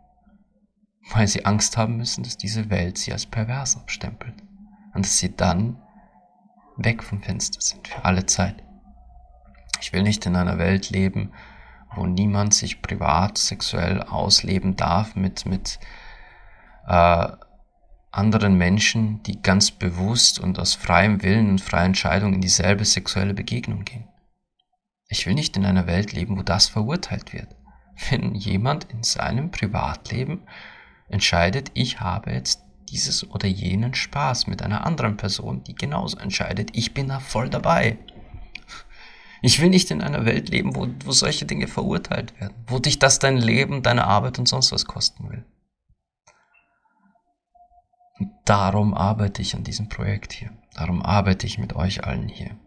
weil 1.11 1.27
sie 1.27 1.45
Angst 1.45 1.77
haben 1.77 1.97
müssen, 1.97 2.23
dass 2.23 2.37
diese 2.37 2.69
Welt 2.69 2.97
sie 2.97 3.11
als 3.11 3.25
pervers 3.25 3.75
abstempelt 3.75 4.35
und 4.93 5.05
dass 5.05 5.17
sie 5.17 5.35
dann 5.35 5.81
weg 6.83 7.03
vom 7.03 7.21
Fenster 7.21 7.61
sind 7.61 7.87
für 7.87 8.05
alle 8.05 8.25
Zeit. 8.25 8.63
Ich 9.81 9.93
will 9.93 10.03
nicht 10.03 10.25
in 10.25 10.35
einer 10.35 10.57
Welt 10.57 10.89
leben, 10.89 11.31
wo 11.95 12.05
niemand 12.05 12.53
sich 12.53 12.81
privat 12.81 13.37
sexuell 13.37 14.03
ausleben 14.03 14.75
darf 14.75 15.15
mit, 15.15 15.45
mit 15.45 15.79
äh, 16.87 17.27
anderen 18.11 18.55
Menschen, 18.55 19.23
die 19.23 19.41
ganz 19.41 19.71
bewusst 19.71 20.39
und 20.39 20.59
aus 20.59 20.75
freiem 20.75 21.21
Willen 21.23 21.49
und 21.49 21.61
freier 21.61 21.85
Entscheidung 21.85 22.33
in 22.33 22.41
dieselbe 22.41 22.85
sexuelle 22.85 23.33
Begegnung 23.33 23.83
gehen. 23.83 24.07
Ich 25.07 25.25
will 25.25 25.33
nicht 25.33 25.57
in 25.57 25.65
einer 25.65 25.87
Welt 25.87 26.13
leben, 26.13 26.37
wo 26.37 26.43
das 26.43 26.67
verurteilt 26.67 27.33
wird. 27.33 27.55
Wenn 28.09 28.35
jemand 28.35 28.85
in 28.85 29.03
seinem 29.03 29.51
Privatleben 29.51 30.47
entscheidet, 31.07 31.71
ich 31.73 31.99
habe 31.99 32.31
jetzt 32.31 32.61
dieses 32.91 33.29
oder 33.29 33.47
jenen 33.47 33.93
Spaß 33.93 34.47
mit 34.47 34.61
einer 34.61 34.85
anderen 34.85 35.17
Person, 35.17 35.63
die 35.63 35.75
genauso 35.75 36.17
entscheidet, 36.17 36.69
ich 36.73 36.93
bin 36.93 37.07
da 37.07 37.19
voll 37.19 37.49
dabei. 37.49 37.97
Ich 39.41 39.61
will 39.61 39.69
nicht 39.69 39.89
in 39.91 40.01
einer 40.01 40.25
Welt 40.25 40.49
leben, 40.49 40.75
wo, 40.75 40.87
wo 41.05 41.11
solche 41.11 41.45
Dinge 41.45 41.67
verurteilt 41.67 42.39
werden, 42.39 42.55
wo 42.67 42.79
dich 42.79 42.99
das 42.99 43.19
dein 43.19 43.37
Leben, 43.37 43.83
deine 43.83 44.05
Arbeit 44.05 44.37
und 44.37 44.47
sonst 44.47 44.71
was 44.71 44.85
kosten 44.85 45.29
will. 45.29 45.45
Und 48.19 48.31
darum 48.43 48.93
arbeite 48.93 49.41
ich 49.41 49.55
an 49.55 49.63
diesem 49.63 49.87
Projekt 49.87 50.33
hier. 50.33 50.51
Darum 50.73 51.01
arbeite 51.01 51.47
ich 51.47 51.57
mit 51.57 51.73
euch 51.73 52.03
allen 52.03 52.27
hier. 52.27 52.57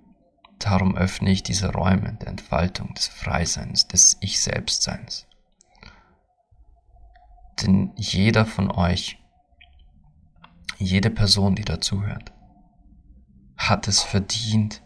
Darum 0.59 0.97
öffne 0.97 1.31
ich 1.31 1.43
diese 1.43 1.73
Räume 1.73 2.17
der 2.21 2.29
Entfaltung, 2.29 2.95
des 2.95 3.09
Freiseins, 3.09 3.89
des 3.89 4.17
Ich-Selbstseins. 4.21 5.27
Denn 7.61 7.93
jeder 7.97 8.47
von 8.47 8.71
euch, 8.71 9.19
jede 10.83 11.11
Person, 11.11 11.55
die 11.55 11.65
dazuhört, 11.65 12.33
hat 13.57 13.89
es 13.89 14.03
verdient, 14.03 14.83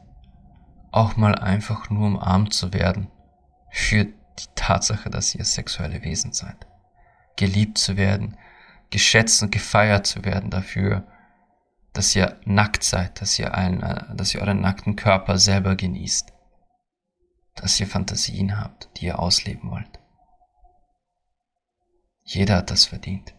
auch 0.92 1.16
mal 1.16 1.34
einfach 1.34 1.90
nur 1.90 2.06
umarmt 2.06 2.54
zu 2.54 2.72
werden 2.72 3.08
für 3.70 4.04
die 4.04 4.46
Tatsache, 4.54 5.10
dass 5.10 5.34
ihr 5.34 5.44
sexuelle 5.44 6.02
Wesen 6.02 6.32
seid. 6.32 6.66
Geliebt 7.36 7.78
zu 7.78 7.96
werden, 7.96 8.36
geschätzt 8.90 9.42
und 9.42 9.52
gefeiert 9.52 10.06
zu 10.06 10.24
werden 10.24 10.50
dafür, 10.50 11.06
dass 11.92 12.14
ihr 12.14 12.38
nackt 12.44 12.82
seid, 12.82 13.20
dass 13.20 13.38
ihr, 13.38 13.54
einen, 13.54 13.80
dass 14.16 14.34
ihr 14.34 14.40
euren 14.40 14.60
nackten 14.60 14.96
Körper 14.96 15.38
selber 15.38 15.76
genießt, 15.76 16.32
dass 17.54 17.80
ihr 17.80 17.86
Fantasien 17.86 18.60
habt, 18.60 18.90
die 18.96 19.06
ihr 19.06 19.18
ausleben 19.18 19.70
wollt. 19.70 19.98
Jeder 22.24 22.56
hat 22.56 22.70
das 22.70 22.86
verdient. 22.86 23.35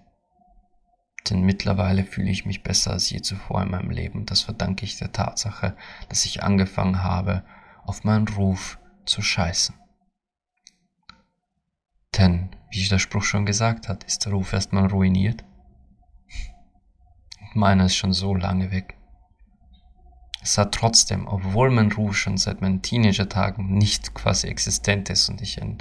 Denn 1.30 1.42
mittlerweile 1.42 2.04
fühle 2.04 2.30
ich 2.30 2.46
mich 2.46 2.64
besser 2.64 2.92
als 2.92 3.10
je 3.10 3.22
zuvor 3.22 3.62
in 3.64 3.72
meinem 3.72 3.90
Leben. 3.90 4.26
Das 4.26 4.42
verdanke 4.42 4.86
ich 4.86 4.98
der 4.98 5.12
Tatsache, 5.12 5.76
dass 6.10 6.26
ich 6.26 6.44
angefangen 6.44 7.04
habe, 7.04 7.44
auf 7.84 8.04
meinen 8.04 8.28
Ruf 8.28 8.80
zu 9.06 9.22
scheißen. 9.22 9.76
Denn, 12.18 12.50
wie 12.72 12.88
der 12.88 13.00
Spruch 13.00 13.24
schon 13.24 13.46
gesagt 13.46 13.88
hat, 13.88 14.04
ist 14.04 14.26
der 14.26 14.34
Ruf 14.34 14.54
erstmal 14.54 14.88
ruiniert 14.88 15.44
Meiner 17.58 17.86
ist 17.86 17.96
schon 17.96 18.14
so 18.14 18.36
lange 18.36 18.72
weg. 18.72 18.96
Es 20.44 20.60
hat 20.60 20.74
trotzdem, 20.74 21.28
obwohl 21.28 21.72
mein 21.72 21.92
Ruf 21.92 22.16
schon 22.16 22.38
seit 22.38 22.62
meinen 22.62 22.84
Teenager-Tagen 22.84 23.74
nicht 23.74 24.14
quasi 24.14 24.48
existent 24.48 25.10
ist 25.10 25.28
und 25.28 25.42
ich 25.42 25.60
einen 25.60 25.80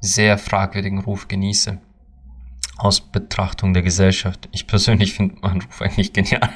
sehr 0.00 0.38
fragwürdigen 0.38 1.00
Ruf 1.00 1.26
genieße, 1.26 1.80
aus 2.76 3.00
Betrachtung 3.00 3.72
der 3.72 3.82
Gesellschaft. 3.82 4.48
Ich 4.52 4.66
persönlich 4.66 5.14
finde 5.14 5.40
meinen 5.40 5.62
Ruf 5.62 5.82
eigentlich 5.82 6.12
genial. 6.12 6.50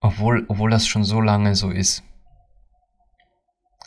Obwohl, 0.00 0.44
obwohl 0.48 0.70
das 0.70 0.86
schon 0.86 1.04
so 1.04 1.20
lange 1.20 1.54
so 1.54 1.70
ist, 1.70 2.02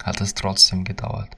hat 0.04 0.20
es 0.20 0.34
trotzdem 0.34 0.84
gedauert. 0.84 1.38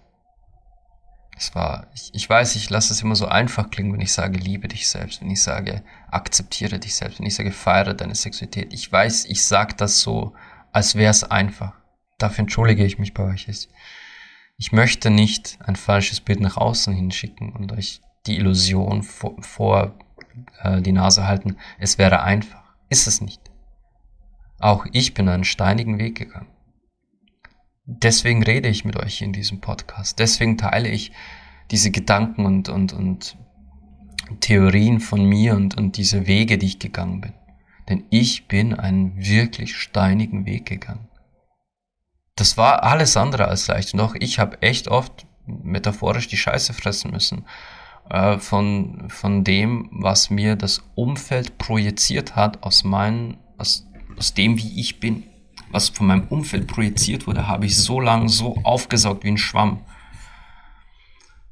Es 1.35 1.53
war, 1.55 1.87
ich, 1.93 2.11
ich 2.13 2.29
weiß, 2.29 2.55
ich 2.55 2.69
lasse 2.69 2.93
es 2.93 3.01
immer 3.01 3.15
so 3.15 3.27
einfach 3.27 3.69
klingen, 3.69 3.93
wenn 3.93 4.01
ich 4.01 4.13
sage, 4.13 4.37
liebe 4.37 4.67
dich 4.67 4.87
selbst, 4.87 5.21
wenn 5.21 5.31
ich 5.31 5.41
sage, 5.41 5.83
akzeptiere 6.09 6.79
dich 6.79 6.95
selbst, 6.95 7.19
wenn 7.19 7.25
ich 7.25 7.35
sage, 7.35 7.51
feiere 7.51 7.93
deine 7.93 8.15
Sexualität. 8.15 8.73
Ich 8.73 8.91
weiß, 8.91 9.25
ich 9.25 9.43
sage 9.43 9.75
das 9.75 9.99
so, 10.01 10.33
als 10.71 10.95
wäre 10.95 11.11
es 11.11 11.23
einfach. 11.23 11.73
Dafür 12.17 12.43
entschuldige 12.43 12.85
ich 12.85 12.99
mich 12.99 13.13
bei 13.13 13.23
euch. 13.23 13.47
Ich 14.57 14.71
möchte 14.71 15.09
nicht 15.09 15.57
ein 15.61 15.75
falsches 15.75 16.21
Bild 16.21 16.39
nach 16.39 16.57
außen 16.57 16.93
hinschicken 16.93 17.53
und 17.53 17.71
euch 17.71 18.01
die 18.27 18.37
Illusion 18.37 19.03
vor, 19.03 19.35
vor 19.41 19.97
äh, 20.61 20.81
die 20.81 20.91
Nase 20.91 21.27
halten, 21.27 21.57
es 21.79 21.97
wäre 21.97 22.23
einfach. 22.23 22.63
Ist 22.89 23.07
es 23.07 23.21
nicht. 23.21 23.41
Auch 24.59 24.85
ich 24.91 25.13
bin 25.13 25.27
einen 25.29 25.43
steinigen 25.43 25.99
Weg 25.99 26.17
gegangen. 26.17 26.47
Deswegen 27.85 28.43
rede 28.43 28.69
ich 28.69 28.85
mit 28.85 28.95
euch 28.95 29.21
in 29.21 29.33
diesem 29.33 29.59
Podcast. 29.59 30.19
Deswegen 30.19 30.57
teile 30.57 30.87
ich 30.89 31.11
diese 31.71 31.91
Gedanken 31.91 32.45
und, 32.45 32.69
und, 32.69 32.93
und 32.93 33.37
Theorien 34.39 34.99
von 34.99 35.25
mir 35.25 35.55
und, 35.55 35.75
und 35.75 35.97
diese 35.97 36.27
Wege, 36.27 36.57
die 36.57 36.67
ich 36.67 36.79
gegangen 36.79 37.19
bin. 37.19 37.33
Denn 37.89 38.05
ich 38.09 38.47
bin 38.47 38.73
einen 38.73 39.17
wirklich 39.17 39.75
steinigen 39.75 40.45
Weg 40.45 40.65
gegangen. 40.65 41.09
Das 42.35 42.57
war 42.57 42.83
alles 42.83 43.15
andere 43.17 43.47
als 43.47 43.67
leicht. 43.67 43.93
Und 43.93 43.99
auch 43.99 44.15
ich 44.19 44.39
habe 44.39 44.61
echt 44.61 44.87
oft 44.87 45.27
metaphorisch 45.45 46.27
die 46.27 46.37
Scheiße 46.37 46.73
fressen 46.73 47.11
müssen 47.11 47.45
äh, 48.09 48.39
von, 48.39 49.09
von 49.09 49.43
dem, 49.43 49.89
was 49.91 50.29
mir 50.29 50.55
das 50.55 50.83
Umfeld 50.95 51.57
projiziert 51.57 52.35
hat 52.35 52.63
aus 52.63 52.83
meinen, 52.83 53.37
aus, 53.57 53.85
aus 54.17 54.33
dem, 54.33 54.57
wie 54.57 54.79
ich 54.79 54.99
bin 54.99 55.23
was 55.73 55.89
von 55.89 56.05
meinem 56.07 56.27
Umfeld 56.27 56.67
projiziert 56.67 57.25
wurde, 57.25 57.47
habe 57.47 57.65
ich 57.65 57.75
so 57.75 57.99
lange 57.99 58.29
so 58.29 58.57
aufgesaugt 58.63 59.23
wie 59.23 59.29
ein 59.29 59.37
Schwamm. 59.37 59.83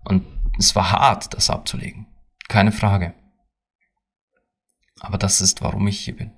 Und 0.03 0.25
es 0.59 0.75
war 0.75 0.91
hart, 0.91 1.33
das 1.33 1.49
abzulegen. 1.49 2.05
Keine 2.47 2.71
Frage. 2.71 3.15
Aber 4.99 5.17
das 5.17 5.41
ist, 5.41 5.63
warum 5.63 5.87
ich 5.87 5.99
hier 6.01 6.15
bin. 6.15 6.31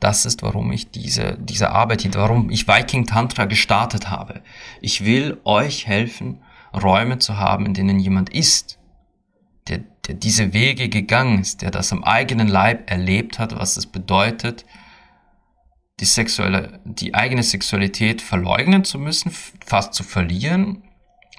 Das 0.00 0.26
ist, 0.26 0.42
warum 0.42 0.70
ich 0.70 0.90
diese, 0.90 1.36
diese 1.40 1.70
Arbeit 1.70 2.02
hier, 2.02 2.14
warum 2.14 2.50
ich 2.50 2.68
Viking 2.68 3.06
Tantra 3.06 3.46
gestartet 3.46 4.10
habe. 4.10 4.42
Ich 4.80 5.04
will 5.04 5.40
euch 5.44 5.86
helfen, 5.86 6.42
Räume 6.72 7.18
zu 7.18 7.36
haben, 7.36 7.66
in 7.66 7.74
denen 7.74 7.98
jemand 7.98 8.30
ist, 8.30 8.78
der, 9.68 9.78
der 10.06 10.14
diese 10.14 10.52
Wege 10.52 10.88
gegangen 10.88 11.40
ist, 11.40 11.62
der 11.62 11.70
das 11.70 11.92
am 11.92 12.04
eigenen 12.04 12.48
Leib 12.48 12.90
erlebt 12.90 13.38
hat, 13.38 13.58
was 13.58 13.76
es 13.76 13.86
bedeutet, 13.86 14.64
die 16.00 16.04
sexuelle, 16.04 16.80
die 16.84 17.14
eigene 17.14 17.42
Sexualität 17.42 18.22
verleugnen 18.22 18.84
zu 18.84 18.98
müssen, 18.98 19.32
fast 19.66 19.94
zu 19.94 20.04
verlieren, 20.04 20.84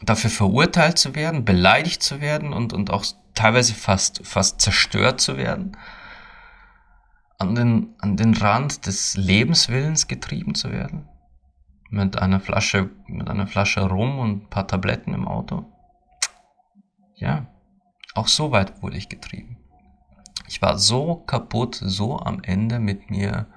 dafür 0.01 0.29
verurteilt 0.29 0.97
zu 0.97 1.15
werden, 1.15 1.45
beleidigt 1.45 2.03
zu 2.03 2.19
werden 2.19 2.51
und, 2.51 2.73
und 2.73 2.91
auch 2.91 3.05
teilweise 3.35 3.73
fast, 3.73 4.25
fast 4.25 4.59
zerstört 4.59 5.21
zu 5.21 5.37
werden, 5.37 5.77
an 7.39 7.55
den, 7.55 7.95
an 7.99 8.17
den 8.17 8.35
Rand 8.35 8.85
des 8.85 9.15
Lebenswillens 9.17 10.07
getrieben 10.07 10.53
zu 10.55 10.71
werden, 10.71 11.07
mit 11.89 12.19
einer 12.19 12.39
Flasche, 12.39 12.91
mit 13.07 13.29
einer 13.29 13.47
Flasche 13.47 13.81
Rum 13.81 14.19
und 14.19 14.43
ein 14.43 14.49
paar 14.49 14.67
Tabletten 14.67 15.13
im 15.13 15.27
Auto. 15.27 15.65
ja, 17.15 17.47
auch 18.15 18.27
so 18.27 18.51
weit 18.51 18.81
wurde 18.81 18.97
ich 18.97 19.07
getrieben. 19.07 19.57
Ich 20.47 20.61
war 20.61 20.77
so 20.77 21.15
kaputt, 21.15 21.75
so 21.75 22.19
am 22.19 22.41
Ende 22.43 22.79
mit 22.79 23.09
mir 23.09 23.47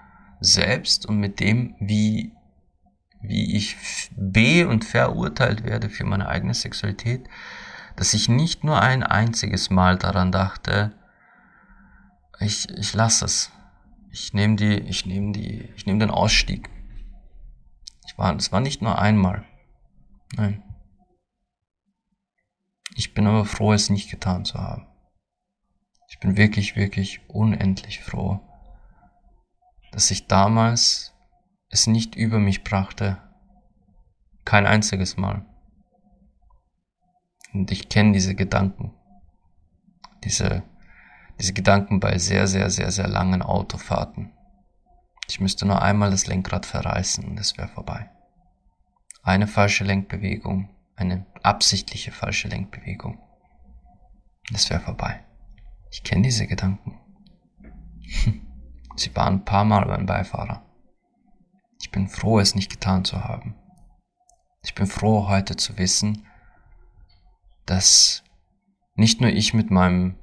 selbst 0.41 1.07
und 1.07 1.16
mit 1.18 1.41
dem, 1.41 1.74
wie, 1.80 2.33
wie 3.20 3.57
ich 3.57 3.76
be- 4.16 4.68
und 4.68 4.85
verurteilt 4.85 5.64
werde 5.64 5.89
für 5.89 6.05
meine 6.05 6.28
eigene 6.28 6.55
Sexualität, 6.55 7.28
dass 7.97 8.14
ich 8.14 8.28
nicht 8.28 8.62
nur 8.62 8.80
ein 8.80 9.03
einziges 9.03 9.70
Mal 9.70 9.97
daran 9.97 10.33
dachte, 10.33 10.93
ich, 12.41 12.68
ich 12.70 12.95
lasse 12.95 13.24
es. 13.24 13.51
Ich 14.12 14.34
nehme 14.34 14.56
die, 14.56 14.74
ich 14.74 15.06
nehme 15.06 15.32
die, 15.32 15.70
ich 15.74 15.86
nehme 15.86 15.98
den 15.98 16.10
Ausstieg. 16.10 16.68
Ich 18.06 18.18
war, 18.18 18.36
es 18.36 18.52
war 18.52 18.60
nicht 18.60 18.82
nur 18.82 18.98
einmal. 18.98 19.46
Nein. 20.36 20.62
Ich 22.94 23.14
bin 23.14 23.26
aber 23.26 23.46
froh, 23.46 23.72
es 23.72 23.88
nicht 23.88 24.10
getan 24.10 24.44
zu 24.44 24.58
haben. 24.58 24.86
Ich 26.10 26.20
bin 26.20 26.36
wirklich, 26.36 26.76
wirklich 26.76 27.26
unendlich 27.28 28.00
froh, 28.00 28.40
dass 29.92 30.10
ich 30.10 30.26
damals 30.26 31.14
es 31.70 31.86
nicht 31.86 32.14
über 32.14 32.38
mich 32.38 32.64
brachte. 32.64 33.16
Kein 34.44 34.66
einziges 34.66 35.16
Mal. 35.16 35.46
Und 37.54 37.70
ich 37.70 37.88
kenne 37.88 38.12
diese 38.12 38.34
Gedanken. 38.34 38.92
Diese, 40.24 40.64
diese 41.43 41.55
Gedanken 41.55 41.99
bei 41.99 42.18
sehr, 42.18 42.47
sehr, 42.47 42.70
sehr, 42.70 42.93
sehr 42.93 43.09
langen 43.09 43.43
Autofahrten. 43.43 44.30
Ich 45.28 45.40
müsste 45.40 45.66
nur 45.66 45.82
einmal 45.82 46.12
das 46.12 46.28
Lenkrad 46.28 46.66
verreißen 46.66 47.24
und 47.24 47.36
es 47.40 47.59
wäre 47.59 47.66
vorbei. 47.66 48.09
Eine 49.24 49.49
falsche 49.49 49.82
Lenkbewegung, 49.82 50.70
eine 50.95 51.26
absichtliche 51.43 52.12
falsche 52.12 52.47
Lenkbewegung. 52.47 53.18
Es 54.55 54.70
wäre 54.70 54.78
vorbei. 54.78 55.24
Ich 55.90 56.05
kenne 56.05 56.22
diese 56.22 56.47
Gedanken. 56.47 57.01
Sie 58.97 59.16
waren 59.16 59.34
ein 59.34 59.45
paar 59.45 59.64
Mal 59.64 59.84
beim 59.86 60.07
Beifahrer. 60.07 60.62
Ich 61.80 61.90
bin 61.90 62.07
froh, 62.07 62.38
es 62.38 62.55
nicht 62.55 62.70
getan 62.70 63.05
zu 63.05 63.24
haben. 63.24 63.57
Ich 64.62 64.76
bin 64.76 64.86
froh, 64.86 65.26
heute 65.26 65.57
zu 65.57 65.76
wissen, 65.76 66.24
dass 67.66 68.22
nicht 68.95 69.20
nur 69.20 69.30
ich 69.30 69.55
mit 69.55 69.72
meinem, 69.72 70.22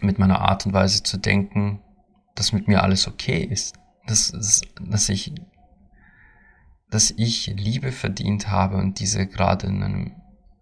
mit 0.00 0.18
meiner 0.18 0.40
Art 0.40 0.66
und 0.66 0.72
Weise 0.72 1.02
zu 1.02 1.16
denken, 1.16 1.82
dass 2.34 2.52
mit 2.52 2.68
mir 2.68 2.82
alles 2.82 3.08
okay 3.08 3.42
ist, 3.42 3.78
dass, 4.06 4.62
dass 4.80 5.08
ich, 5.08 5.34
dass 6.90 7.10
ich 7.10 7.46
Liebe 7.56 7.92
verdient 7.92 8.48
habe 8.48 8.76
und 8.76 9.00
diese 9.00 9.26
gerade 9.26 9.66
in 9.66 9.82
einem 9.82 10.12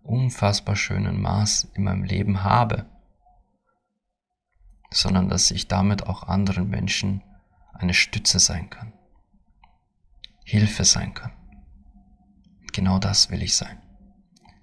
unfassbar 0.03 0.77
schönen 0.77 1.21
Maß 1.21 1.71
in 1.75 1.85
meinem 1.85 2.05
Leben 2.05 2.45
habe, 2.45 2.87
sondern 4.91 5.29
dass 5.29 5.51
ich 5.51 5.67
damit 5.67 6.07
auch 6.07 6.25
anderen 6.25 6.69
Menschen 6.69 7.23
eine 7.73 7.95
Stütze 7.95 8.39
sein 8.39 8.71
kann, 8.71 8.93
Hilfe 10.45 10.85
sein 10.85 11.15
kann. 11.15 11.33
Genau 12.73 12.99
das 12.99 13.31
will 13.31 13.43
ich 13.43 13.57
sein. 13.57 13.83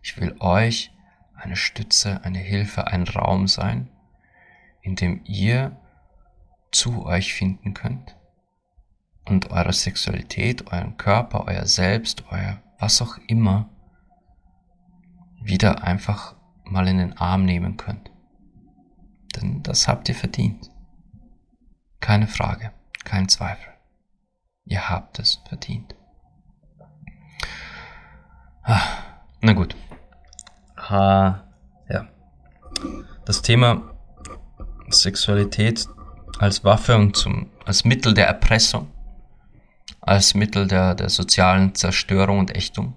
Ich 0.02 0.20
will 0.20 0.36
euch 0.40 0.92
eine 1.36 1.56
Stütze, 1.56 2.24
eine 2.24 2.40
Hilfe, 2.40 2.88
ein 2.88 3.04
Raum 3.04 3.48
sein, 3.48 3.90
in 4.82 4.96
dem 4.96 5.22
ihr 5.26 5.78
zu 6.72 7.06
euch 7.06 7.34
finden 7.34 7.74
könnt 7.74 8.18
und 9.26 9.52
eure 9.52 9.74
Sexualität, 9.74 10.72
euren 10.72 10.98
Körper, 10.98 11.46
euer 11.48 11.66
Selbst, 11.66 12.24
euer 12.30 12.62
was 12.80 13.02
auch 13.02 13.18
immer 13.28 13.70
wieder 15.42 15.84
einfach 15.84 16.36
mal 16.66 16.88
in 16.88 16.98
den 16.98 17.18
Arm 17.18 17.46
nehmen 17.46 17.78
könnt. 17.78 18.12
Denn 19.36 19.64
das 19.64 19.88
habt 19.88 20.10
ihr 20.10 20.16
verdient. 20.16 20.70
Keine 22.00 22.28
Frage, 22.28 22.72
kein 23.04 23.30
Zweifel. 23.30 23.74
Ihr 24.66 24.90
habt 24.90 25.20
es 25.20 25.42
verdient. 25.48 25.96
Ah, 28.64 28.82
na 29.42 29.54
gut. 29.54 29.76
Ha, 30.78 31.48
ja. 31.90 32.08
Das 33.26 33.42
Thema 33.42 33.91
Sexualität 34.94 35.88
als 36.40 36.64
Waffe 36.64 36.96
und 36.96 37.16
zum, 37.16 37.50
als 37.66 37.86
Mittel 37.86 38.14
der 38.14 38.28
Erpressung, 38.28 38.88
als 40.02 40.34
Mittel 40.34 40.68
der, 40.68 40.96
der 40.96 41.10
sozialen 41.10 41.76
Zerstörung 41.76 42.40
und 42.40 42.56
Ächtung. 42.56 42.96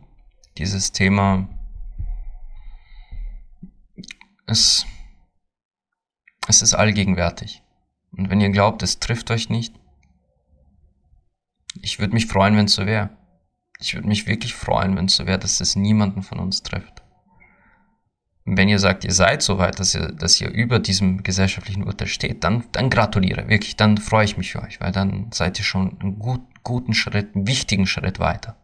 Dieses 0.56 0.92
Thema 0.92 1.48
es, 4.46 4.86
es 6.48 6.62
ist 6.62 6.74
allgegenwärtig. 6.74 7.62
Und 8.12 8.30
wenn 8.30 8.40
ihr 8.40 8.50
glaubt, 8.50 8.82
es 8.82 9.00
trifft 9.00 9.30
euch 9.30 9.48
nicht, 9.48 9.74
ich 11.82 11.98
würde 11.98 12.14
mich 12.14 12.26
freuen, 12.26 12.56
wenn 12.56 12.66
es 12.66 12.74
so 12.74 12.86
wäre. 12.86 13.10
Ich 13.80 13.94
würde 13.94 14.06
mich 14.06 14.26
wirklich 14.26 14.54
freuen, 14.54 14.96
wenn 14.96 15.06
es 15.06 15.16
so 15.16 15.26
wäre, 15.26 15.38
dass 15.38 15.60
es 15.60 15.74
niemanden 15.74 16.22
von 16.22 16.38
uns 16.38 16.62
trifft. 16.62 17.02
Wenn 18.46 18.68
ihr 18.68 18.78
sagt, 18.78 19.04
ihr 19.04 19.12
seid 19.12 19.42
so 19.42 19.58
weit, 19.58 19.80
dass 19.80 19.94
ihr, 19.94 20.12
dass 20.12 20.38
ihr 20.40 20.50
über 20.50 20.78
diesem 20.78 21.22
gesellschaftlichen 21.22 21.84
Urteil 21.84 22.08
steht, 22.08 22.44
dann, 22.44 22.64
dann 22.72 22.90
gratuliere, 22.90 23.48
wirklich, 23.48 23.76
dann 23.76 23.96
freue 23.96 24.26
ich 24.26 24.36
mich 24.36 24.52
für 24.52 24.62
euch, 24.62 24.80
weil 24.80 24.92
dann 24.92 25.30
seid 25.32 25.58
ihr 25.58 25.64
schon 25.64 25.98
einen 26.00 26.18
gut, 26.18 26.42
guten 26.62 26.92
Schritt, 26.92 27.34
einen 27.34 27.46
wichtigen 27.46 27.86
Schritt 27.86 28.18
weiter. 28.18 28.56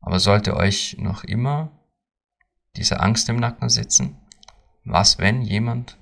Aber 0.00 0.18
sollte 0.18 0.56
euch 0.56 0.96
noch 0.98 1.22
immer 1.22 1.70
diese 2.76 3.00
Angst 3.00 3.28
im 3.28 3.36
Nacken 3.36 3.68
sitzen? 3.68 4.16
Was, 4.84 5.18
wenn 5.18 5.42
jemand 5.42 5.96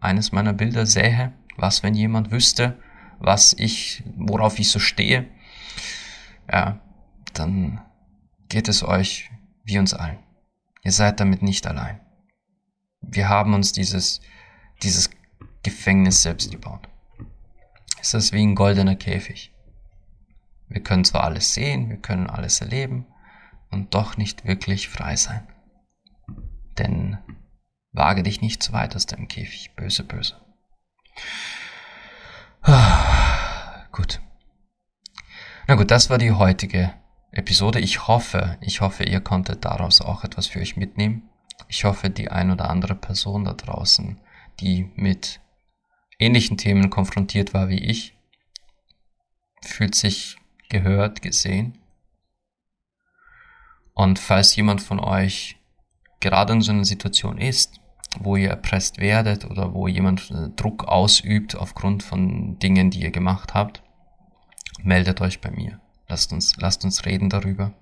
eines 0.00 0.32
meiner 0.32 0.52
Bilder 0.52 0.86
sähe? 0.86 1.32
Was, 1.56 1.82
wenn 1.82 1.94
jemand 1.94 2.30
wüsste, 2.30 2.78
was 3.18 3.54
ich, 3.54 4.02
worauf 4.16 4.58
ich 4.58 4.70
so 4.70 4.78
stehe? 4.78 5.28
Ja, 6.50 6.80
dann 7.34 7.80
geht 8.48 8.68
es 8.68 8.82
euch 8.82 9.30
wie 9.64 9.78
uns 9.78 9.94
allen. 9.94 10.18
Ihr 10.82 10.92
seid 10.92 11.20
damit 11.20 11.42
nicht 11.42 11.66
allein. 11.66 12.00
Wir 13.00 13.28
haben 13.28 13.54
uns 13.54 13.72
dieses, 13.72 14.20
dieses 14.82 15.10
Gefängnis 15.62 16.22
selbst 16.22 16.50
gebaut. 16.50 16.88
Es 18.00 18.14
ist 18.14 18.32
wie 18.32 18.42
ein 18.42 18.54
goldener 18.54 18.96
Käfig. 18.96 19.52
Wir 20.68 20.82
können 20.82 21.04
zwar 21.04 21.24
alles 21.24 21.52
sehen, 21.52 21.90
wir 21.90 21.98
können 21.98 22.28
alles 22.28 22.60
erleben 22.60 23.06
und 23.70 23.94
doch 23.94 24.16
nicht 24.16 24.44
wirklich 24.44 24.88
frei 24.88 25.16
sein. 25.16 25.46
Denn 26.78 27.18
wage 27.92 28.22
dich 28.22 28.40
nicht 28.40 28.62
zu 28.62 28.72
weit 28.72 28.96
aus 28.96 29.06
deinem 29.06 29.28
Käfig. 29.28 29.74
Böse, 29.74 30.04
böse. 30.04 30.40
Gut. 33.92 34.20
Na 35.66 35.74
gut, 35.74 35.90
das 35.90 36.08
war 36.10 36.18
die 36.18 36.32
heutige 36.32 36.94
Episode. 37.32 37.80
Ich 37.80 38.08
hoffe, 38.08 38.58
ich 38.60 38.80
hoffe, 38.80 39.04
ihr 39.04 39.20
konntet 39.20 39.64
daraus 39.64 40.00
auch 40.00 40.24
etwas 40.24 40.46
für 40.46 40.60
euch 40.60 40.76
mitnehmen. 40.76 41.28
Ich 41.68 41.84
hoffe, 41.84 42.10
die 42.10 42.30
ein 42.30 42.50
oder 42.50 42.70
andere 42.70 42.94
Person 42.94 43.44
da 43.44 43.52
draußen, 43.52 44.20
die 44.60 44.90
mit 44.96 45.40
ähnlichen 46.18 46.56
Themen 46.56 46.90
konfrontiert 46.90 47.54
war 47.54 47.68
wie 47.68 47.78
ich, 47.78 48.16
fühlt 49.62 49.94
sich 49.94 50.36
gehört, 50.68 51.22
gesehen. 51.22 51.78
Und 53.94 54.18
falls 54.18 54.56
jemand 54.56 54.80
von 54.80 54.98
euch 55.00 55.56
gerade 56.20 56.52
in 56.54 56.62
so 56.62 56.72
einer 56.72 56.84
Situation 56.84 57.38
ist, 57.38 57.80
wo 58.18 58.36
ihr 58.36 58.50
erpresst 58.50 58.98
werdet 58.98 59.44
oder 59.44 59.72
wo 59.72 59.86
jemand 59.86 60.30
äh, 60.30 60.48
Druck 60.56 60.84
ausübt 60.84 61.54
aufgrund 61.54 62.02
von 62.02 62.58
Dingen, 62.58 62.90
die 62.90 63.02
ihr 63.02 63.10
gemacht 63.10 63.54
habt, 63.54 63.82
meldet 64.82 65.20
euch 65.20 65.40
bei 65.40 65.50
mir. 65.50 65.80
Lasst 66.10 66.32
uns, 66.32 66.56
lasst 66.56 66.84
uns 66.84 67.06
reden 67.06 67.30
darüber. 67.30 67.72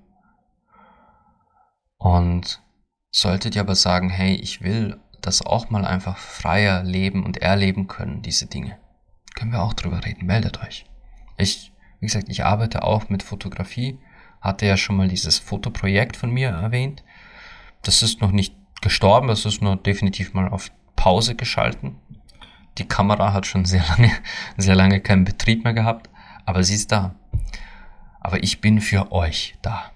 Und 1.97 2.62
solltet 3.11 3.57
ihr 3.57 3.62
aber 3.62 3.74
sagen, 3.74 4.09
hey, 4.11 4.35
ich 4.37 4.62
will 4.62 5.01
das 5.20 5.43
auch 5.43 5.70
mal 5.70 5.85
einfach 5.85 6.16
freier 6.16 6.85
leben 6.85 7.24
und 7.24 7.39
erleben 7.39 7.89
können, 7.89 8.22
diese 8.22 8.47
Dinge, 8.47 8.79
können 9.35 9.51
wir 9.51 9.62
auch 9.62 9.74
drüber 9.74 10.05
reden. 10.05 10.26
Meldet 10.26 10.62
euch. 10.62 10.87
Ich, 11.37 11.72
wie 11.99 12.07
gesagt, 12.07 12.29
ich 12.29 12.45
arbeite 12.45 12.85
auch 12.85 13.09
mit 13.09 13.24
Fotografie, 13.24 13.99
hatte 14.41 14.66
ja 14.66 14.76
schon 14.76 14.97
mal 14.97 15.09
dieses 15.09 15.41
Fotoprojekt 15.41 16.16
von 16.16 16.31
mir 16.31 16.51
erwähnt 16.51 17.03
das 17.83 18.03
ist 18.03 18.20
noch 18.20 18.33
nicht 18.33 18.55
gestorben, 18.81 19.29
das 19.29 19.45
ist 19.45 19.62
nur 19.62 19.76
definitiv 19.76 20.35
mal 20.35 20.49
auf 20.49 20.70
Pause 20.97 21.35
geschalten. 21.35 21.97
Die 22.79 22.87
Kamera 22.87 23.33
hat 23.33 23.47
schon 23.47 23.64
sehr 23.64 23.85
lange, 23.89 24.12
sehr 24.57 24.74
lange 24.74 25.01
keinen 25.01 25.24
Betrieb 25.24 25.64
mehr 25.64 25.74
gehabt, 25.74 26.09
aber 26.45 26.62
sie 26.62 26.74
ist 26.74 26.93
da. 26.93 27.14
Aber 28.29 28.43
ich 28.43 28.61
bin 28.61 28.83
für 28.83 29.11
euch 29.11 29.55
da. 29.62 29.91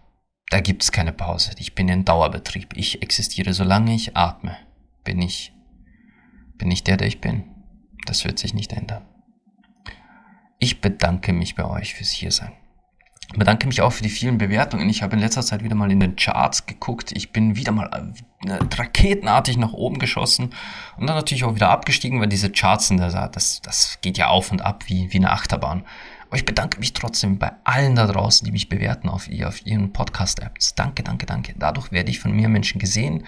Da 0.49 0.61
gibt's 0.61 0.91
keine 0.91 1.13
Pause. 1.13 1.51
Ich 1.59 1.75
bin 1.75 1.91
in 1.91 2.07
Dauerbetrieb. 2.07 2.75
Ich 2.79 3.03
existiere, 3.03 3.53
solange 3.53 3.95
ich 3.95 4.17
atme. 4.17 4.57
Bin 5.05 5.21
ich, 5.21 5.53
bin 6.57 6.71
ich 6.71 6.83
der, 6.83 6.97
der 6.97 7.09
ich 7.09 7.21
bin. 7.21 7.45
Das 8.07 8.25
wird 8.25 8.39
sich 8.39 8.55
nicht 8.55 8.73
ändern. 8.73 9.05
Ich 10.59 10.81
bedanke 10.81 11.35
mich 11.35 11.57
bei 11.57 11.67
euch 11.67 11.93
fürs 11.93 12.09
Hiersein. 12.09 12.53
Ich 13.31 13.39
bedanke 13.39 13.67
mich 13.67 13.83
auch 13.83 13.93
für 13.93 14.03
die 14.03 14.09
vielen 14.09 14.39
Bewertungen. 14.39 14.89
Ich 14.89 15.03
habe 15.03 15.15
in 15.17 15.21
letzter 15.21 15.43
Zeit 15.43 15.63
wieder 15.63 15.75
mal 15.75 15.93
in 15.93 16.01
den 16.01 16.17
Charts 16.17 16.65
geguckt. 16.65 17.13
Ich 17.13 17.33
bin 17.33 17.57
wieder 17.57 17.73
mal 17.73 18.15
äh, 18.47 18.53
raketenartig 18.79 19.59
nach 19.59 19.75
oben 19.75 19.99
geschossen 19.99 20.55
und 20.97 21.07
dann 21.07 21.17
natürlich 21.17 21.45
auch 21.45 21.55
wieder 21.55 21.69
abgestiegen, 21.69 22.19
weil 22.19 22.29
diese 22.29 22.51
Charts 22.51 22.89
sind, 22.89 22.97
das, 22.99 23.61
das 23.61 23.99
geht 24.01 24.17
ja 24.17 24.29
auf 24.29 24.53
und 24.53 24.63
ab 24.63 24.85
wie, 24.87 25.13
wie 25.13 25.19
eine 25.19 25.33
Achterbahn. 25.33 25.85
Aber 26.33 26.39
ich 26.39 26.47
bedanke 26.47 26.81
mich 26.81 26.95
trotzdem 26.95 27.39
bei 27.39 27.53
allen 27.63 27.95
da 27.95 28.07
draußen, 28.07 28.47
die 28.47 28.53
mich 28.53 28.71
bewerten 28.71 29.11
auf, 29.11 29.29
auf 29.45 29.67
ihren 29.67 29.93
Podcast-Apps. 29.93 30.75
Danke, 30.75 31.03
danke, 31.03 31.27
danke. 31.27 31.53
Dadurch 31.59 31.93
werde 31.93 32.11
ich 32.11 32.21
von 32.21 32.33
mehr 32.33 32.49
Menschen 32.49 32.79
gesehen. 32.79 33.27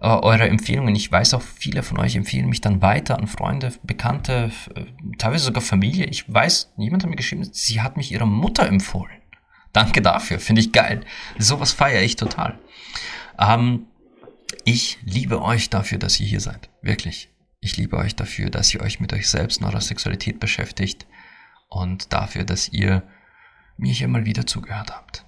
Äh, 0.00 0.06
eure 0.06 0.48
Empfehlungen, 0.48 0.96
ich 0.96 1.12
weiß 1.12 1.34
auch, 1.34 1.42
viele 1.42 1.82
von 1.82 1.98
euch 1.98 2.16
empfehlen 2.16 2.48
mich 2.48 2.62
dann 2.62 2.80
weiter 2.80 3.18
an 3.18 3.26
Freunde, 3.26 3.74
Bekannte, 3.82 4.50
äh, 4.74 4.84
teilweise 5.18 5.44
sogar 5.44 5.60
Familie. 5.60 6.06
Ich 6.06 6.32
weiß, 6.32 6.72
jemand 6.78 7.02
hat 7.02 7.10
mir 7.10 7.16
geschrieben, 7.16 7.46
sie 7.52 7.82
hat 7.82 7.98
mich 7.98 8.12
ihrer 8.12 8.24
Mutter 8.24 8.66
empfohlen. 8.66 9.20
Danke 9.74 10.00
dafür, 10.00 10.40
finde 10.40 10.62
ich 10.62 10.72
geil. 10.72 11.04
Sowas 11.38 11.72
feiere 11.72 12.00
ich 12.00 12.16
total. 12.16 12.58
Ähm, 13.38 13.88
ich 14.64 14.96
liebe 15.04 15.42
euch 15.42 15.68
dafür, 15.68 15.98
dass 15.98 16.18
ihr 16.18 16.26
hier 16.26 16.40
seid. 16.40 16.70
Wirklich. 16.80 17.28
Ich 17.60 17.76
liebe 17.76 17.98
euch 17.98 18.16
dafür, 18.16 18.48
dass 18.48 18.72
ihr 18.72 18.80
euch 18.80 19.00
mit 19.00 19.12
euch 19.12 19.28
selbst 19.28 19.60
und 19.60 19.66
eurer 19.66 19.82
Sexualität 19.82 20.40
beschäftigt 20.40 21.06
und 21.68 22.12
dafür, 22.12 22.44
dass 22.44 22.68
ihr 22.68 23.02
mir 23.76 23.92
hier 23.92 24.08
mal 24.08 24.24
wieder 24.24 24.46
zugehört 24.46 24.90
habt. 24.90 25.24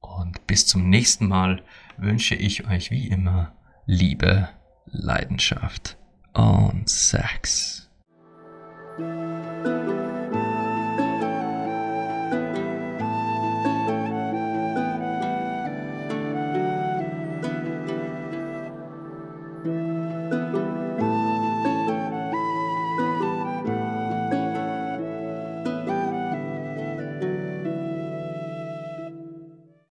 Und 0.00 0.46
bis 0.46 0.66
zum 0.66 0.88
nächsten 0.88 1.26
Mal 1.26 1.62
wünsche 1.96 2.34
ich 2.34 2.66
euch 2.66 2.90
wie 2.90 3.08
immer 3.08 3.52
Liebe, 3.86 4.48
Leidenschaft 4.86 5.96
und 6.32 6.88
Sex. 6.88 7.83